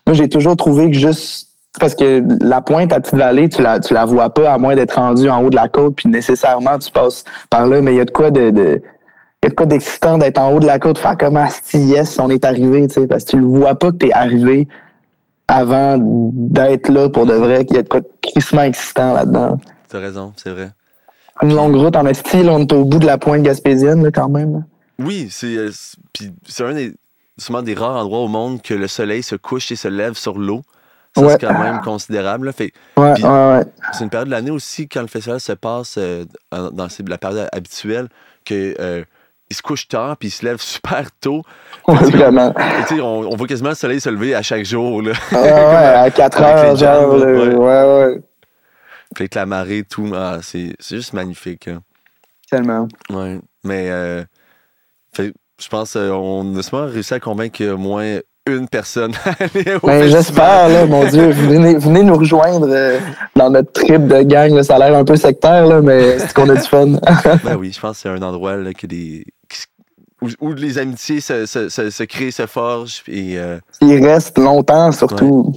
moi 0.07 0.13
j'ai 0.15 0.29
toujours 0.29 0.55
trouvé 0.55 0.89
que 0.91 0.97
juste 0.97 1.48
parce 1.79 1.95
que 1.95 2.23
la 2.43 2.61
pointe 2.61 2.91
à 2.91 2.99
Petite-Vallée, 2.99 3.49
tu 3.49 3.61
la, 3.61 3.79
tu 3.79 3.93
la 3.93 4.05
vois 4.05 4.33
pas 4.33 4.51
à 4.51 4.57
moins 4.57 4.75
d'être 4.75 4.95
rendu 4.95 5.29
en 5.29 5.43
haut 5.43 5.49
de 5.49 5.55
la 5.55 5.67
côte, 5.67 5.95
puis 5.97 6.09
nécessairement 6.09 6.79
tu 6.79 6.91
passes 6.91 7.23
par 7.49 7.67
là, 7.67 7.81
mais 7.81 7.93
il 7.93 7.97
y 7.97 8.01
a 8.01 8.05
de 8.05 8.11
quoi 8.11 8.31
de, 8.31 8.49
de 8.49 8.81
il 9.41 9.45
y 9.45 9.47
a 9.47 9.49
de 9.51 9.55
quoi 9.55 9.65
d'excitant 9.65 10.17
d'être 10.17 10.37
en 10.37 10.51
haut 10.51 10.59
de 10.59 10.65
la 10.65 10.79
côte, 10.79 10.97
faire 10.97 11.17
comme 11.17 11.37
Asti, 11.37 11.77
yes, 11.77 12.19
on 12.19 12.29
est 12.29 12.43
arrivé, 12.43 12.87
tu 12.87 12.95
sais, 12.95 13.07
parce 13.07 13.23
que 13.23 13.31
tu 13.31 13.39
le 13.39 13.45
vois 13.45 13.75
pas 13.75 13.91
que 13.91 13.97
t'es 13.97 14.11
arrivé 14.11 14.67
avant 15.47 15.97
d'être 15.99 16.89
là 16.89 17.09
pour 17.09 17.25
de 17.25 17.33
vrai, 17.33 17.65
qu'il 17.65 17.77
y 17.77 17.79
a 17.79 17.83
de 17.83 17.87
quoi 17.87 18.01
de 18.01 18.09
crissement 18.21 18.63
excitant 18.63 19.13
là-dedans. 19.13 19.57
T'as 19.87 19.99
raison, 19.99 20.33
c'est 20.35 20.49
vrai. 20.49 20.71
Une 21.41 21.55
longue 21.55 21.75
route 21.75 21.95
en 21.95 22.05
esti, 22.05 22.37
on 22.49 22.59
est 22.59 22.73
au 22.73 22.83
bout 22.83 22.99
de 22.99 23.05
la 23.05 23.17
pointe 23.17 23.41
gaspésienne, 23.41 24.03
là, 24.03 24.11
quand 24.11 24.27
même. 24.27 24.65
Oui, 24.99 25.27
c'est 25.31 25.55
euh, 25.55 25.71
c'est 26.45 26.63
un 26.65 26.73
des 26.73 26.93
sûrement 27.37 27.61
des 27.61 27.73
rares 27.73 27.95
endroits 27.95 28.19
au 28.19 28.27
monde 28.27 28.61
que 28.61 28.73
le 28.73 28.87
soleil 28.87 29.23
se 29.23 29.35
couche 29.35 29.71
et 29.71 29.77
se 29.77 29.87
lève 29.87 30.15
sur 30.15 30.37
l'eau. 30.37 30.61
Ça, 31.15 31.23
Ouais. 31.23 31.31
c'est 31.33 31.47
quand 31.47 31.57
même 31.59 31.81
considérable. 31.81 32.45
là. 32.47 32.51
Fait, 32.53 32.71
Ouais, 32.97 33.11
ouais, 33.21 33.23
ouais. 33.23 33.63
c'est 33.93 34.03
une 34.03 34.09
période 34.09 34.27
de 34.27 34.31
l'année 34.33 34.51
aussi, 34.51 34.87
quand 34.87 35.01
le 35.01 35.07
festival 35.07 35.39
se 35.39 35.53
passe 35.53 35.95
euh, 35.97 36.25
dans 36.51 36.87
la 37.07 37.17
période 37.17 37.49
habituelle, 37.51 38.07
que 38.45 38.75
euh, 38.79 39.03
il 39.49 39.55
se 39.55 39.61
couche 39.63 39.87
tard 39.87 40.15
puis 40.17 40.27
il 40.27 40.31
se 40.31 40.45
lève 40.45 40.57
super 40.61 41.09
tôt. 41.19 41.41
Que, 41.87 41.91
vraiment. 42.15 42.53
on, 42.91 43.27
on 43.31 43.35
voit 43.35 43.47
quasiment 43.47 43.69
le 43.69 43.75
soleil 43.75 43.99
se 43.99 44.09
lever 44.09 44.35
à 44.35 44.43
chaque 44.43 44.65
jour. 44.65 45.01
Là. 45.01 45.13
Ouais, 45.31 45.37
à 45.49 46.11
4 46.11 46.41
Avec 46.41 46.65
heures, 46.65 46.75
genre, 46.75 47.13
ouais. 47.15 47.55
ouais, 47.55 48.21
Puis 49.15 49.23
avec 49.23 49.35
la 49.35 49.45
marée, 49.47 49.83
tout. 49.89 50.11
ah, 50.15 50.37
c'est 50.43 50.75
c'est 50.79 50.97
juste 50.97 51.13
magnifique. 51.13 51.67
hein. 51.67 51.81
tellement. 52.51 52.87
Ouais. 53.09 53.39
Mais 53.63 53.89
euh, 53.89 54.23
fait- 55.13 55.33
je 55.61 55.67
pense 55.67 55.93
qu'on 55.93 56.55
a 56.55 56.61
sûrement 56.63 56.85
réussi 56.85 57.13
à 57.15 57.19
convaincre 57.19 57.63
moins 57.73 58.19
une 58.57 58.67
personne 58.67 59.13
Ben, 59.83 60.07
j'espère, 60.07 60.69
là, 60.69 60.85
mon 60.85 61.05
Dieu, 61.05 61.29
venez, 61.29 61.75
venez 61.75 62.03
nous 62.03 62.17
rejoindre 62.17 62.67
euh, 62.69 62.99
dans 63.35 63.49
notre 63.49 63.71
trip 63.71 64.07
de 64.07 64.21
gang, 64.23 64.53
là. 64.53 64.63
ça 64.63 64.75
a 64.75 64.79
l'air 64.79 64.97
un 64.97 65.05
peu 65.05 65.15
sectaire, 65.15 65.65
là, 65.65 65.81
mais 65.81 66.19
c'est 66.19 66.33
qu'on 66.33 66.49
a 66.49 66.55
du 66.55 66.61
fun. 66.67 66.93
Ben 67.43 67.55
oui, 67.57 67.71
je 67.73 67.79
pense 67.79 67.97
que 67.97 68.01
c'est 68.03 68.09
un 68.09 68.21
endroit 68.21 68.55
là, 68.57 68.73
que 68.73 68.87
des, 68.87 69.25
où, 70.21 70.27
où 70.41 70.53
les 70.53 70.77
amitiés 70.77 71.21
se, 71.21 71.45
se, 71.45 71.69
se, 71.69 71.89
se 71.89 72.03
créent, 72.03 72.31
se 72.31 72.45
forgent. 72.45 73.03
Et 73.07 73.37
euh, 73.37 73.59
Il 73.81 74.05
reste 74.05 74.37
longtemps, 74.37 74.91
surtout. 74.91 75.53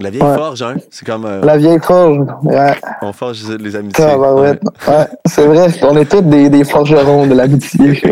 La 0.00 0.10
vieille 0.10 0.22
Ouais. 0.22 0.34
forge, 0.36 0.62
hein, 0.62 0.76
c'est 0.90 1.06
comme 1.06 1.24
euh, 1.24 1.40
La 1.42 1.56
vieille 1.56 1.78
forge, 1.82 2.18
ouais, 2.42 2.74
on 3.02 3.12
forge 3.12 3.42
les 3.58 3.76
amitiés. 3.76 4.04
ça, 4.04 4.16
bah, 4.18 4.34
ouais. 4.34 4.58
ouais. 4.88 5.06
c'est 5.26 5.46
vrai, 5.46 5.68
on 5.82 5.96
est 5.96 6.04
tous 6.10 6.20
des, 6.22 6.48
des 6.50 6.64
forgerons 6.64 7.26
de 7.26 7.34
l'amitié. 7.34 8.00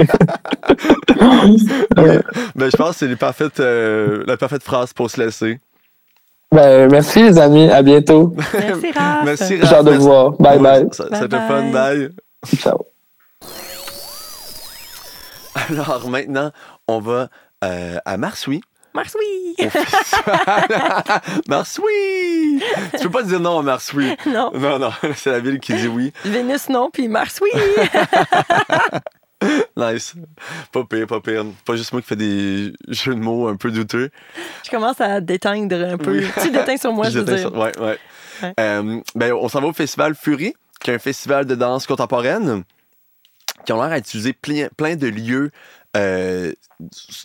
Ouais. 1.96 2.20
Ben, 2.56 2.70
je 2.70 2.76
pense 2.76 2.90
que 2.92 2.96
c'est 3.00 3.06
les 3.06 3.16
parfaites, 3.16 3.60
euh, 3.60 4.24
la 4.26 4.36
parfaite 4.36 4.62
phrase 4.62 4.92
pour 4.92 5.10
se 5.10 5.20
laisser. 5.20 5.60
ben, 6.50 6.88
merci 6.90 7.22
les 7.22 7.38
amis, 7.38 7.70
à 7.70 7.82
bientôt. 7.82 8.34
Merci, 8.54 8.90
Raph. 8.92 9.24
Merci, 9.24 9.56
J'ai 9.58 9.64
hâte 9.66 9.84
de 9.84 9.90
Merci. 9.90 9.98
vous 9.98 10.04
voir. 10.04 10.32
Bye 10.32 10.58
bye. 10.58 10.88
Ça, 10.92 11.04
Bye 11.08 11.20
C'était 11.22 11.36
fun, 11.36 11.62
bye. 11.70 11.72
bye. 11.72 12.08
Ciao. 12.56 12.78
Alors 15.70 16.08
maintenant, 16.08 16.50
on 16.88 16.98
va 17.00 17.28
euh, 17.64 17.98
à 18.04 18.16
Marsoui. 18.16 18.60
Marsoui! 18.94 19.56
Marsoui! 21.48 22.62
Tu 22.92 23.02
peux 23.02 23.10
pas 23.10 23.22
dire 23.22 23.40
non 23.40 23.58
à 23.58 23.62
Marsoui. 23.62 24.14
Non. 24.26 24.50
Non, 24.54 24.78
non, 24.78 24.90
c'est 25.16 25.30
la 25.32 25.40
ville 25.40 25.58
qui 25.60 25.74
dit 25.74 25.88
oui. 25.88 26.12
Vénus, 26.24 26.68
non, 26.68 26.90
puis 26.92 27.08
Mars, 27.08 27.40
oui! 27.42 27.50
Nice. 29.76 30.14
Pas 30.72 30.84
pire, 30.84 31.06
pas 31.06 31.20
pire. 31.20 31.44
Pas 31.66 31.76
juste 31.76 31.92
moi 31.92 32.00
qui 32.00 32.06
fais 32.08 32.16
des 32.16 32.72
jeux 32.88 33.14
de 33.14 33.20
mots 33.20 33.48
un 33.48 33.56
peu 33.56 33.70
douteux. 33.70 34.10
Je 34.64 34.70
commence 34.70 35.00
à 35.00 35.20
déteindre 35.20 35.76
un 35.76 35.98
peu. 35.98 36.18
Oui. 36.20 36.26
Tu 36.40 36.50
déteins 36.50 36.76
sur 36.78 36.92
moi, 36.92 37.10
je, 37.10 37.18
veux 37.18 37.24
déteins 37.24 37.36
dire. 37.38 37.48
sur- 37.50 37.58
Ouais, 37.58 37.72
ouais. 37.78 37.98
Ouais. 38.42 38.54
Euh, 38.58 39.00
ben, 39.14 39.32
on 39.34 39.48
s'en 39.48 39.60
va 39.60 39.66
au 39.66 39.72
festival 39.74 40.14
Fury, 40.14 40.54
qui 40.80 40.90
est 40.90 40.94
un 40.94 40.98
festival 40.98 41.44
de 41.44 41.54
danse 41.54 41.86
contemporaine, 41.86 42.62
qui 43.66 43.72
ont 43.72 43.82
l'air 43.82 43.92
à 43.92 43.98
utiliser 43.98 44.32
plein, 44.32 44.68
plein 44.76 44.96
de 44.96 45.08
lieux 45.08 45.50
euh, 45.96 46.52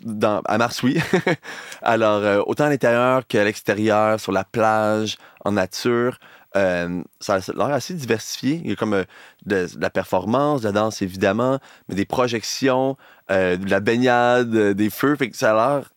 dans, 0.04 0.42
à 0.46 0.58
Marsouis. 0.58 1.00
Alors, 1.82 2.24
euh, 2.24 2.42
autant 2.46 2.66
à 2.66 2.70
l'intérieur 2.70 3.26
qu'à 3.28 3.44
l'extérieur, 3.44 4.20
sur 4.20 4.32
la 4.32 4.44
plage, 4.44 5.18
en 5.46 5.54
nature. 5.54 6.20
Euh, 6.56 7.04
ça 7.20 7.36
a 7.36 7.40
l'air 7.56 7.74
assez 7.74 7.94
diversifié. 7.94 8.62
Il 8.64 8.70
y 8.70 8.74
a 8.74 8.76
comme 8.76 8.94
euh, 8.94 9.04
de, 9.46 9.68
de 9.76 9.82
la 9.82 9.90
performance, 9.90 10.62
de 10.62 10.68
la 10.68 10.72
danse 10.72 11.02
évidemment, 11.02 11.60
mais 11.88 11.96
des 11.96 12.06
projections, 12.06 12.98
euh, 13.32 13.58
de 13.58 13.70
la 13.70 13.80
baignade, 13.80 14.56
euh, 14.56 14.74
des 14.74 14.90
feux. 14.90 15.16
Fait 15.16 15.30
que 15.30 15.38
ça 15.38 15.52
a 15.52 15.78
l'air 15.78 15.90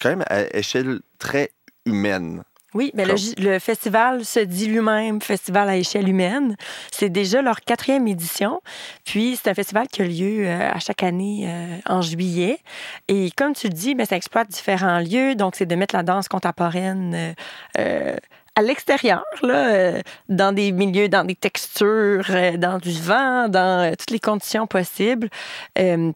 quand 0.00 0.10
même 0.10 0.24
à 0.28 0.42
échelle 0.56 1.00
très 1.18 1.52
humaine. 1.86 2.42
Oui, 2.74 2.90
mais 2.94 3.04
le, 3.04 3.14
Comme- 3.14 3.44
le 3.44 3.58
festival 3.60 4.24
se 4.24 4.40
dit 4.40 4.66
lui-même 4.66 5.20
festival 5.22 5.68
à 5.68 5.76
échelle 5.76 6.08
humaine. 6.08 6.56
C'est 6.90 7.08
déjà 7.08 7.40
leur 7.40 7.60
quatrième 7.60 8.08
édition. 8.08 8.60
Puis 9.04 9.38
c'est 9.40 9.48
un 9.48 9.54
festival 9.54 9.86
qui 9.86 10.02
a 10.02 10.04
lieu 10.04 10.46
euh, 10.46 10.70
à 10.72 10.80
chaque 10.80 11.04
année 11.04 11.44
euh, 11.46 11.78
en 11.86 12.02
juillet. 12.02 12.58
Et 13.06 13.30
comme 13.36 13.54
tu 13.54 13.68
le 13.68 13.72
dis, 13.74 13.94
ben, 13.94 14.04
ça 14.04 14.16
exploite 14.16 14.48
différents 14.48 14.98
lieux. 14.98 15.36
Donc 15.36 15.54
c'est 15.54 15.66
de 15.66 15.74
mettre 15.76 15.94
la 15.94 16.02
danse 16.02 16.26
contemporaine 16.26 17.34
euh, 17.78 18.16
à 18.56 18.62
l'extérieur, 18.62 19.24
là, 19.42 20.00
dans 20.28 20.52
des 20.54 20.70
milieux, 20.70 21.08
dans 21.08 21.24
des 21.24 21.34
textures, 21.34 22.24
dans 22.56 22.78
du 22.78 22.92
vent, 22.92 23.48
dans 23.48 23.92
toutes 23.96 24.12
les 24.12 24.20
conditions 24.20 24.68
possibles. 24.68 25.28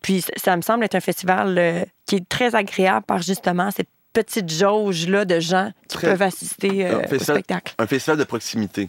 Puis 0.03 0.25
ça, 0.37 0.57
me 0.57 0.63
semble 0.63 0.85
être 0.85 0.95
un 0.95 1.01
festival 1.01 1.87
qui 2.07 2.15
est 2.15 2.29
très 2.29 2.55
agréable 2.55 3.05
par 3.07 3.23
justement 3.23 3.73
cette 3.73 3.89
petite 4.13 4.51
jauge-là 4.51 5.25
de 5.25 5.39
gens 5.41 5.71
qui 5.89 5.97
Très- 5.99 6.09
peuvent 6.09 6.23
assister 6.23 6.87
euh, 6.87 6.99
au 6.99 7.09
festival- 7.09 7.37
spectacle. 7.37 7.75
Un 7.79 7.87
festival 7.87 8.19
de 8.19 8.25
proximité. 8.25 8.89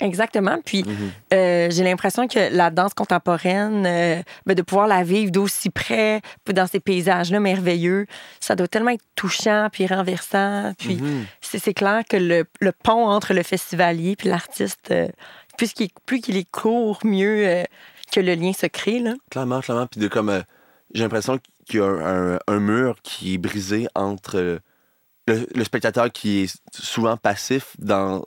Exactement. 0.00 0.58
Puis 0.64 0.82
Mhm. 0.84 1.10
euh, 1.32 1.68
j'ai 1.70 1.82
l'impression 1.82 2.28
que 2.28 2.54
la 2.54 2.70
danse 2.70 2.92
contemporaine, 2.92 3.86
euh, 3.86 4.22
ben, 4.44 4.54
de 4.54 4.60
pouvoir 4.60 4.86
la 4.88 5.02
vivre 5.04 5.30
d'aussi 5.32 5.70
près, 5.70 6.20
dans 6.52 6.66
ces 6.66 6.80
paysages-là 6.80 7.40
merveilleux, 7.40 8.06
ça 8.38 8.56
doit 8.56 8.68
tellement 8.68 8.90
être 8.90 9.04
touchant 9.14 9.68
puis 9.72 9.86
renversant. 9.86 10.74
Puis 10.78 10.96
Mhm. 10.96 11.24
c'est 11.40 11.58
c'est 11.58 11.72
clair 11.72 12.02
que 12.08 12.18
le, 12.18 12.44
le 12.60 12.72
pont 12.72 13.06
entre 13.06 13.32
le 13.32 13.42
festivalier 13.42 14.16
puis 14.16 14.28
l'artiste, 14.28 14.90
euh, 14.90 15.08
plus 15.56 15.72
qu'il 15.72 16.36
est 16.36 16.50
court, 16.50 16.98
mieux 17.02 17.64
que 18.12 18.20
le 18.20 18.34
lien 18.34 18.52
se 18.52 18.66
crée. 18.66 18.98
Là. 18.98 19.14
Clairement, 19.30 19.60
clairement. 19.60 19.86
Puis 19.86 19.98
de 20.00 20.08
comme. 20.08 20.42
j'ai 20.94 21.02
l'impression 21.02 21.38
qu'il 21.66 21.80
y 21.80 21.82
a 21.82 21.86
un, 21.86 22.38
un- 22.46 22.60
mur 22.60 22.96
qui 23.02 23.34
est 23.34 23.38
brisé 23.38 23.88
entre 23.94 24.36
euh, 24.38 24.58
le, 25.28 25.64
spectateur 25.64 26.12
qui 26.12 26.44
est 26.44 26.60
souvent 26.72 27.16
passif 27.16 27.76
dans, 27.78 28.24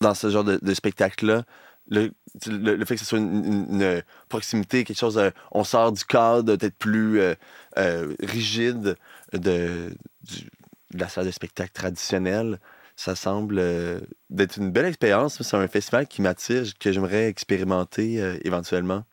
dans 0.00 0.14
ce 0.14 0.30
genre 0.30 0.44
de, 0.44 0.58
de 0.62 0.74
spectacle-là. 0.74 1.44
Le, 1.88 2.12
le, 2.46 2.84
fait 2.84 2.94
que 2.94 3.00
ce 3.00 3.06
soit 3.06 3.18
une, 3.18 4.02
proximité, 4.28 4.84
quelque 4.84 4.98
chose. 4.98 5.16
de- 5.16 5.32
on 5.52 5.64
sort 5.64 5.92
du 5.92 6.04
cadre 6.04 6.56
peut-être 6.56 6.76
plus 6.78 7.20
euh, 7.20 7.34
euh, 7.78 8.14
rigide 8.22 8.96
de, 9.32 9.90
du- 10.22 10.48
la 10.94 11.08
salle 11.08 11.26
de 11.26 11.30
spectacle 11.30 11.72
traditionnelle. 11.72 12.60
Ça 12.96 13.16
semble 13.16 13.58
euh, 13.58 14.00
d'être 14.30 14.58
une 14.58 14.70
belle 14.70 14.86
expérience. 14.86 15.42
C'est 15.42 15.56
un 15.56 15.68
festival 15.68 16.06
qui 16.06 16.22
m'attire, 16.22 16.64
que 16.78 16.92
j'aimerais 16.92 17.26
expérimenter 17.28 18.20
euh, 18.22 18.38
éventuellement. 18.44 19.04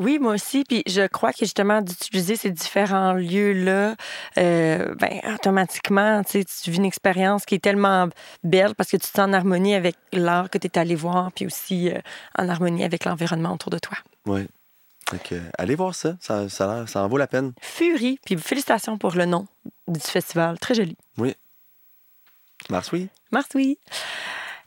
Oui, 0.00 0.18
moi 0.18 0.32
aussi. 0.34 0.64
Puis 0.64 0.82
je 0.86 1.06
crois 1.06 1.32
que 1.32 1.40
justement 1.40 1.82
d'utiliser 1.82 2.34
ces 2.34 2.50
différents 2.50 3.12
lieux-là, 3.12 3.94
euh, 4.38 4.94
ben, 4.94 5.20
automatiquement, 5.34 6.24
tu 6.24 6.40
sais, 6.40 6.44
tu 6.44 6.70
vis 6.70 6.78
une 6.78 6.86
expérience 6.86 7.44
qui 7.44 7.54
est 7.54 7.62
tellement 7.62 8.08
belle 8.42 8.74
parce 8.74 8.90
que 8.90 8.96
tu 8.96 9.02
te 9.02 9.16
sens 9.16 9.28
en 9.28 9.32
harmonie 9.34 9.74
avec 9.74 9.96
l'art 10.12 10.48
que 10.48 10.56
tu 10.56 10.66
es 10.66 10.78
allé 10.78 10.94
voir, 10.94 11.30
puis 11.32 11.46
aussi 11.46 11.90
euh, 11.90 12.00
en 12.38 12.48
harmonie 12.48 12.82
avec 12.82 13.04
l'environnement 13.04 13.52
autour 13.52 13.70
de 13.70 13.78
toi. 13.78 13.98
Oui. 14.24 14.48
Donc, 15.12 15.32
euh, 15.32 15.40
allez 15.58 15.74
voir 15.74 15.94
ça. 15.94 16.16
Ça, 16.18 16.48
ça, 16.48 16.86
ça 16.86 17.04
en 17.04 17.08
vaut 17.08 17.18
la 17.18 17.26
peine. 17.26 17.52
Fury, 17.60 18.18
puis 18.24 18.38
félicitations 18.38 18.96
pour 18.96 19.14
le 19.14 19.26
nom 19.26 19.46
du 19.86 20.00
festival. 20.00 20.58
Très 20.58 20.74
joli. 20.74 20.96
Mars, 22.70 22.90
oui. 22.92 23.08
Mars, 23.32 23.48
oui. 23.54 23.78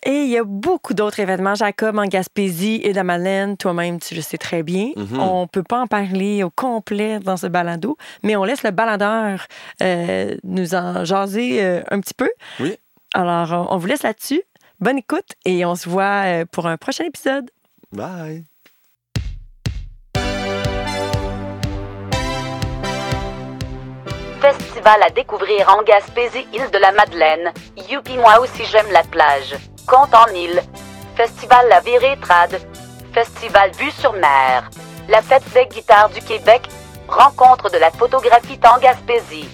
Et 0.05 0.23
il 0.23 0.29
y 0.29 0.37
a 0.37 0.43
beaucoup 0.43 0.93
d'autres 0.93 1.19
événements, 1.19 1.55
Jacob, 1.55 1.97
en 1.97 2.05
Gaspésie 2.05 2.81
et 2.83 2.91
dans 2.93 3.05
Madeleine. 3.05 3.55
Toi-même, 3.55 3.99
tu 3.99 4.15
le 4.15 4.21
sais 4.21 4.37
très 4.37 4.61
bien. 4.61 4.91
Mhm. 4.97 5.19
On 5.19 5.47
peut 5.47 5.63
pas 5.63 5.79
en 5.79 5.87
parler 5.87 6.43
au 6.43 6.49
complet 6.49 7.19
dans 7.19 7.37
ce 7.37 7.47
balado, 7.47 7.97
mais 8.21 8.35
on 8.35 8.43
laisse 8.43 8.63
le 8.63 8.71
baladeur 8.71 9.47
euh, 9.81 10.35
nous 10.43 10.75
en 10.75 11.05
jaser 11.05 11.63
euh, 11.63 11.81
un 11.89 12.01
petit 12.01 12.13
peu. 12.13 12.29
Oui. 12.59 12.75
Alors, 13.13 13.67
on 13.69 13.73
on 13.73 13.77
vous 13.77 13.87
laisse 13.87 14.03
là-dessus. 14.03 14.43
Bonne 14.79 14.97
écoute 14.97 15.33
et 15.45 15.65
on 15.65 15.75
se 15.75 15.89
voit 15.89 16.25
euh, 16.25 16.45
pour 16.51 16.67
un 16.67 16.77
prochain 16.77 17.05
épisode. 17.05 17.49
Bye. 17.91 18.43
Festival 24.41 25.01
à 25.01 25.09
découvrir 25.09 25.69
en 25.69 25.83
Gaspésie, 25.83 26.45
île 26.53 26.69
de 26.71 26.77
la 26.77 26.91
Madeleine. 26.91 27.53
Youpi, 27.89 28.17
moi 28.17 28.39
aussi 28.41 28.63
j'aime 28.65 28.91
la 28.91 29.03
plage. 29.03 29.55
Compte 29.87 30.13
en 30.15 30.27
île. 30.33 30.61
Festival 31.15 31.67
La 31.67 31.81
Virée 31.81 32.17
Trad. 32.21 32.57
Festival 33.13 33.71
Vue 33.77 33.91
sur 33.91 34.13
mer. 34.13 34.69
La 35.09 35.21
fête 35.21 35.43
des 35.53 35.65
guitares 35.65 36.09
du 36.09 36.21
Québec. 36.21 36.69
Rencontre 37.07 37.69
de 37.69 37.77
la 37.77 37.91
photographie 37.91 38.59
en 38.65 38.79
Gaspésie. 38.79 39.49